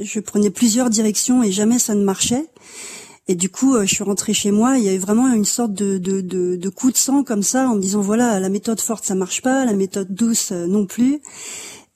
je 0.00 0.20
prenais 0.20 0.50
plusieurs 0.50 0.90
directions 0.90 1.42
et 1.42 1.50
jamais 1.52 1.78
ça 1.78 1.94
ne 1.94 2.04
marchait. 2.04 2.46
Et 3.28 3.34
du 3.34 3.48
coup, 3.48 3.74
euh, 3.74 3.84
je 3.86 3.94
suis 3.94 4.04
rentrée 4.04 4.34
chez 4.34 4.50
moi. 4.50 4.78
Il 4.78 4.84
y 4.84 4.88
avait 4.88 4.98
vraiment 4.98 5.32
une 5.32 5.44
sorte 5.44 5.72
de, 5.72 5.98
de, 5.98 6.20
de, 6.20 6.56
de 6.56 6.68
coup 6.68 6.92
de 6.92 6.96
sang 6.96 7.24
comme 7.24 7.42
ça, 7.42 7.68
en 7.68 7.76
me 7.76 7.80
disant 7.80 8.00
voilà, 8.00 8.38
la 8.38 8.48
méthode 8.48 8.80
forte 8.80 9.04
ça 9.04 9.14
marche 9.14 9.42
pas, 9.42 9.64
la 9.64 9.72
méthode 9.72 10.14
douce 10.14 10.52
euh, 10.52 10.66
non 10.66 10.86
plus. 10.86 11.20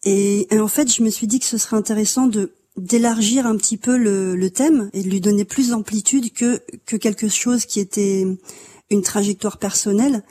Et, 0.05 0.53
et 0.55 0.59
en 0.59 0.69
fait, 0.69 0.93
je 0.93 1.03
me 1.03 1.11
suis 1.11 1.27
dit 1.27 1.39
que 1.39 1.47
ce 1.47 1.59
serait 1.59 1.77
intéressant 1.77 2.27
de 2.27 2.53
d'élargir 2.77 3.47
un 3.47 3.57
petit 3.57 3.77
peu 3.77 3.97
le, 3.97 4.37
le 4.37 4.51
thème 4.51 4.91
et 4.93 5.03
de 5.03 5.11
lui 5.11 5.21
donner 5.21 5.45
plus 5.45 5.69
d'amplitude 5.71 6.33
que 6.33 6.61
que 6.87 6.97
quelque 6.97 7.29
chose 7.29 7.67
qui 7.67 7.79
était 7.81 8.27
une 8.91 9.03
trajectoire 9.03 9.59
personnelle. 9.59 10.25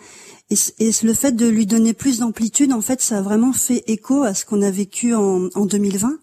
Et, 0.49 0.55
et 0.79 0.91
le 1.03 1.13
fait 1.13 1.33
de 1.33 1.47
lui 1.47 1.67
donner 1.67 1.93
plus 1.93 2.19
d'amplitude, 2.19 2.73
en 2.73 2.81
fait, 2.81 3.01
ça 3.01 3.19
a 3.19 3.21
vraiment 3.21 3.53
fait 3.53 3.83
écho 3.87 4.23
à 4.23 4.33
ce 4.33 4.45
qu'on 4.45 4.63
a 4.63 4.71
vécu 4.71 5.13
en, 5.13 5.47
en 5.53 5.65
2020, 5.65 6.17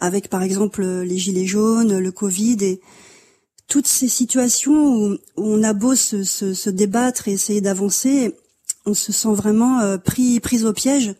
avec 0.00 0.28
par 0.28 0.42
exemple 0.42 0.82
les 0.82 1.18
gilets 1.18 1.46
jaunes, 1.46 1.98
le 1.98 2.12
Covid 2.12 2.56
et 2.62 2.80
toutes 3.72 3.86
ces 3.86 4.08
situations 4.08 4.78
où, 4.94 5.16
on 5.38 5.62
a 5.62 5.72
beau 5.72 5.94
se, 5.94 6.24
se, 6.24 6.52
se 6.52 6.68
débattre 6.68 7.26
et 7.26 7.32
essayer 7.32 7.62
d'avancer, 7.62 8.34
on 8.84 8.92
se 8.92 9.12
sent 9.12 9.32
vraiment 9.32 9.80
euh, 9.80 9.96
pris 9.96 10.40
pris 10.40 10.64
au 10.64 10.74
piège. 10.74 11.14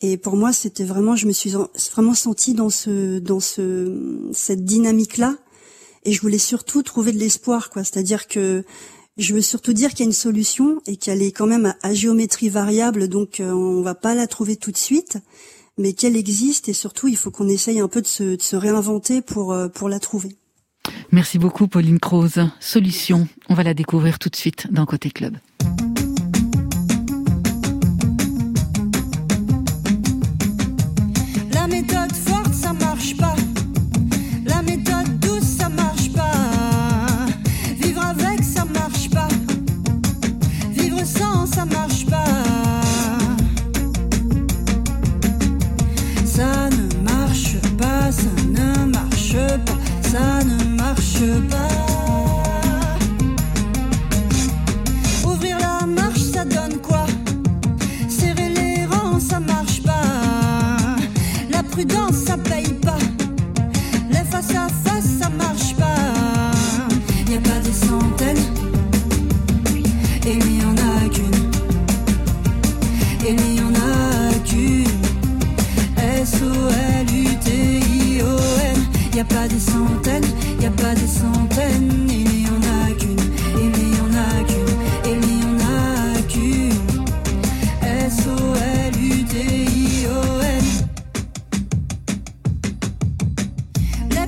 Et 0.00 0.16
pour 0.16 0.34
moi, 0.36 0.52
c'était 0.52 0.82
vraiment, 0.92 1.14
je 1.14 1.26
me 1.28 1.32
suis 1.32 1.54
en- 1.54 1.68
vraiment 1.92 2.14
sentie 2.14 2.54
dans 2.54 2.70
ce 2.70 3.20
dans 3.20 3.38
ce 3.38 3.64
cette 4.32 4.64
dynamique 4.64 5.16
là. 5.16 5.36
Et 6.04 6.12
je 6.12 6.20
voulais 6.20 6.38
surtout 6.52 6.82
trouver 6.82 7.12
de 7.12 7.18
l'espoir, 7.18 7.70
quoi. 7.70 7.84
C'est-à-dire 7.84 8.26
que 8.26 8.64
je 9.16 9.32
veux 9.34 9.40
surtout 9.52 9.72
dire 9.72 9.90
qu'il 9.90 10.00
y 10.00 10.08
a 10.08 10.10
une 10.12 10.12
solution 10.28 10.80
et 10.86 10.96
qu'elle 10.96 11.22
est 11.22 11.30
quand 11.30 11.46
même 11.46 11.66
à, 11.66 11.76
à 11.82 11.94
géométrie 11.94 12.48
variable, 12.48 13.06
donc 13.06 13.38
euh, 13.38 13.52
on 13.52 13.82
va 13.82 13.94
pas 13.94 14.16
la 14.16 14.26
trouver 14.26 14.56
tout 14.56 14.72
de 14.72 14.76
suite, 14.88 15.18
mais 15.78 15.92
qu'elle 15.92 16.16
existe 16.16 16.68
et 16.68 16.72
surtout 16.72 17.06
il 17.06 17.16
faut 17.16 17.30
qu'on 17.30 17.48
essaye 17.48 17.78
un 17.78 17.88
peu 17.88 18.02
de 18.02 18.08
se, 18.08 18.24
de 18.34 18.42
se 18.42 18.56
réinventer 18.56 19.22
pour 19.22 19.52
euh, 19.52 19.68
pour 19.68 19.88
la 19.88 20.00
trouver. 20.00 20.36
Merci 21.12 21.38
beaucoup, 21.38 21.68
Pauline 21.68 21.98
Croze. 21.98 22.48
Solution, 22.60 23.28
on 23.48 23.54
va 23.54 23.62
la 23.62 23.74
découvrir 23.74 24.18
tout 24.18 24.28
de 24.28 24.36
suite 24.36 24.68
dans 24.70 24.86
Côté 24.86 25.10
Club. 25.10 25.36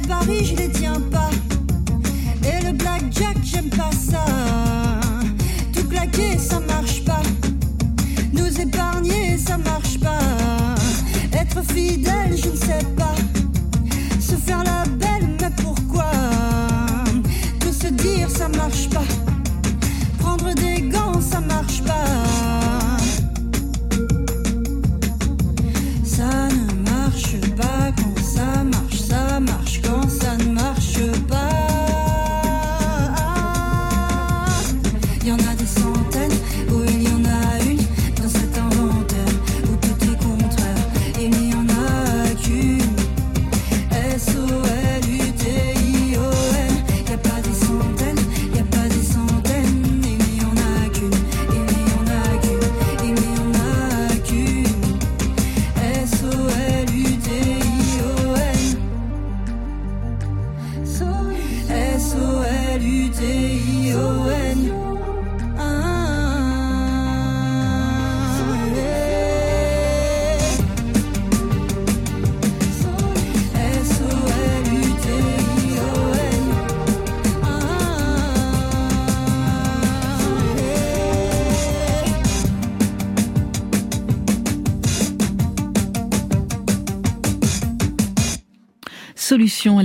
Paris, 0.09 0.43
je 0.43 0.57
les 0.57 0.71
tiens 0.71 1.01
pas. 1.13 1.29
Et 2.43 2.65
le 2.65 2.73
blackjack, 2.73 3.37
j'aime 3.45 3.69
pas 3.69 3.91
ça. 3.93 4.25
Tout 5.75 5.87
claquer, 5.87 6.39
ça 6.39 6.61
marche 6.61 7.05
pas. 7.05 7.23
Nous 8.33 8.61
épargner, 8.61 9.37
ça 9.37 9.59
marche 9.59 10.01
pas. 10.01 10.19
Être 11.33 11.63
fidèle, 11.73 12.35
je 12.43 12.49
ne 12.49 12.57
sais 12.57 12.85
pas. 12.97 13.15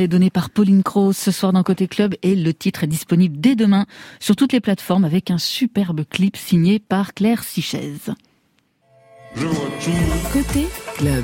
Est 0.03 0.07
donnée 0.07 0.29
par 0.29 0.49
Pauline 0.49 0.83
Croze 0.83 1.17
ce 1.17 1.31
soir 1.31 1.53
dans 1.53 1.63
Côté 1.63 1.87
Club 1.87 2.15
et 2.21 2.35
le 2.35 2.53
titre 2.53 2.83
est 2.83 2.87
disponible 2.87 3.39
dès 3.39 3.55
demain 3.55 3.85
sur 4.19 4.35
toutes 4.35 4.53
les 4.53 4.59
plateformes 4.59 5.05
avec 5.05 5.31
un 5.31 5.37
superbe 5.37 6.03
clip 6.09 6.37
signé 6.37 6.79
par 6.79 7.13
Claire 7.13 7.43
Sichez. 7.43 7.93
Côté 10.31 10.67
club. 10.97 11.23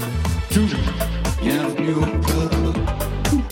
Bienvenue 1.41 1.93
au 1.93 2.01
club. 2.01 2.75
Tout, 3.23 3.43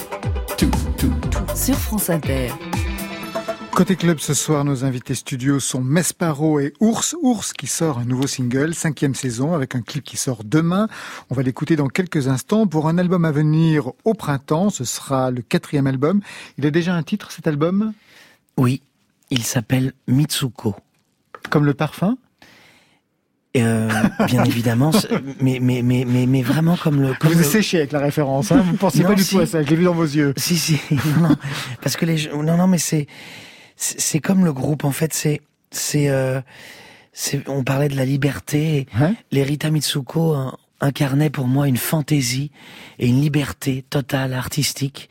tout, 0.58 0.72
tout. 0.98 1.56
Sur 1.56 1.76
France 1.76 2.10
Inter. 2.10 2.50
Côté 3.78 3.96
club 3.96 4.18
ce 4.18 4.34
soir, 4.34 4.66
nos 4.66 4.86
invités 4.86 5.14
studio 5.14 5.60
sont 5.60 5.82
Mesparo 5.82 6.60
et 6.60 6.74
Ours. 6.80 7.16
Ours 7.22 7.54
qui 7.54 7.68
sort 7.68 8.00
un 8.00 8.06
nouveau 8.06 8.26
single, 8.26 8.74
cinquième 8.74 9.14
saison, 9.14 9.54
avec 9.54 9.76
un 9.76 9.82
clip 9.84 10.04
qui 10.04 10.18
sort 10.18 10.44
demain. 10.44 10.88
On 11.30 11.36
va 11.36 11.44
l'écouter 11.44 11.76
dans 11.76 11.88
quelques 11.88 12.28
instants 12.28 12.66
pour 12.66 12.88
un 12.88 12.98
album 12.98 13.24
à 13.24 13.32
venir 13.32 13.92
au 14.04 14.16
printemps. 14.16 14.72
Ce 14.72 14.84
sera 14.84 15.30
le 15.30 15.44
quatrième 15.44 15.86
album. 15.86 16.22
Il 16.58 16.66
a 16.66 16.72
déjà 16.72 16.96
un 16.96 17.04
titre 17.04 17.32
cet 17.32 17.46
album? 17.46 17.94
Oui, 18.58 18.82
il 19.30 19.44
s'appelle 19.44 19.94
Mitsuko. 20.08 20.76
Comme 21.52 21.66
le 21.66 21.76
parfum? 21.76 22.18
Euh, 23.58 23.90
bien 24.26 24.44
évidemment, 24.46 24.90
mais, 25.40 25.60
mais, 25.62 25.84
mais, 25.84 26.04
mais, 26.04 26.26
mais 26.26 26.42
vraiment 26.42 26.78
comme 26.78 27.00
le... 27.00 27.14
Comme 27.14 27.32
Vous 27.32 27.38
le- 27.38 27.44
séché 27.44 27.78
avec 27.78 27.92
la 27.92 28.00
référence, 28.00 28.52
hein 28.52 28.58
vous 28.66 28.72
ne 28.72 28.78
pensiez 28.78 29.04
Non, 29.04 29.10
pas 29.10 29.16
du 29.16 29.24
si. 29.24 29.36
tout 29.36 29.42
à 29.42 29.46
ça, 29.46 29.62
je 29.62 29.70
l'ai 29.70 29.76
vu 29.76 29.84
dans 29.84 29.94
vos 29.94 30.04
yeux. 30.04 30.34
Si, 30.36 30.58
si, 30.58 30.80
non, 30.92 31.22
non, 31.30 31.36
parce 31.84 31.96
que 31.96 32.06
les 32.06 32.18
gens- 32.18 32.42
non, 32.44 32.58
non, 32.58 32.66
mais 32.68 32.78
c'est, 32.80 33.08
c'est 33.78 34.20
comme 34.20 34.44
le 34.44 34.52
groupe, 34.52 34.84
en 34.84 34.92
fait, 34.92 35.14
c'est, 35.14 35.42
c'est, 35.72 36.10
euh, 36.10 36.42
on 37.48 37.64
parlait 37.64 37.90
de 37.90 37.96
la 37.96 38.06
liberté, 38.06 38.88
Hein 39.00 39.16
les 39.32 39.44
Rita 39.44 39.70
Mitsuko 39.70 40.36
incarnaient 40.82 41.30
pour 41.30 41.48
moi 41.48 41.68
une 41.68 41.78
fantaisie 41.78 42.52
et 43.00 43.08
une 43.08 43.22
liberté 43.22 43.84
totale 43.90 44.34
artistique, 44.34 45.10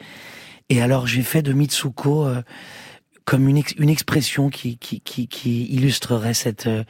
et 0.68 0.82
alors 0.82 1.06
j'ai 1.06 1.22
fait 1.22 1.42
de 1.42 1.52
Mitsuko 1.52 2.26
euh, 2.26 2.42
comme 3.24 3.48
une, 3.48 3.56
ex- 3.58 3.74
une 3.78 3.88
expression 3.88 4.50
qui, 4.50 4.78
qui, 4.78 5.00
qui, 5.00 5.26
qui 5.26 5.64
illustrerait 5.66 6.34
cette 6.34 6.66
euh, 6.68 6.84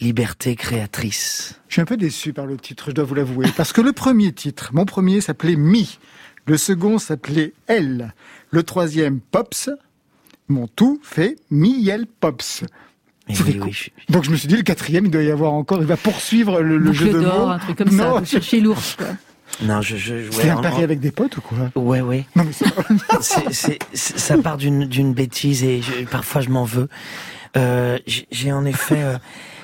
liberté 0.00 0.56
créatrice. 0.56 1.60
Je 1.68 1.74
suis 1.74 1.82
un 1.82 1.86
peu 1.86 1.98
déçu 1.98 2.32
par 2.32 2.46
le 2.46 2.56
titre, 2.56 2.86
je 2.88 2.92
dois 2.92 3.04
vous 3.04 3.14
l'avouer. 3.14 3.46
Parce 3.56 3.72
que 3.74 3.82
le 3.82 3.92
premier 3.92 4.32
titre, 4.32 4.70
mon 4.72 4.86
premier 4.86 5.20
s'appelait 5.20 5.56
Mi. 5.56 5.98
Le 6.46 6.56
second 6.56 6.98
s'appelait 6.98 7.52
Elle. 7.66 8.14
Le 8.50 8.62
troisième, 8.62 9.20
Pops. 9.20 9.68
Mon 10.48 10.66
tout 10.66 11.00
fait 11.02 11.36
Miel 11.50 12.06
Pops. 12.20 12.44
Ça 12.44 12.66
oui, 13.28 13.52
fait 13.52 13.60
oui, 13.60 13.72
je- 13.72 14.12
Donc 14.12 14.24
je 14.24 14.30
me 14.30 14.36
suis 14.36 14.48
dit, 14.48 14.56
le 14.56 14.62
quatrième, 14.62 15.04
il 15.06 15.10
doit 15.10 15.22
y 15.22 15.30
avoir 15.30 15.52
encore, 15.52 15.78
il 15.80 15.86
va 15.86 15.96
poursuivre 15.96 16.60
le, 16.60 16.92
jeu 16.92 17.10
de 17.12 17.20
mots. 17.20 17.48
un 17.48 17.58
truc 17.58 17.78
comme 17.78 17.90
ça. 17.96 18.12
Vous 18.18 18.24
cherchez 18.26 18.60
l'ours, 18.60 18.96
quoi. 18.96 19.06
non, 19.62 19.80
je, 19.80 19.96
je, 19.96 20.30
c'est 20.30 20.48
un 20.50 20.60
pari 20.60 20.80
en- 20.80 20.82
avec 20.84 20.98
des 21.00 21.12
potes 21.12 21.36
ou 21.36 21.40
quoi? 21.40 21.70
Ouais, 21.76 22.00
ouais. 22.00 22.24
Non 22.36 22.44
mais 22.44 22.52
c'est, 23.20 23.52
c'est- 23.52 23.78
ça 23.94 24.36
part 24.38 24.56
d'une, 24.56 24.86
d'une 24.86 25.14
bêtise 25.14 25.62
et 25.64 25.80
je- 25.82 26.04
parfois 26.06 26.40
je 26.40 26.48
m'en 26.50 26.64
veux. 26.64 26.88
Euh, 27.56 27.98
j'ai, 28.30 28.50
en 28.52 28.64
effet, 28.64 29.02
euh, 29.02 29.18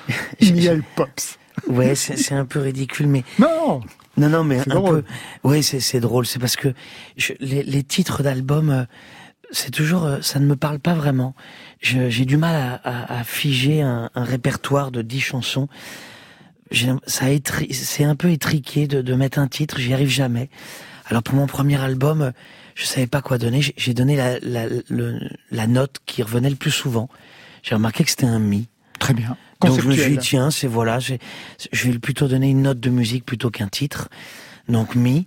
Miel 0.41 0.81
Pops. 0.95 1.37
ouais, 1.67 1.95
c'est, 1.95 2.17
c'est 2.17 2.35
un 2.35 2.45
peu 2.45 2.59
ridicule, 2.59 3.07
mais 3.07 3.23
Non 3.39 3.81
non, 4.17 4.27
non, 4.29 4.43
mais 4.43 4.59
C'est 4.63 4.71
un 4.71 4.75
drôle. 4.75 5.03
peu. 5.43 5.49
Ouais, 5.49 5.61
c'est, 5.61 5.79
c'est 5.79 5.99
drôle. 6.01 6.25
C'est 6.25 6.39
parce 6.39 6.55
que 6.57 6.69
je, 7.17 7.33
les, 7.39 7.63
les 7.63 7.83
titres 7.83 8.21
d'albums, 8.23 8.69
euh, 8.69 8.83
c'est 9.51 9.71
toujours, 9.71 10.05
euh, 10.05 10.17
ça 10.21 10.39
ne 10.39 10.45
me 10.45 10.55
parle 10.55 10.79
pas 10.79 10.93
vraiment. 10.93 11.33
J'ai 11.81 12.25
du 12.25 12.37
mal 12.37 12.55
à, 12.55 12.75
à- 12.83 13.19
à 13.19 13.23
figer 13.23 13.81
un, 13.81 14.09
un 14.13 14.23
répertoire 14.23 14.91
de 14.91 15.01
dix 15.01 15.21
chansons. 15.21 15.67
Ça 17.07 17.25
c'est 17.71 18.03
un 18.03 18.15
peu 18.15 18.29
étriqué 18.31 18.87
de, 18.87 19.01
de 19.01 19.13
mettre 19.15 19.39
un 19.39 19.47
titre, 19.47 19.79
j'y 19.79 19.93
arrive 19.93 20.09
jamais. 20.09 20.49
Alors 21.07 21.23
pour 21.23 21.33
mon 21.35 21.47
premier 21.47 21.81
album, 21.81 22.31
je 22.75 22.85
savais 22.85 23.07
pas 23.07 23.21
quoi 23.21 23.39
donner. 23.39 23.61
J'ai- 23.75 23.93
donné 23.95 24.15
la, 24.15 24.39
la, 24.41 24.65
le- 24.89 25.19
la 25.49 25.65
note 25.67 25.97
qui 26.05 26.21
revenait 26.21 26.49
le 26.51 26.55
plus 26.55 26.69
souvent. 26.71 27.09
J'ai 27.63 27.73
remarqué 27.73 28.03
que 28.03 28.09
c'était 28.11 28.27
un 28.27 28.37
mi. 28.39 28.67
Très 28.99 29.13
bien. 29.15 29.35
Donc 29.71 29.81
je 29.81 29.87
me 29.87 29.93
suis 29.93 30.11
dit 30.11 30.17
tiens, 30.19 30.51
c'est 30.51 30.67
voilà, 30.67 30.99
j'ai- 30.99 31.19
je 31.73 31.89
vais 31.89 31.97
plutôt 31.97 32.27
donner 32.27 32.49
une 32.49 32.61
note 32.61 32.79
de 32.79 32.89
musique 32.91 33.25
plutôt 33.25 33.49
qu'un 33.49 33.67
titre. 33.67 34.09
Donc 34.67 34.93
mi. 34.93 35.25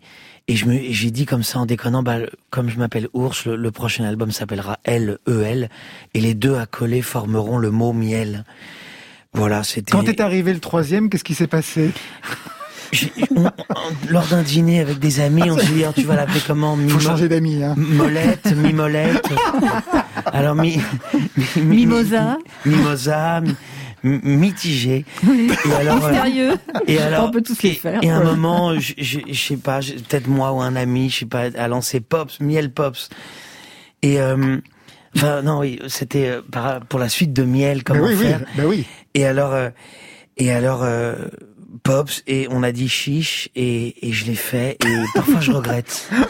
Et 0.53 0.57
je 0.57 0.67
me, 0.67 0.75
et 0.75 0.93
j'ai 0.93 1.11
dit 1.11 1.25
comme 1.25 1.43
ça 1.43 1.61
en 1.61 1.65
déconnant, 1.65 2.03
bah, 2.03 2.19
comme 2.51 2.69
je 2.69 2.77
m'appelle 2.77 3.09
Ours, 3.15 3.47
le, 3.47 3.57
le 3.57 3.71
prochain 3.71 4.05
album 4.05 4.31
s'appellera 4.33 4.79
L 4.85 5.17
E 5.27 5.43
L, 5.45 5.71
et 6.13 6.21
les 6.21 6.35
deux 6.35 6.57
accolés 6.57 7.01
formeront 7.01 7.57
le 7.57 7.71
mot 7.71 7.95
miel. 7.95 8.45
Voilà, 9.33 9.65
c'était. 9.65 9.93
Quand 9.93 10.07
est 10.11 10.21
arrivé 10.21 10.53
le 10.53 10.61
troisième, 10.61 11.09
qu'est-ce 11.09 11.25
qui 11.25 11.35
s'est 11.35 11.47
passé? 11.47 11.91
J'ai- 12.93 13.11
on- 13.35 13.47
on- 13.47 13.51
lors 14.11 14.27
d'un 14.27 14.43
dîner 14.43 14.81
avec 14.81 14.99
des 14.99 15.21
amis, 15.21 15.51
on 15.51 15.57
s'est 15.57 15.73
dit, 15.73 15.85
Ah, 15.85 15.93
tu 15.95 16.03
vas 16.03 16.17
l'appeler 16.17 16.41
comment? 16.47 16.77
Faut 16.77 16.83
Mimo- 16.83 17.01
changer 17.01 17.29
d'amis. 17.31 17.65
Hein. 17.65 17.75
Molette, 17.79 18.53
Mimolette. 18.55 19.27
Alors, 20.27 20.55
mi, 20.55 20.79
mi- 21.15 21.45
mi- 21.57 21.63
Mimosa. 21.65 22.37
mi- 22.67 22.73
Mimosa, 22.77 23.41
mi- 23.41 23.49
mi- 23.49 23.55
mitigé. 24.05 25.05
Oui. 25.27 25.51
Et 25.69 25.73
alors, 25.75 26.05
euh, 26.05 26.09
Mystérieux. 26.11 26.53
et 26.87 26.99
alors, 26.99 27.25
On 27.29 27.31
peut 27.31 27.43
tous 27.43 27.63
les 27.63 27.73
faire. 27.75 28.01
et 28.03 28.11
à 28.11 28.17
un 28.17 28.25
moment, 28.25 28.79
je, 28.79 28.95
je, 28.99 29.21
je 29.31 29.39
sais 29.41 29.57
pas, 29.57 29.81
je- 29.81 29.95
peut-être 29.95 30.27
moi 30.29 30.53
ou 30.53 30.61
un 30.61 30.77
ami, 30.77 31.11
je 31.11 31.21
sais 31.21 31.27
pas, 31.27 31.45
a 31.57 31.69
lancé 31.69 32.01
Pops, 32.01 32.41
Miel 32.41 32.73
Pops. 32.73 33.09
Et, 34.03 34.21
euh, 34.21 34.59
enfin, 35.17 35.43
non, 35.43 35.61
oui, 35.61 35.79
c'était 35.89 36.27
euh, 36.29 36.41
par- 36.51 36.81
pour 36.81 36.99
la 36.99 37.09
suite 37.09 37.33
de 37.33 37.45
Miel, 37.45 37.85
comment 37.85 38.01
Ben 38.03 38.07
oui, 38.09 38.15
oui, 38.19 38.27
faire. 38.27 38.45
ben 38.57 38.65
oui. 38.67 38.85
Et 39.15 39.25
alors, 39.25 39.53
euh, 39.53 39.71
et 40.37 40.51
alors, 40.51 40.83
euh, 40.83 41.15
Pops, 41.85 42.23
et 42.27 42.47
on 42.51 42.63
a 42.63 42.71
dit 42.73 42.89
chiche, 42.89 43.49
et, 43.57 44.07
et 44.09 44.13
je 44.13 44.25
l'ai 44.27 44.35
fait, 44.35 44.77
et 44.85 44.95
parfois 45.15 45.41
je 45.41 45.53
regrette. 45.53 46.09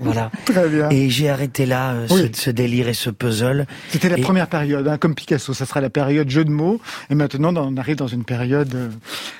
Voilà. 0.00 0.30
Très 0.44 0.68
bien. 0.68 0.90
Et 0.90 1.08
j'ai 1.10 1.28
arrêté 1.28 1.66
là 1.66 1.92
euh, 1.92 2.06
Oui. 2.10 2.30
ce, 2.34 2.42
ce 2.44 2.50
délire 2.50 2.88
et 2.88 2.94
ce 2.94 3.10
puzzle. 3.10 3.66
C'était 3.90 4.08
la 4.08 4.18
Et- 4.18 4.22
première 4.22 4.48
période, 4.48 4.86
hein, 4.88 4.98
comme 4.98 5.14
Picasso. 5.14 5.54
Ça 5.54 5.66
sera 5.66 5.80
la 5.80 5.90
période 5.90 6.28
jeu 6.28 6.44
de 6.44 6.50
mots. 6.50 6.80
Et 7.10 7.14
maintenant, 7.14 7.54
on 7.56 7.76
arrive 7.76 7.96
dans 7.96 8.06
une 8.08 8.24
période 8.24 8.74
euh, 8.74 8.88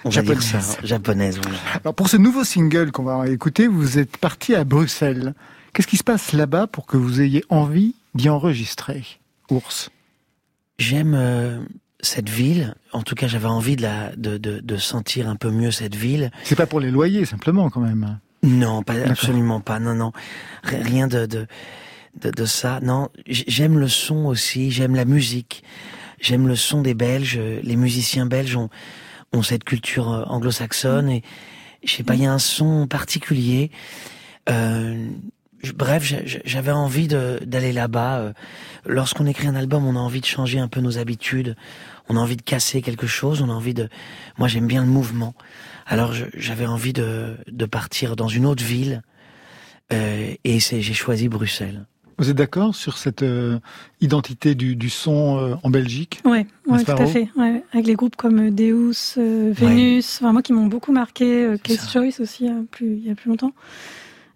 On 0.04 0.10
va 0.10 0.22
dire 0.22 0.40
japonaise. 0.40 0.64
ça, 0.64 0.78
japonaise. 0.84 1.38
Voilà. 1.42 1.58
Alors, 1.82 1.94
pour 1.94 2.08
ce 2.08 2.16
nouveau 2.16 2.44
single 2.44 2.92
qu'on 2.92 3.02
va 3.04 3.28
écouter, 3.28 3.66
vous 3.66 3.98
êtes 3.98 4.16
parti 4.16 4.54
à 4.54 4.64
Bruxelles. 4.64 5.34
Qu'est-ce 5.72 5.88
qui 5.88 5.96
se 5.96 6.04
passe 6.04 6.32
là-bas 6.32 6.68
pour 6.68 6.86
que 6.86 6.96
vous 6.96 7.20
ayez 7.20 7.44
envie 7.48 7.94
d'y 8.14 8.28
enregistrer, 8.28 9.04
Ours? 9.50 9.90
J'aime 10.78 11.14
euh, 11.16 11.58
cette 12.00 12.28
ville. 12.28 12.74
En 12.92 13.02
tout 13.02 13.14
cas, 13.16 13.26
j'avais 13.26 13.46
envie 13.46 13.74
de, 13.76 13.82
la, 13.82 14.14
de, 14.16 14.38
de, 14.38 14.60
de 14.60 14.76
sentir 14.76 15.28
un 15.28 15.36
peu 15.36 15.50
mieux 15.50 15.70
cette 15.72 15.94
ville. 15.96 16.30
C'est 16.44 16.54
pas 16.56 16.66
pour 16.66 16.78
les 16.80 16.90
loyers, 16.92 17.24
simplement, 17.24 17.70
quand 17.70 17.80
même. 17.80 18.18
Non, 18.44 18.82
pas, 18.82 18.94
absolument 18.94 19.60
pas. 19.60 19.78
Non, 19.80 19.94
non, 19.94 20.12
rien 20.62 21.08
de 21.08 21.26
de, 21.26 21.46
de, 22.20 22.30
de 22.30 22.44
ça. 22.44 22.80
Non, 22.80 23.08
j'aime 23.26 23.78
le 23.78 23.88
son 23.88 24.26
aussi. 24.26 24.70
J'aime 24.70 24.94
la 24.94 25.04
musique. 25.04 25.64
J'aime 26.20 26.46
le 26.46 26.56
son 26.56 26.82
des 26.82 26.94
Belges. 26.94 27.40
Les 27.62 27.76
musiciens 27.76 28.26
belges 28.26 28.56
ont 28.56 28.70
ont 29.34 29.42
cette 29.42 29.64
culture 29.64 30.12
euh, 30.12 30.24
anglo-saxonne 30.26 31.10
et 31.10 31.22
je 31.82 31.92
sais 31.92 32.02
pas, 32.02 32.14
il 32.14 32.22
y 32.22 32.26
a 32.26 32.32
un 32.32 32.38
son 32.38 32.86
particulier. 32.86 33.70
Euh, 34.48 35.08
bref, 35.72 36.04
j'a- 36.04 36.24
j'a- 36.26 36.40
j'avais 36.44 36.72
envie 36.72 37.08
d'aller 37.08 37.72
là-bas. 37.72 38.18
Euh, 38.18 38.32
Lorsqu'on 38.86 39.24
écrit 39.26 39.46
un 39.46 39.54
album, 39.54 39.86
on 39.86 39.96
a 39.96 39.98
envie 39.98 40.20
de 40.20 40.26
changer 40.26 40.58
un 40.58 40.68
peu 40.68 40.80
nos 40.80 40.98
habitudes. 40.98 41.56
On 42.10 42.16
a 42.16 42.20
envie 42.20 42.36
de 42.36 42.42
casser 42.42 42.82
quelque 42.82 43.06
chose. 43.06 43.40
On 43.40 43.48
a 43.48 43.52
envie 43.54 43.72
de. 43.72 43.88
Moi, 44.38 44.46
j'aime 44.48 44.66
bien 44.66 44.82
le 44.82 44.88
mouvement. 44.90 45.34
Alors, 45.86 46.12
j'avais 46.34 46.66
envie 46.66 46.92
de, 46.92 47.34
de 47.50 47.64
partir 47.64 48.14
dans 48.16 48.28
une 48.28 48.44
autre 48.44 48.62
ville. 48.62 49.02
Euh, 49.92 50.34
et 50.44 50.58
j'ai 50.60 50.82
choisi 50.94 51.28
Bruxelles. 51.28 51.86
Vous 52.18 52.30
êtes 52.30 52.36
d'accord 52.36 52.74
sur 52.74 52.96
cette 52.96 53.22
euh, 53.22 53.58
identité 54.00 54.54
du, 54.54 54.76
du 54.76 54.88
son 54.88 55.36
euh, 55.38 55.54
en 55.64 55.70
Belgique? 55.70 56.20
Ouais 56.24 56.46
N'est-ce 56.70 56.84
tout 56.84 56.92
à 56.92 57.06
fait. 57.06 57.28
Ouais, 57.36 57.62
avec 57.72 57.86
les 57.86 57.94
groupes 57.94 58.14
comme 58.16 58.50
Deus, 58.50 58.92
euh, 59.18 59.52
Vénus, 59.52 60.20
enfin, 60.20 60.32
moi 60.32 60.40
qui 60.42 60.52
m'ont 60.52 60.66
beaucoup 60.66 60.92
marqué, 60.92 61.42
euh, 61.44 61.56
Case 61.56 61.78
ça. 61.80 61.88
Choice 61.90 62.20
aussi, 62.20 62.48
euh, 62.48 62.62
plus, 62.70 62.98
il 62.98 63.06
y 63.08 63.10
a 63.10 63.14
plus 63.16 63.30
longtemps. 63.30 63.52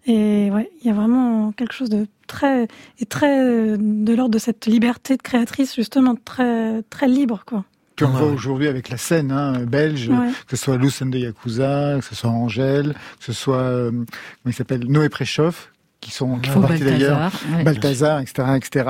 Et 0.05 0.49
ouais, 0.51 0.69
il 0.81 0.87
y 0.87 0.89
a 0.89 0.93
vraiment 0.93 1.51
quelque 1.51 1.73
chose 1.73 1.89
de 1.89 2.07
très, 2.27 2.67
et 2.99 3.05
très 3.05 3.39
euh, 3.43 3.77
de 3.79 4.13
l'ordre 4.15 4.33
de 4.33 4.39
cette 4.39 4.65
liberté 4.65 5.17
de 5.17 5.21
créatrice, 5.21 5.75
justement, 5.75 6.15
très, 6.23 6.81
très 6.89 7.07
libre, 7.07 7.43
quoi. 7.45 7.65
Puis 7.95 8.05
on 8.05 8.13
Ouais. 8.13 8.19
voit 8.19 8.31
aujourd'hui 8.31 8.67
avec 8.69 8.87
la 8.89 8.95
scène 8.97 9.31
hein, 9.31 9.59
belge, 9.65 10.07
Ouais. 10.07 10.29
que 10.47 10.55
ce 10.55 10.63
soit 10.63 10.77
Lucen 10.77 11.09
de 11.11 11.17
Yakuza, 11.17 11.95
que 11.99 12.05
ce 12.05 12.15
soit 12.15 12.29
Angèle, 12.29 12.93
que 13.19 13.25
ce 13.25 13.33
soit, 13.33 13.57
euh, 13.57 13.91
comment 13.91 14.05
il 14.45 14.53
s'appelle, 14.53 14.85
Noé 14.87 15.09
Préchoff, 15.09 15.71
qui 16.01 16.11
sont 16.11 16.39
qui 16.39 16.49
font 16.49 16.61
Faux 16.61 16.67
partie 16.67 16.83
d'ailleurs. 16.83 17.17
Balthazar. 17.19 17.57
ouais. 17.57 17.63
Balthazar, 17.63 18.19
etc., 18.21 18.47
etc. 18.55 18.89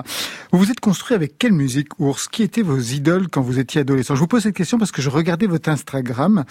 Vous 0.52 0.60
vous 0.60 0.70
êtes 0.72 0.80
construit 0.80 1.16
avec 1.16 1.38
quelle 1.38 1.54
musique, 1.54 2.00
Ours? 2.00 2.28
Qui 2.28 2.44
étaient 2.44 2.62
vos 2.62 2.78
idoles 2.80 3.28
quand 3.30 3.42
vous 3.42 3.58
étiez 3.60 3.82
adolescent? 3.82 4.16
Je 4.16 4.20
vous 4.20 4.28
pose 4.28 4.44
cette 4.44 4.56
question 4.56 4.78
parce 4.78 4.92
que 4.92 5.02
je 5.02 5.10
regardais 5.10 5.48
votre 5.48 5.70
Instagram 5.70 6.44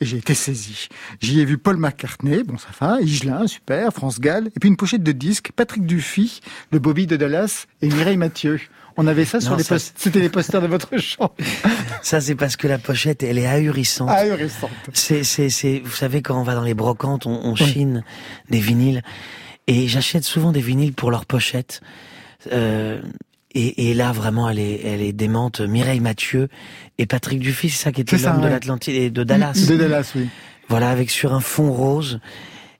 et 0.00 0.04
j'ai 0.04 0.18
été 0.18 0.34
saisi. 0.34 0.88
J'y 1.20 1.40
ai 1.40 1.44
vu 1.44 1.56
Paul 1.58 1.76
McCartney, 1.76 2.42
bon 2.44 2.58
ça 2.58 2.68
va, 2.80 3.00
Igelin, 3.00 3.46
super, 3.46 3.92
France 3.92 4.20
Gall, 4.20 4.48
et 4.48 4.60
puis 4.60 4.68
une 4.68 4.76
pochette 4.76 5.02
de 5.02 5.12
disques, 5.12 5.50
Patrick 5.56 5.86
Dufy, 5.86 6.40
le 6.72 6.78
Bobby 6.78 7.06
de 7.06 7.16
Dallas 7.16 7.66
et 7.80 7.88
Mireille 7.88 8.16
Mathieu. 8.18 8.60
On 8.98 9.06
avait 9.06 9.24
ça 9.24 9.40
sur 9.40 9.52
Non, 9.52 9.56
les 9.56 9.62
ça, 9.64 9.76
post- 9.76 9.94
c'était 9.96 10.20
les 10.20 10.28
posters 10.28 10.60
de 10.60 10.66
votre 10.66 10.94
chambre. 10.98 11.32
Ça, 12.02 12.20
c'est 12.20 12.34
parce 12.34 12.56
que 12.56 12.68
la 12.68 12.76
pochette, 12.76 13.22
elle 13.22 13.38
est 13.38 13.46
ahurissante. 13.46 14.10
Ahurissante. 14.10 14.70
C'est, 14.92 15.24
c'est, 15.24 15.48
c'est, 15.48 15.80
vous 15.82 15.92
savez, 15.92 16.20
quand 16.20 16.38
on 16.38 16.42
va 16.42 16.54
dans 16.54 16.62
les 16.62 16.74
brocantes, 16.74 17.24
on, 17.24 17.40
on 17.42 17.52
Oui. 17.54 17.64
chine 17.64 18.04
des 18.50 18.60
vinyles. 18.60 19.02
Et 19.66 19.88
j'achète 19.88 20.24
souvent 20.24 20.52
des 20.52 20.60
vinyles 20.60 20.92
pour 20.92 21.10
leur 21.10 21.24
pochette. 21.26 21.80
Euh, 22.52 23.00
et, 23.54 23.90
et 23.90 23.94
là, 23.94 24.12
vraiment, 24.12 24.48
elle 24.48 24.58
est, 24.58 24.80
elle 24.84 25.02
est 25.02 25.12
démente. 25.12 25.60
Mireille 25.60 26.00
Mathieu 26.00 26.48
et 26.98 27.06
Patrick 27.06 27.38
Dufy, 27.38 27.70
c'est 27.70 27.84
ça 27.84 27.92
qui 27.92 28.00
était 28.00 28.18
l'homme 28.18 28.38
de 28.38 28.44
ouais. 28.44 28.50
l'Atlantide 28.50 28.94
et 28.94 29.10
de 29.10 29.24
Dallas. 29.24 29.66
De 29.68 29.76
Dallas, 29.76 30.12
oui. 30.16 30.28
Voilà, 30.68 30.90
avec 30.90 31.10
sur 31.10 31.34
un 31.34 31.40
fond 31.40 31.72
rose. 31.72 32.18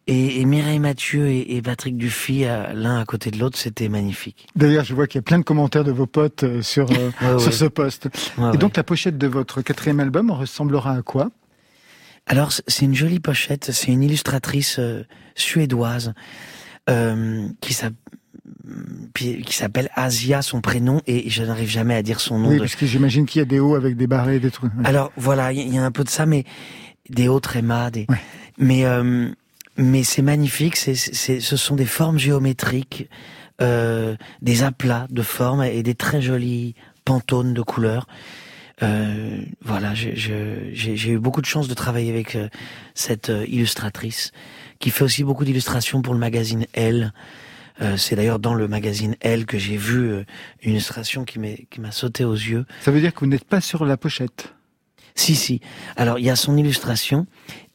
Et, 0.08 0.40
et 0.40 0.44
Mireille 0.46 0.80
Mathieu 0.80 1.28
et, 1.28 1.56
et 1.56 1.62
Patrick 1.62 1.96
Dufy, 1.96 2.44
euh, 2.44 2.72
l'un 2.72 2.98
à 2.98 3.04
côté 3.04 3.30
de 3.30 3.38
l'autre, 3.38 3.56
c'était 3.56 3.88
magnifique. 3.88 4.48
D'ailleurs, 4.56 4.84
je 4.84 4.94
vois 4.94 5.06
qu'il 5.06 5.18
y 5.18 5.20
a 5.20 5.22
plein 5.22 5.38
de 5.38 5.44
commentaires 5.44 5.84
de 5.84 5.92
vos 5.92 6.06
potes 6.06 6.42
euh, 6.42 6.60
sur, 6.62 6.90
euh, 6.90 7.10
Ouais, 7.22 7.38
sur 7.38 7.48
ouais. 7.48 7.52
ce 7.52 7.64
poste. 7.66 8.08
Ouais, 8.36 8.50
Et 8.54 8.58
donc, 8.58 8.76
la 8.76 8.82
pochette 8.82 9.16
de 9.16 9.28
votre 9.28 9.62
quatrième 9.62 10.00
album 10.00 10.32
ressemblera 10.32 10.96
à 10.96 11.02
quoi? 11.02 11.30
Alors, 12.26 12.50
c'est 12.66 12.84
une 12.84 12.94
jolie 12.96 13.20
pochette. 13.20 13.70
C'est 13.72 13.92
une 13.92 14.02
illustratrice 14.02 14.76
euh, 14.80 15.04
suédoise 15.36 16.14
euh, 16.90 17.48
qui 17.64 17.74
s'appelle 17.74 17.90
Asia, 19.94 20.42
son 20.42 20.60
prénom, 20.60 21.00
et 21.06 21.28
je 21.30 21.42
n'arrive 21.42 21.68
jamais 21.68 21.94
à 21.94 22.02
dire 22.02 22.20
son 22.20 22.38
nom. 22.38 22.48
Oui, 22.50 22.54
de- 22.56 22.60
parce 22.60 22.76
que 22.76 22.86
j'imagine 22.86 23.26
qu'il 23.26 23.40
y 23.40 23.42
a 23.42 23.46
des 23.46 23.60
hauts 23.60 23.74
avec 23.74 23.96
des 23.96 24.06
barrés, 24.06 24.40
des 24.40 24.50
trucs. 24.50 24.72
Ouais. 24.74 24.86
Alors 24.86 25.12
voilà, 25.16 25.52
il 25.52 25.72
y, 25.72 25.78
a 25.78 25.84
un 25.84 25.90
peu 25.90 26.04
de 26.04 26.08
ça, 26.08 26.26
mais 26.26 26.44
des 27.10 27.28
hauts 27.28 27.40
trémas, 27.40 27.90
des. 27.90 28.06
Ouais. 28.08 28.20
Mais 28.58 28.84
euh, 28.84 29.28
mais 29.76 30.02
c'est 30.02 30.22
magnifique. 30.22 30.76
C'est, 30.76 30.94
c'est, 30.94 31.40
ce 31.40 31.56
sont 31.56 31.76
des 31.76 31.86
formes 31.86 32.18
géométriques, 32.18 33.08
euh, 33.60 34.16
des 34.42 34.62
aplats 34.62 35.06
de 35.10 35.22
formes 35.22 35.62
et 35.62 35.82
des 35.82 35.94
très 35.94 36.20
jolis 36.22 36.74
pantônes 37.04 37.54
de 37.54 37.62
couleurs. 37.62 38.06
Euh, 38.82 39.38
voilà, 39.62 39.94
je- 39.94 40.10
j'ai, 40.14 40.96
j'ai 40.96 41.10
eu 41.12 41.18
beaucoup 41.18 41.40
de 41.40 41.46
chance 41.46 41.68
de 41.68 41.74
travailler 41.74 42.10
avec 42.10 42.34
euh, 42.34 42.48
cette 42.94 43.30
euh, 43.30 43.44
illustratrice 43.46 44.32
qui 44.82 44.90
fait 44.90 45.04
aussi 45.04 45.24
beaucoup 45.24 45.44
d'illustrations 45.44 46.02
pour 46.02 46.12
le 46.12 46.20
magazine 46.20 46.66
Elle. 46.74 47.14
Euh, 47.80 47.96
c'est 47.96 48.16
d'ailleurs 48.16 48.40
dans 48.40 48.52
le 48.52 48.68
magazine 48.68 49.16
Elle 49.20 49.46
que 49.46 49.56
j'ai 49.56 49.76
vu 49.76 50.10
euh, 50.10 50.24
une 50.62 50.72
illustration 50.72 51.24
qui, 51.24 51.38
m'a 51.38 51.92
sauté 51.92 52.24
aux 52.24 52.34
yeux. 52.34 52.66
Ça 52.82 52.90
veut 52.90 53.00
dire 53.00 53.14
que 53.14 53.20
vous 53.20 53.26
n'êtes 53.26 53.44
pas 53.44 53.60
sur 53.62 53.86
la 53.86 53.96
pochette. 53.96 54.52
Si, 55.14 55.34
si. 55.34 55.60
Alors, 55.96 56.18
il 56.18 56.24
y 56.24 56.30
a 56.30 56.36
son 56.36 56.56
illustration. 56.56 57.26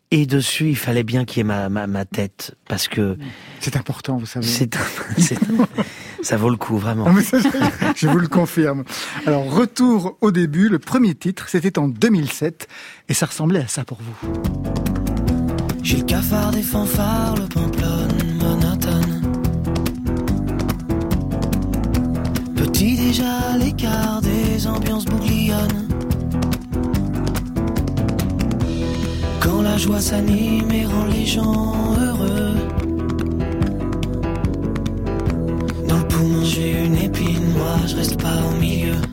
Et 0.09 0.25
dessus, 0.25 0.69
il 0.69 0.77
fallait 0.77 1.03
bien 1.03 1.25
qu'il 1.25 1.37
y 1.37 1.41
ait 1.41 1.43
ma, 1.43 1.67
ma, 1.67 1.85
ma 1.85 2.05
tête. 2.05 2.55
Parce 2.69 2.87
que 2.87 3.17
C'est 3.59 3.75
important, 3.75 4.17
vous 4.17 4.25
savez. 4.25 4.45
c'est, 4.47 4.73
ça 6.21 6.37
vaut 6.37 6.49
le 6.49 6.55
coup, 6.55 6.77
vraiment. 6.77 7.05
Ah, 7.07 7.11
mais 7.13 7.23
ça, 7.23 7.39
je, 7.39 7.47
je 7.95 8.07
vous 8.07 8.19
le 8.19 8.27
confirme. 8.27 8.83
Alors, 9.25 9.51
retour 9.51 10.17
au 10.21 10.31
début. 10.31 10.69
Le 10.69 10.79
premier 10.79 11.15
titre, 11.15 11.49
c'était 11.49 11.77
en 11.77 11.87
2007. 11.87 12.67
Et 13.09 13.13
ça 13.13 13.25
ressemblait 13.25 13.61
à 13.61 13.67
ça 13.67 13.83
pour 13.83 13.99
vous. 14.01 15.16
J'ai 15.87 15.99
le 15.99 16.03
cafard 16.03 16.51
des 16.51 16.63
fanfares, 16.63 17.35
le 17.37 17.45
pamplonne 17.45 18.11
monotone. 18.41 19.21
Petit 22.57 22.97
déjà 22.97 23.31
à 23.53 23.57
l'écart 23.57 24.19
des 24.21 24.67
ambiances 24.67 25.05
bouglionnent. 25.05 25.87
Quand 29.39 29.61
la 29.61 29.77
joie 29.77 30.01
s'anime 30.01 30.69
et 30.71 30.85
rend 30.85 31.05
les 31.05 31.25
gens 31.25 31.73
heureux. 32.01 32.55
Dans 35.87 35.99
le 35.99 36.07
poumon, 36.09 36.43
j'ai 36.43 36.91
je 37.85 37.95
reste 37.95 38.21
pas 38.21 38.35
au 38.51 38.59
milieu. 38.59 39.06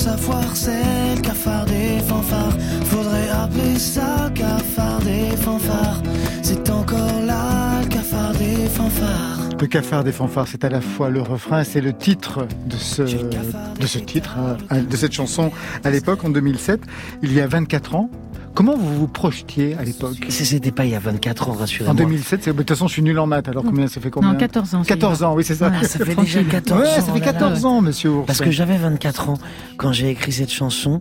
Foire, 0.00 0.56
c'est 0.56 1.14
le 1.14 1.20
cafard 1.20 1.66
des 1.66 1.98
fanfares. 2.08 2.56
Faudrait 2.86 3.28
appeler 3.28 3.78
ça 3.78 4.30
cafard 4.34 4.98
des 5.00 5.36
fanfares. 5.36 6.02
C'est 6.42 6.70
encore 6.70 7.20
là 7.26 7.82
le 7.82 7.86
cafard 7.88 8.32
des 8.32 8.66
fanfares. 8.66 9.50
Le 9.60 9.66
cafard 9.66 10.02
des 10.02 10.12
fanfares, 10.12 10.48
c'est 10.48 10.64
à 10.64 10.70
la 10.70 10.80
fois 10.80 11.10
le 11.10 11.20
refrain, 11.20 11.64
c'est 11.64 11.82
le 11.82 11.92
titre 11.92 12.46
de 12.66 12.76
ce, 12.76 13.02
de 13.02 13.86
ce 13.86 13.98
titre, 13.98 14.36
hein, 14.70 14.80
de 14.80 14.96
cette 14.96 15.12
chanson 15.12 15.52
à 15.84 15.90
l'époque, 15.90 16.24
en 16.24 16.30
2007, 16.30 16.80
il 17.22 17.34
y 17.34 17.40
a 17.40 17.46
24 17.46 17.94
ans. 17.94 18.10
Comment 18.54 18.76
vous 18.76 18.94
vous 18.94 19.06
projetiez 19.08 19.74
à 19.74 19.84
l'époque 19.84 20.16
C'était 20.28 20.72
pas 20.72 20.84
il 20.84 20.90
y 20.90 20.94
a 20.94 20.98
24 20.98 21.48
ans, 21.50 21.52
rassurez-moi. 21.52 21.92
En 21.92 21.94
2007, 21.94 22.42
c'est- 22.44 22.52
de 22.52 22.56
toute 22.58 22.68
façon, 22.68 22.88
je 22.88 22.92
suis 22.94 23.02
nul 23.02 23.18
en 23.18 23.26
maths, 23.26 23.48
alors 23.48 23.62
combien 23.64 23.86
ça 23.86 24.00
fait 24.00 24.10
combien 24.10 24.32
Non, 24.32 24.38
14 24.38 24.74
ans. 24.74 24.82
14 24.82 25.22
ans, 25.22 25.34
oui, 25.34 25.44
c'est 25.44 25.54
ça. 25.54 25.70
Ah, 25.72 25.84
ça 25.84 26.04
fait 26.04 26.14
déjà 26.16 26.42
14 26.42 26.80
Ouais, 26.80 26.86
ans. 26.88 26.90
ça 26.90 27.02
fait 27.02 27.10
oh 27.14 27.18
là 27.18 27.26
là. 27.26 27.32
14 27.32 27.64
ans, 27.64 27.80
monsieur 27.80 28.10
Ours. 28.10 28.26
Parce 28.26 28.40
que 28.40 28.50
j'avais 28.50 28.76
24 28.76 29.30
ans 29.30 29.38
quand 29.76 29.92
j'ai 29.92 30.10
écrit 30.10 30.32
cette 30.32 30.50
chanson, 30.52 31.00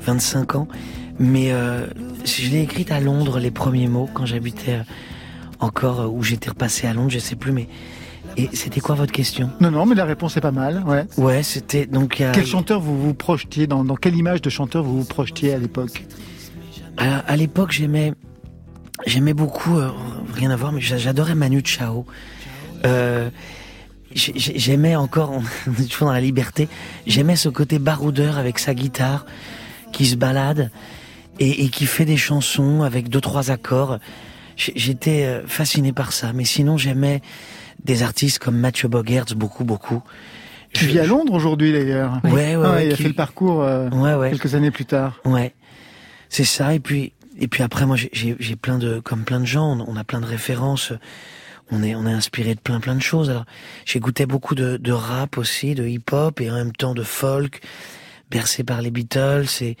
25 0.00 0.54
ans, 0.54 0.68
mais 1.18 1.52
euh, 1.52 1.86
je 2.24 2.48
l'ai 2.50 2.62
écrite 2.62 2.90
à 2.92 3.00
Londres, 3.00 3.38
les 3.40 3.50
premiers 3.50 3.88
mots, 3.88 4.08
quand 4.14 4.24
j'habitais 4.26 4.74
euh, 4.74 4.82
encore, 5.60 6.00
euh, 6.00 6.06
où 6.06 6.22
j'étais 6.22 6.50
repassé 6.50 6.86
à 6.86 6.94
Londres, 6.94 7.10
je 7.10 7.18
sais 7.18 7.36
plus, 7.36 7.52
mais... 7.52 7.68
Et 8.36 8.48
c'était 8.52 8.80
quoi 8.80 8.94
votre 8.96 9.12
question? 9.12 9.50
Non, 9.60 9.70
non, 9.70 9.84
mais 9.86 9.94
la 9.94 10.04
réponse 10.06 10.36
est 10.36 10.40
pas 10.40 10.50
mal, 10.50 10.82
ouais. 10.86 11.04
Ouais, 11.18 11.42
c'était 11.44 11.86
donc... 11.86 12.14
Quel 12.32 12.46
chanteur 12.46 12.80
vous 12.80 13.00
vous 13.00 13.14
projetiez, 13.14 13.66
dans, 13.66 13.84
dans 13.84 13.94
quelle 13.96 14.16
image 14.16 14.42
de 14.42 14.50
chanteur 14.50 14.82
vous 14.82 14.98
vous 14.98 15.04
projetiez 15.04 15.52
à 15.54 15.58
l'époque? 15.58 16.04
À, 16.96 17.18
à 17.20 17.36
l'époque, 17.36 17.72
j'aimais, 17.72 18.12
j'aimais 19.06 19.34
beaucoup, 19.34 19.78
euh, 19.78 19.90
rien 20.34 20.50
à 20.50 20.56
voir, 20.56 20.72
mais 20.72 20.80
j'a- 20.80 20.96
j'adorais 20.98 21.34
Manu 21.34 21.60
Chao. 21.64 22.04
Euh, 22.86 23.30
j'ai- 24.14 24.32
j'ai- 24.36 24.58
j'aimais 24.58 24.94
encore, 24.96 25.32
on 25.66 25.72
est 25.82 25.88
toujours 25.90 26.08
dans 26.08 26.12
la 26.14 26.20
liberté, 26.20 26.68
j'aimais 27.06 27.36
ce 27.36 27.48
côté 27.48 27.78
baroudeur 27.78 28.38
avec 28.38 28.58
sa 28.58 28.74
guitare 28.74 29.26
qui 29.92 30.06
se 30.06 30.16
balade 30.16 30.70
et, 31.40 31.64
et 31.64 31.68
qui 31.68 31.86
fait 31.86 32.04
des 32.04 32.16
chansons 32.16 32.82
avec 32.82 33.08
deux 33.08 33.20
trois 33.20 33.50
accords. 33.50 33.98
J'étais 34.56 35.24
euh, 35.24 35.42
fasciné 35.46 35.92
par 35.92 36.12
ça, 36.12 36.32
mais 36.32 36.44
sinon 36.44 36.76
j'aimais 36.76 37.22
des 37.84 38.04
artistes 38.04 38.38
comme 38.38 38.56
Mathieu 38.56 38.86
Bogertz 38.88 39.32
beaucoup 39.34 39.64
beaucoup. 39.64 40.00
Tu 40.72 40.86
vis 40.86 41.00
à 41.00 41.06
Londres 41.06 41.32
aujourd'hui 41.32 41.72
d'ailleurs. 41.72 42.20
Ouais, 42.24 42.54
ouais, 42.56 42.62
Ah, 42.64 42.72
ouais, 42.74 42.86
il 42.86 42.92
a 42.92 42.96
qui- 42.96 43.02
fait 43.02 43.08
le 43.08 43.14
parcours 43.14 43.62
euh, 43.62 43.88
Ouais, 43.90 44.14
ouais. 44.14 44.30
quelques 44.30 44.54
années 44.54 44.70
plus 44.70 44.84
tard. 44.84 45.20
Ouais, 45.24 45.54
c'est 46.34 46.44
ça. 46.44 46.74
Et 46.74 46.80
puis, 46.80 47.12
et 47.38 47.46
puis 47.46 47.62
après, 47.62 47.86
moi, 47.86 47.96
j'ai- 47.96 48.56
plein 48.56 48.78
de, 48.78 48.98
comme 48.98 49.24
plein 49.24 49.38
de 49.38 49.44
gens, 49.44 49.78
on 49.86 49.96
a 49.96 50.02
plein 50.02 50.20
de 50.20 50.26
références. 50.26 50.92
On 51.70 51.80
est, 51.82 51.94
on 51.94 52.06
est 52.06 52.12
inspiré 52.12 52.56
de 52.56 52.60
plein, 52.60 52.80
plein 52.80 52.96
de 52.96 53.02
choses. 53.02 53.30
Alors, 53.30 53.44
j'écoutais 53.86 54.26
beaucoup 54.26 54.56
de, 54.56 54.76
de 54.76 54.92
rap 54.92 55.38
aussi, 55.38 55.76
de 55.76 55.86
hip-hop 55.86 56.40
et 56.40 56.50
en 56.50 56.54
même 56.54 56.72
temps 56.72 56.92
de 56.94 57.04
folk, 57.04 57.60
bercé 58.30 58.64
par 58.64 58.82
les 58.82 58.90
Beatles 58.90 59.46
et 59.60 59.76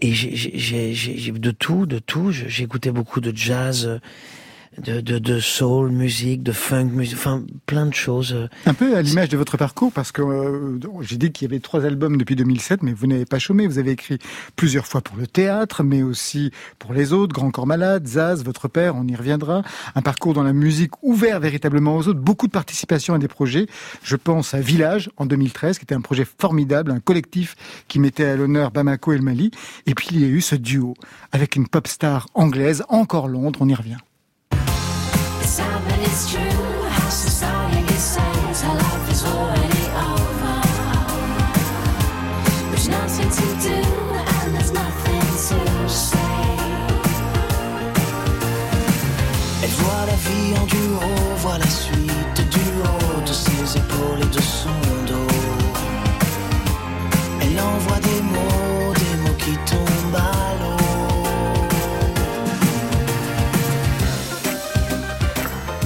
et 0.00 0.12
j'ai- 0.12 1.32
de 1.32 1.50
tout, 1.50 1.86
de 1.86 1.98
tout. 1.98 2.32
J'écoutais 2.32 2.90
beaucoup 2.90 3.20
de 3.20 3.34
jazz, 3.36 4.00
de, 4.82 5.00
de, 5.00 5.18
de 5.18 5.38
soul 5.40 5.90
musique, 5.90 6.42
de 6.42 6.52
funk 6.52 6.86
musique, 6.86 7.16
enfin 7.16 7.42
plein 7.66 7.86
de 7.86 7.94
choses. 7.94 8.32
euh. 8.32 8.48
Un 8.66 8.74
peu 8.74 8.96
à 8.96 9.02
l'image 9.02 9.28
de 9.28 9.36
votre 9.36 9.56
parcours, 9.56 9.92
parce 9.92 10.12
que 10.12 10.22
euh, 10.22 10.78
j'ai 11.00 11.16
dit 11.16 11.32
qu'il 11.32 11.48
y 11.48 11.50
avait 11.50 11.60
trois 11.60 11.84
albums 11.84 12.16
depuis 12.16 12.36
2007, 12.36 12.82
mais 12.82 12.92
vous 12.92 13.06
n'avez 13.06 13.24
pas 13.24 13.38
chômé. 13.38 13.66
Vous 13.66 13.78
avez 13.78 13.92
écrit 13.92 14.18
plusieurs 14.56 14.86
fois 14.86 15.00
pour 15.00 15.16
le 15.16 15.26
théâtre, 15.26 15.82
mais 15.82 16.02
aussi 16.02 16.50
pour 16.78 16.92
les 16.92 17.12
autres, 17.12 17.32
Grand 17.32 17.50
Corps 17.50 17.66
Malade, 17.66 18.06
Zaz, 18.06 18.44
votre 18.44 18.68
père, 18.68 18.96
on 18.96 19.06
y 19.06 19.14
reviendra. 19.16 19.62
Un 19.94 20.02
parcours 20.02 20.34
dans 20.34 20.42
la 20.42 20.52
musique 20.52 20.92
ouvert 21.02 21.40
véritablement 21.40 21.96
aux 21.96 22.08
autres, 22.08 22.20
beaucoup 22.20 22.46
de 22.46 22.52
participation 22.52 23.14
à 23.14 23.18
des 23.18 23.28
projets. 23.28 23.66
Je 24.02 24.16
pense 24.16 24.54
à 24.54 24.60
Village 24.60 25.10
en 25.16 25.26
2013, 25.26 25.78
qui 25.78 25.84
était 25.84 25.94
un 25.94 26.00
projet 26.00 26.26
formidable, 26.38 26.90
un 26.90 27.00
collectif 27.00 27.56
qui 27.88 27.98
mettait 27.98 28.24
à 28.24 28.36
l'honneur 28.36 28.70
Bamako 28.70 29.12
et 29.12 29.16
le 29.18 29.22
Mali. 29.22 29.50
Et 29.86 29.94
puis 29.94 30.08
il 30.12 30.20
y 30.20 30.24
a 30.24 30.28
eu 30.28 30.40
ce 30.40 30.56
duo 30.56 30.94
avec 31.32 31.56
une 31.56 31.68
pop 31.68 31.86
star 31.86 32.26
anglaise, 32.34 32.82
encore 32.88 33.28
Londres, 33.28 33.60
on 33.62 33.68
y 33.68 33.74
revient. 33.74 33.96
It's 36.14 36.30
true. 36.30 36.53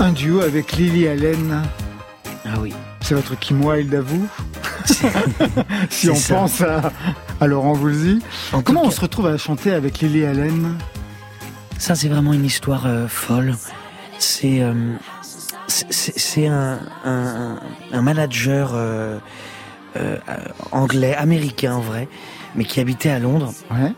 Un 0.08 0.12
duo 0.12 0.40
avec 0.40 0.72
Lily 0.72 1.06
Allen. 1.06 1.62
Ah 2.46 2.58
oui. 2.60 2.72
C'est 3.02 3.14
votre 3.14 3.38
Kim 3.38 3.62
Wilde 3.62 3.94
à 3.94 4.00
vous 4.00 4.26
Si 5.90 6.08
on 6.08 6.14
ça. 6.14 6.34
pense 6.36 6.62
à, 6.62 6.92
à 7.42 7.46
Laurent 7.46 7.74
Voulzy. 7.74 8.22
En 8.54 8.62
Comment 8.62 8.84
on 8.84 8.88
cas- 8.88 8.94
se 8.96 9.00
retrouve 9.02 9.26
à 9.26 9.36
chanter 9.36 9.70
avec 9.70 9.98
Lily 10.00 10.24
Allen? 10.24 10.78
Ça, 11.78 11.94
c'est 11.94 12.08
vraiment 12.08 12.32
une 12.32 12.46
histoire 12.46 12.86
euh, 12.86 13.06
folle. 13.06 13.54
C'est 14.18 14.62
euh, 14.62 14.94
c'est- 15.66 16.46
un, 16.46 16.78
un, 17.04 17.60
un 17.92 18.00
manager 18.02 18.70
euh, 18.72 19.18
anglais, 20.72 21.14
américain 21.16 21.74
en 21.74 21.80
vrai, 21.80 22.08
mais 22.54 22.64
qui 22.64 22.80
habitait 22.80 23.10
à 23.10 23.18
Londres, 23.18 23.52
Ouais. 23.70 23.92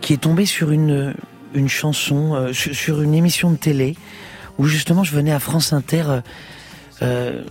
qui 0.00 0.14
est 0.14 0.18
tombé 0.22 0.46
sur 0.46 0.72
une, 0.72 1.14
une 1.54 1.68
chanson, 1.68 2.50
sur 2.52 3.02
une 3.02 3.14
émission 3.14 3.52
de 3.52 3.56
télé, 3.56 3.96
où 4.58 4.66
justement 4.66 5.04
je 5.04 5.12
venais 5.14 5.32
à 5.32 5.38
France 5.40 5.72
Inter. 5.72 6.04
euh, 6.06 6.20
euh, 7.02 7.42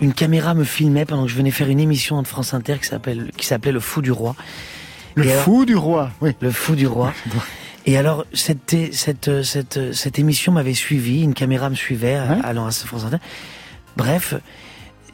une 0.00 0.12
caméra 0.12 0.52
me 0.54 0.64
filmait 0.64 1.06
pendant 1.06 1.22
que 1.24 1.28
je 1.30 1.36
venais 1.36 1.50
faire 1.50 1.68
une 1.68 1.80
émission 1.80 2.20
de 2.20 2.26
France 2.26 2.52
Inter 2.52 2.76
qui 2.80 2.86
s'appelle 2.88 3.30
qui 3.36 3.46
s'appelait 3.46 3.72
Le 3.72 3.80
Fou 3.80 4.02
du 4.02 4.12
Roi. 4.12 4.36
Le 5.14 5.24
Et 5.24 5.32
alors- 5.32 5.44
fou 5.44 5.64
du 5.64 5.74
roi, 5.76 6.10
oui. 6.20 6.32
Le 6.40 6.50
Fou 6.50 6.74
du 6.76 6.86
Roi. 6.86 7.12
Et 7.86 7.96
alors, 7.96 8.26
cette, 8.34 8.76
cette, 8.92 9.42
cette, 9.42 9.94
cette 9.94 10.18
émission 10.18 10.52
m'avait 10.52 10.74
suivi, 10.74 11.22
une 11.22 11.32
caméra 11.32 11.70
me 11.70 11.74
suivait 11.74 12.18
Ouais. 12.20 12.36
allant 12.44 12.66
à 12.66 12.70
France 12.70 13.04
Inter. 13.04 13.16
Bref, 13.96 14.34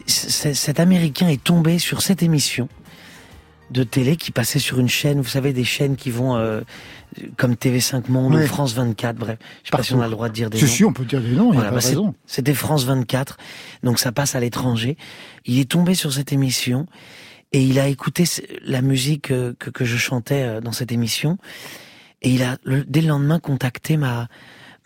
cet 0.07 0.80
Américain 0.80 1.28
est 1.28 1.42
tombé 1.42 1.78
sur 1.78 2.03
cette 2.03 2.22
émission 2.22 2.68
de 3.70 3.84
télé 3.84 4.16
qui 4.16 4.30
passait 4.32 4.59
sur 4.59 4.78
une 4.80 4.88
chaîne, 4.88 5.20
vous 5.20 5.28
savez, 5.28 5.53
des 5.53 5.64
chaînes 5.64 5.97
qui 5.97 6.11
vont 6.11 6.36
euh, 6.36 6.61
comme 7.37 7.55
TV5 7.55 8.09
Monde 8.11 8.35
Ouais. 8.35 8.45
ou 8.45 8.47
France 8.47 8.75
24, 8.75 9.17
bref. 9.17 9.39
Je 9.62 9.71
sais 9.71 9.77
pas 9.77 9.83
si 9.83 9.95
on 9.95 10.01
a 10.01 10.05
le 10.07 10.11
droit 10.12 10.29
de 10.29 10.35
dire 10.35 10.51
des 10.51 10.59
Si, 10.59 10.65
noms. 10.65 10.71
si, 10.71 10.85
on 10.85 10.93
peut 10.93 11.05
dire 11.05 11.21
des 11.21 11.31
noms, 11.31 11.47
il 11.53 11.57
n'y 11.57 11.62
Voilà, 11.62 11.69
a 11.71 11.73
bah. 11.73 12.12
C'était 12.27 12.55
France 12.55 12.85
24, 12.85 13.37
donc 13.83 13.99
ça 13.99 14.12
passe 14.12 14.35
à 14.35 14.41
l'étranger. 14.41 14.97
Il 15.45 15.59
est 15.59 15.71
tombé 15.71 15.95
sur 15.95 16.12
cette 16.12 16.33
émission 16.33 16.87
et 17.53 17.62
il 17.62 17.79
a 17.79 17.89
écouté 17.89 18.25
la 18.65 18.83
musique 18.83 19.31
euh, 19.31 19.55
que, 19.59 19.71
que 19.71 19.85
je 19.85 19.97
chantais 19.97 20.43
euh, 20.43 20.61
dans 20.61 20.73
cette 20.73 20.91
émission. 20.93 21.39
Et 22.23 22.31
il 22.31 22.43
a, 22.43 22.57
le- 22.65 22.85
dès 22.85 23.01
le 23.03 23.09
lendemain, 23.09 23.39
contacté 23.39 23.97
ma, 23.97 24.29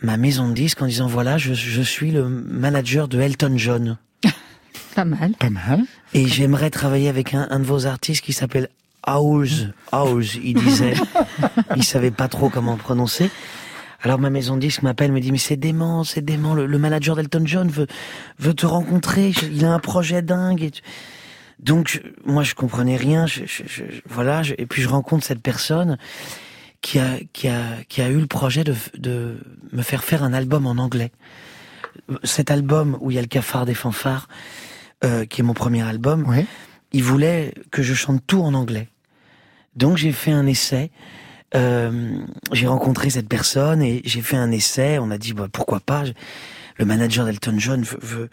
ma 0.03 0.17
maison 0.17 0.49
de 0.49 0.55
disques 0.55 0.83
en 0.83 0.87
disant, 0.87 1.07
voilà, 1.07 1.39
je, 1.39 1.55
je 1.55 1.83
suis 1.83 2.11
le 2.11 2.29
manager 2.29 3.09
de 3.09 3.21
Elton 3.21 3.55
John. 3.57 3.97
Pas 4.95 5.05
mal. 5.05 5.33
Pas 5.39 5.51
mal. 5.51 5.83
Et 6.15 6.27
j'aimerais 6.27 6.71
travailler 6.71 7.09
avec 7.09 7.33
un, 7.35 7.47
un 7.51 7.61
de 7.61 7.65
vos 7.65 7.87
artistes 7.87 8.25
qui 8.25 8.33
s'appelle 8.33 8.69
House. 9.09 9.67
House, 9.93 10.35
il 10.43 10.55
disait. 10.55 10.95
il 11.77 11.85
savait 11.85 12.11
pas 12.11 12.29
trop 12.29 12.49
comment 12.51 12.77
prononcer. 12.77 13.31
Alors 14.03 14.19
ma 14.19 14.31
maison 14.31 14.55
de 14.57 14.61
disque 14.61 14.83
m'appelle, 14.83 15.11
me 15.13 15.21
dit 15.21 15.33
mais 15.33 15.39
c'est 15.39 15.57
dément, 15.57 16.05
c'est 16.05 16.21
dément. 16.25 16.55
Le, 16.55 16.67
le 16.67 16.79
manager 16.79 17.17
d'Elton 17.17 17.43
John 17.45 17.69
veut 17.69 17.87
veut 18.39 18.55
te 18.55 18.67
rencontrer. 18.67 19.33
Il 19.51 19.65
a 19.65 19.73
un 19.73 19.79
projet 19.81 20.23
dingue. 20.23 20.63
Et 20.63 20.71
tu- 20.71 20.83
Donc 21.59 21.89
je- 21.89 21.99
moi 22.31 22.43
je 22.45 22.55
comprenais 22.55 22.97
rien. 22.97 23.27
Je, 23.27 23.41
je- 23.47 23.65
je- 23.67 23.83
voilà. 24.09 24.43
et 24.57 24.67
puis 24.67 24.83
je 24.83 24.89
rencontre 24.89 25.25
cette 25.25 25.43
personne 25.43 25.99
qui 26.81 27.01
a 27.01 27.17
qui 27.33 27.49
a 27.49 27.61
qui 27.89 28.01
a 28.03 28.09
eu 28.09 28.21
le 28.21 28.27
projet 28.29 28.63
de 28.63 28.75
de 28.97 29.39
me 29.73 29.83
faire 29.83 30.05
faire 30.05 30.23
un 30.23 30.33
album 30.33 30.67
en 30.67 30.77
anglais. 30.79 31.11
Cet 32.23 32.51
album 32.53 32.97
où 33.01 33.11
il 33.11 33.15
y 33.17 33.19
a 33.19 33.23
le 33.23 33.27
cafard 33.27 33.67
des 33.67 33.75
fanfares, 33.75 34.29
euh, 35.05 35.25
qui 35.25 35.41
est 35.41 35.45
mon 35.45 35.55
premier 35.55 35.83
album 35.83 36.25
Ouais. 36.29 36.47
il 36.93 37.03
voulait 37.03 37.53
que 37.73 37.83
je 37.83 37.95
chante 37.95 38.23
tout 38.29 38.43
en 38.43 38.55
anglais. 38.55 38.89
Donc 39.77 39.97
j'ai 39.97 40.13
fait 40.13 40.33
un 40.33 40.47
essai. 40.47 40.91
Euh, 41.55 42.19
j'ai 42.53 42.67
rencontré 42.67 43.09
cette 43.11 43.29
personne 43.29 43.81
et 43.83 44.03
j'ai 44.05 44.21
fait 44.21 44.37
un 44.37 44.51
essai. 44.51 44.99
On 44.99 45.11
a 45.11 45.19
dit 45.19 45.33
bah, 45.33 45.49
pourquoi 45.51 45.81
pas? 45.81 46.05
Le 46.79 46.85
manager 46.85 47.25
d'Elton 47.25 47.55
John 47.59 47.83
veut, 47.83 47.99
veut, 48.03 48.31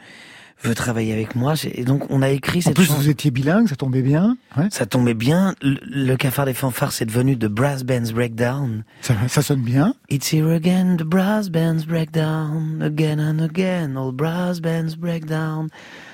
veut 0.63 0.75
travailler 0.75 1.13
avec 1.13 1.35
moi. 1.35 1.53
Et 1.73 1.83
donc 1.85 2.05
on 2.09 2.21
a 2.21 2.29
écrit 2.29 2.59
En 2.59 2.61
cette 2.61 2.75
plus, 2.75 2.85
chanson. 2.85 2.99
vous 2.99 3.09
étiez 3.09 3.31
bilingue, 3.31 3.67
ça 3.67 3.75
tombait 3.75 4.01
bien. 4.01 4.37
Ouais. 4.57 4.67
Ça 4.69 4.85
tombait 4.85 5.13
bien. 5.13 5.55
Le, 5.61 5.77
le 5.83 6.15
cafard 6.17 6.45
des 6.45 6.53
fanfares, 6.53 6.91
c'est 6.91 7.05
devenu 7.05 7.37
The 7.37 7.45
Brass 7.45 7.83
Band's 7.83 8.11
Breakdown. 8.11 8.83
Ça, 9.01 9.15
ça 9.27 9.41
sonne 9.41 9.61
bien. 9.61 9.95
It's 10.09 10.31
here 10.31 10.51
again, 10.53 10.97
the 10.97 11.03
brass 11.03 11.49
bands 11.49 11.85
break 11.87 12.11
down, 12.11 12.81
again 12.81 13.19
and 13.19 13.41
again, 13.43 13.95
all 13.95 14.11
brass 14.11 14.59
bands 14.59 14.95
break 14.97 15.25
down. 15.25 15.69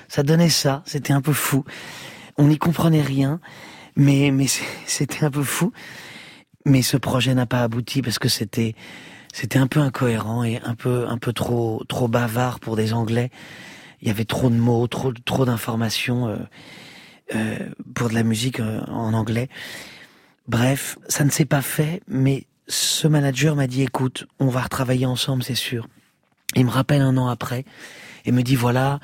Ça 0.08 0.22
donnait 0.22 0.50
ça, 0.50 0.82
c'était 0.86 1.12
un 1.12 1.20
peu 1.20 1.32
fou. 1.32 1.64
On 2.38 2.46
n'y 2.48 2.56
comprenait 2.58 3.02
rien, 3.02 3.40
mais, 3.96 4.30
mais 4.30 4.46
c'était 4.86 5.24
un 5.24 5.30
peu 5.30 5.42
fou. 5.42 5.72
Mais 6.64 6.82
ce 6.82 6.96
projet 6.96 7.34
n'a 7.34 7.46
pas 7.46 7.62
abouti 7.62 8.02
parce 8.02 8.18
que 8.18 8.28
c'était, 8.28 8.74
c'était 9.32 9.58
un 9.58 9.66
peu 9.66 9.80
incohérent 9.80 10.44
et 10.44 10.60
un 10.62 10.74
peu, 10.74 11.06
un 11.08 11.18
peu 11.18 11.32
trop, 11.32 11.82
trop 11.88 12.08
bavard 12.08 12.60
pour 12.60 12.76
des 12.76 12.92
Anglais. 12.92 13.30
Il 14.00 14.08
y 14.08 14.10
avait 14.10 14.24
trop 14.24 14.50
de 14.50 14.56
mots, 14.56 14.86
trop, 14.86 15.12
trop 15.12 15.44
d'informations 15.44 16.28
euh, 16.28 16.36
euh, 17.34 17.58
pour 17.94 18.08
de 18.08 18.14
la 18.14 18.22
musique 18.22 18.60
euh, 18.60 18.80
en 18.88 19.14
anglais. 19.14 19.48
Bref, 20.48 20.98
ça 21.08 21.24
ne 21.24 21.30
s'est 21.30 21.44
pas 21.44 21.62
fait, 21.62 22.02
mais 22.08 22.46
ce 22.66 23.06
manager 23.06 23.54
m'a 23.54 23.66
dit 23.66 23.82
écoute, 23.82 24.26
on 24.40 24.48
va 24.48 24.62
retravailler 24.62 25.06
ensemble, 25.06 25.42
c'est 25.42 25.54
sûr. 25.54 25.88
Il 26.56 26.66
me 26.66 26.70
rappelle 26.70 27.00
un 27.00 27.16
an 27.16 27.28
après 27.28 27.64
et 28.24 28.32
me 28.32 28.42
dit 28.42 28.56
voilà, 28.56 29.00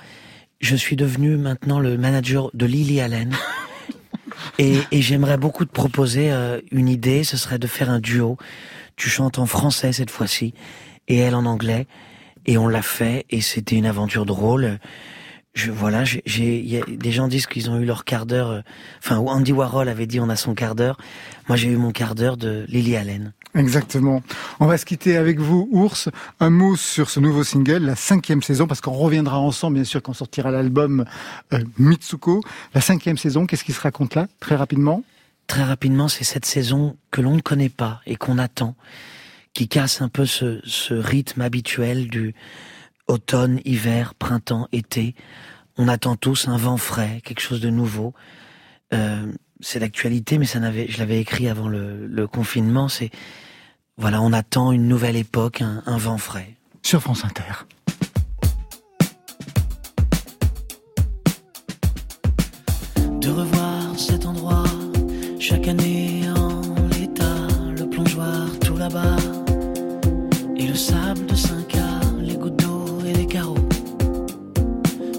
je 0.61 0.77
suis 0.77 0.97
devenu 0.97 1.37
maintenant 1.37 1.79
le 1.79 1.97
manager 1.97 2.51
de 2.55 2.67
Lily 2.67 3.01
Allen. 3.01 3.37
Et, 4.59 4.81
et 4.91 5.03
j'aimerais 5.03 5.37
beaucoup 5.37 5.65
te 5.65 5.73
proposer 5.73 6.33
euh, 6.33 6.61
une 6.71 6.89
idée, 6.89 7.25
ce 7.25 7.37
serait 7.37 7.59
de 7.59 7.67
faire 7.67 7.91
un 7.91 8.01
duo. 8.01 8.37
Tu 8.97 9.09
chantes 9.09 9.39
en 9.39 9.47
français 9.47 9.93
cette 9.93 10.11
fois-ci 10.11 10.55
et 11.07 11.19
elle 11.19 11.35
en 11.35 11.45
anglais. 11.45 11.87
Et 12.47 12.57
on 12.59 12.69
l'a 12.69 12.83
fait 12.83 13.27
et 13.31 13.41
c'était 13.41 13.77
une 13.77 13.87
aventure 13.87 14.25
drôle. 14.25 14.79
Je 15.59 15.73
voilà, 15.73 16.05
j'ai, 16.05 16.85
des 16.87 17.11
gens 17.11 17.27
disent 17.27 17.49
qu'ils 17.49 17.69
ont 17.69 17.81
eu 17.81 17.85
leur 17.85 18.05
quart 18.05 18.27
d'heure. 18.27 18.51
euh, 18.51 18.61
Enfin, 19.03 19.17
Andy 19.17 19.53
Warhol 19.53 19.89
avait 19.89 20.07
dit 20.07 20.21
on 20.21 20.29
a 20.29 20.37
son 20.37 20.55
quart 20.55 20.77
d'heure. 20.77 20.97
Moi, 21.49 21.57
j'ai 21.57 21.69
eu 21.69 21.77
mon 21.77 21.91
quart 21.91 22.15
d'heure 22.15 22.37
de 22.37 22.65
Lily 22.69 22.95
Allen. 22.95 23.33
Exactement. 23.57 24.23
On 24.61 24.67
va 24.67 24.79
se 24.79 24.85
quitter 24.87 25.17
avec 25.17 25.41
vous, 25.41 25.69
Ours. 25.73 26.11
Un 26.39 26.51
mot 26.51 26.77
sur 26.77 27.11
ce 27.11 27.19
nouveau 27.19 27.43
single, 27.43 27.79
la 27.79 27.97
cinquième 27.97 28.41
saison, 28.41 28.69
parce 28.69 28.81
qu'on 28.81 28.93
reviendra 28.93 29.41
ensemble, 29.41 29.75
bien 29.75 29.85
sûr, 29.85 30.01
quand 30.01 30.13
sortira 30.13 30.53
l'album 30.53 31.05
euh, 31.53 31.65
Mitsuko. 31.77 32.41
La 32.73 32.81
cinquième 32.81 33.19
saison, 33.19 33.45
qu'est-ce 33.45 33.65
qui 33.65 33.73
se 33.73 33.81
raconte 33.81 34.15
là, 34.15 34.29
très 34.39 34.55
rapidement? 34.55 35.03
Très 35.49 35.65
rapidement, 35.65 36.07
c'est 36.07 36.23
cette 36.23 36.47
saison 36.47 36.97
que 37.11 37.21
l'on 37.21 37.35
ne 37.35 37.41
connaît 37.41 37.69
pas 37.69 38.01
et 38.07 38.15
qu'on 38.15 38.39
attend, 38.39 38.77
qui 39.55 39.67
casse 39.67 40.03
un 40.03 40.09
peu 40.09 40.25
ce, 40.25 40.61
ce 40.63 40.95
rythme 40.95 41.41
habituel 41.41 42.07
du 42.07 42.37
automne, 43.09 43.61
hiver, 43.65 44.15
printemps, 44.15 44.69
été. 44.73 45.15
On 45.77 45.89
attend 45.89 46.17
tous 46.17 46.49
un 46.49 46.57
vent 46.57 46.77
frais, 46.77 47.21
quelque 47.25 47.41
chose 47.41 47.61
de 47.61 47.71
nouveau. 47.71 48.15
Euh, 48.93 49.33
c'est 49.61 49.81
l'actualité, 49.81 50.39
mais 50.39 50.47
ça 50.47 50.61
n'avait, 50.61 50.87
je 50.89 50.99
l'avais 50.99 51.21
écrit 51.21 51.49
avant 51.49 51.69
le, 51.69 52.07
le 52.07 52.27
confinement. 52.27 52.89
C'est 52.89 53.11
voilà, 53.97 54.23
on 54.23 54.33
attend 54.33 54.71
une 54.71 54.87
nouvelle 54.87 55.17
époque, 55.17 55.63
un, 55.63 55.83
un 55.87 55.99
vent 55.99 56.19
frais. 56.19 56.55
Sur 56.83 57.01
France 57.01 57.25
Inter. 57.25 57.67
de 63.29 63.33
revoir 63.35 63.99
cet 63.99 64.25
endroit 64.25 64.65
chaque 65.39 65.69
année 65.69 66.23
en 66.35 66.63
l'état, 66.93 67.47
le 67.77 67.89
plongeoir 67.89 68.47
tout 68.61 68.77
là-bas 68.77 69.17
et 70.57 70.67
le 70.67 70.75
sable 70.75 71.27
de 71.27 71.35
5K, 71.35 71.58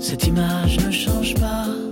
Cette 0.10 0.26
image 0.26 0.80
ne 0.84 0.89
change 0.89 1.36
pas. 1.36 1.88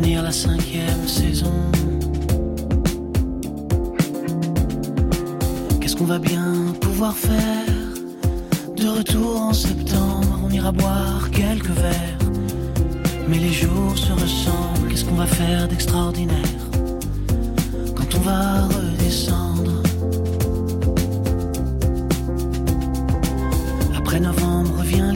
La 0.00 0.32
cinquième 0.32 1.06
saison. 1.06 1.52
Qu'est-ce 5.80 5.94
qu'on 5.94 6.06
va 6.06 6.18
bien 6.18 6.74
pouvoir 6.80 7.14
faire? 7.14 7.66
De 8.76 8.88
retour 8.88 9.36
en 9.36 9.52
septembre, 9.52 10.40
on 10.44 10.50
ira 10.50 10.72
boire 10.72 11.30
quelques 11.30 11.70
verres. 11.70 12.18
Mais 13.28 13.38
les 13.38 13.52
jours 13.52 13.96
se 13.96 14.12
ressemblent, 14.12 14.88
qu'est-ce 14.88 15.04
qu'on 15.04 15.16
va 15.16 15.26
faire 15.26 15.68
d'extraordinaire? 15.68 16.36
Quand 17.94 18.14
on 18.16 18.20
va 18.20 18.66
redescendre 18.68 19.82
Après 23.96 24.18
novembre 24.18 24.78
revient 24.78 25.09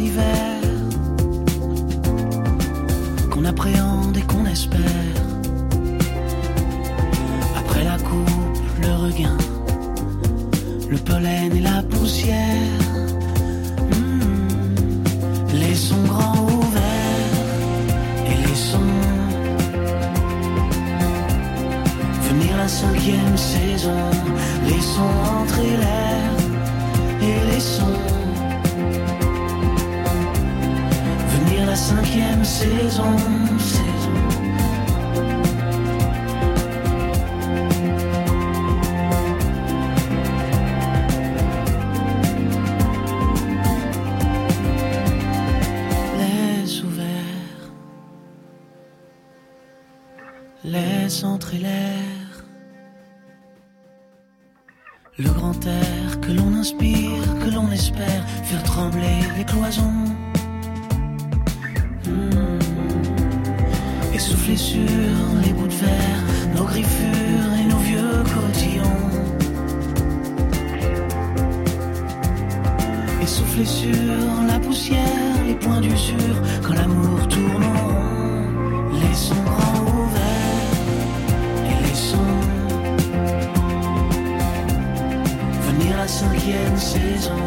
cinquième 86.06 86.76
saison. 86.76 87.42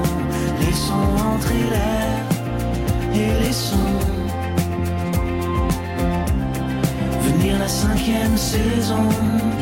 Laissons 0.59 1.07
entrer 1.33 1.63
l'air 1.71 2.19
et 3.13 3.43
laissons 3.43 3.93
venir 7.21 7.59
la 7.59 7.67
cinquième 7.67 8.37
saison. 8.37 9.07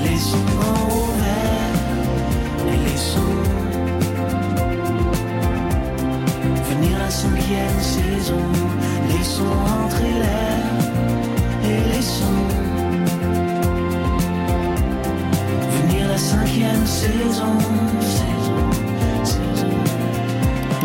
Laissons 0.03 0.45
grand 0.59 0.94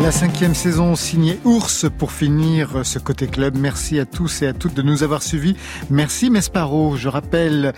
la 0.03 0.11
cinquième 0.11 0.55
saison. 0.55 0.95
signée 0.95 1.39
Ours 1.43 1.85
pour 1.97 2.11
finir 2.11 2.85
ce 2.85 2.97
côté 2.97 3.27
club. 3.27 3.55
Merci 3.57 3.99
à 3.99 4.05
tous 4.05 4.41
et 4.41 4.47
à 4.47 4.53
toutes 4.53 4.73
de 4.73 4.81
nous 4.81 5.03
avoir 5.03 5.21
suivis. 5.21 5.55
Merci 5.89 6.29
Mesparo. 6.29 6.95
Je 6.95 7.07
rappelle 7.07 7.73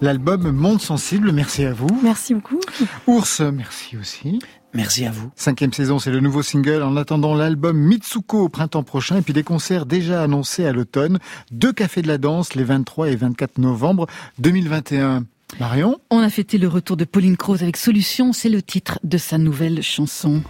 l'album 0.00 0.50
Monde 0.50 0.80
Sensible. 0.80 1.30
Merci 1.30 1.64
à 1.64 1.72
vous. 1.72 1.88
Merci 2.02 2.34
beaucoup. 2.34 2.58
Ours, 3.06 3.40
merci 3.40 3.96
aussi. 3.96 4.40
Merci 4.74 5.04
à 5.04 5.10
vous. 5.12 5.30
Cinquième 5.36 5.72
saison, 5.72 5.98
c'est 5.98 6.10
le 6.10 6.20
nouveau 6.20 6.42
single. 6.42 6.82
En 6.82 6.96
attendant 6.96 7.34
l'album 7.34 7.78
Mitsuko 7.78 8.44
au 8.44 8.48
printemps 8.48 8.82
prochain 8.82 9.18
et 9.18 9.22
puis 9.22 9.32
des 9.32 9.44
concerts 9.44 9.86
déjà 9.86 10.22
annoncés 10.22 10.66
à 10.66 10.72
l'automne. 10.72 11.18
Deux 11.52 11.72
cafés 11.72 12.02
de 12.02 12.08
la 12.08 12.18
danse 12.18 12.54
les 12.54 12.64
23 12.64 13.10
et 13.10 13.16
24 13.16 13.58
novembre 13.58 14.06
2021. 14.38 15.24
Marion? 15.60 15.98
On 16.10 16.18
a 16.18 16.30
fêté 16.30 16.58
le 16.58 16.68
retour 16.68 16.96
de 16.96 17.04
Pauline 17.04 17.36
Croze 17.36 17.62
avec 17.62 17.76
Solution, 17.76 18.32
c'est 18.32 18.50
le 18.50 18.62
titre 18.62 18.98
de 19.04 19.16
sa 19.16 19.38
nouvelle 19.38 19.82
chanson. 19.82 20.42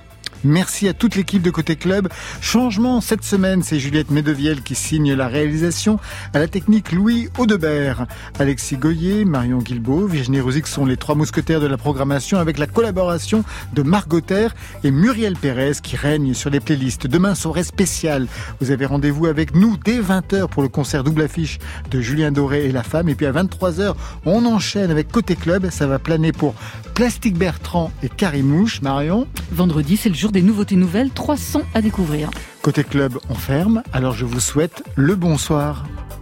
Merci 0.44 0.86
à 0.88 0.92
toute 0.92 1.16
l'équipe 1.16 1.42
de 1.42 1.50
Côté 1.50 1.76
Club. 1.76 2.08
Changement 2.40 3.00
cette 3.00 3.24
semaine, 3.24 3.62
c'est 3.62 3.80
Juliette 3.80 4.10
Medeviel 4.10 4.62
qui 4.62 4.74
signe 4.74 5.14
la 5.14 5.26
réalisation 5.26 5.98
à 6.32 6.38
la 6.38 6.46
technique 6.46 6.92
Louis 6.92 7.28
Audebert. 7.38 8.06
Alexis 8.38 8.76
Goyer, 8.76 9.24
Marion 9.24 9.58
Guilbault, 9.58 10.06
Virginie 10.06 10.40
Rosic 10.40 10.66
sont 10.66 10.86
les 10.86 10.96
trois 10.96 11.14
mousquetaires 11.14 11.60
de 11.60 11.66
la 11.66 11.76
programmation 11.76 12.38
avec 12.38 12.58
la 12.58 12.66
collaboration 12.66 13.44
de 13.74 13.82
Margot 13.82 14.20
Terre 14.20 14.54
et 14.84 14.90
Muriel 14.90 15.34
Pérez 15.34 15.72
qui 15.82 15.96
règnent 15.96 16.34
sur 16.34 16.50
les 16.50 16.60
playlists. 16.60 17.06
Demain, 17.06 17.34
soirée 17.34 17.64
spéciale. 17.64 18.26
Vous 18.60 18.70
avez 18.70 18.86
rendez-vous 18.86 19.26
avec 19.26 19.54
nous 19.54 19.76
dès 19.84 20.00
20h 20.00 20.48
pour 20.48 20.62
le 20.62 20.68
concert 20.68 21.02
double 21.02 21.22
affiche 21.22 21.58
de 21.90 22.00
Julien 22.00 22.30
Doré 22.30 22.66
et 22.66 22.72
la 22.72 22.82
femme. 22.82 23.08
Et 23.08 23.14
puis 23.14 23.26
à 23.26 23.32
23h, 23.32 23.94
on 24.24 24.44
enchaîne 24.46 24.90
avec 24.90 25.10
Côté 25.10 25.34
Club. 25.34 25.68
Ça 25.70 25.86
va 25.86 25.98
planer 25.98 26.32
pour 26.32 26.54
Plastique 26.94 27.36
Bertrand 27.36 27.90
et 28.02 28.08
Carimouche. 28.08 28.82
Marion? 28.82 29.26
Vendredi, 29.50 29.96
c'est 29.96 30.08
le 30.08 30.14
jour 30.14 30.27
des 30.32 30.42
nouveautés 30.42 30.76
nouvelles, 30.76 31.10
300 31.10 31.62
à 31.74 31.82
découvrir. 31.82 32.30
Côté 32.62 32.84
club, 32.84 33.18
on 33.30 33.34
ferme. 33.34 33.82
Alors 33.92 34.12
je 34.12 34.24
vous 34.24 34.40
souhaite 34.40 34.82
le 34.96 35.14
bonsoir. 35.14 35.84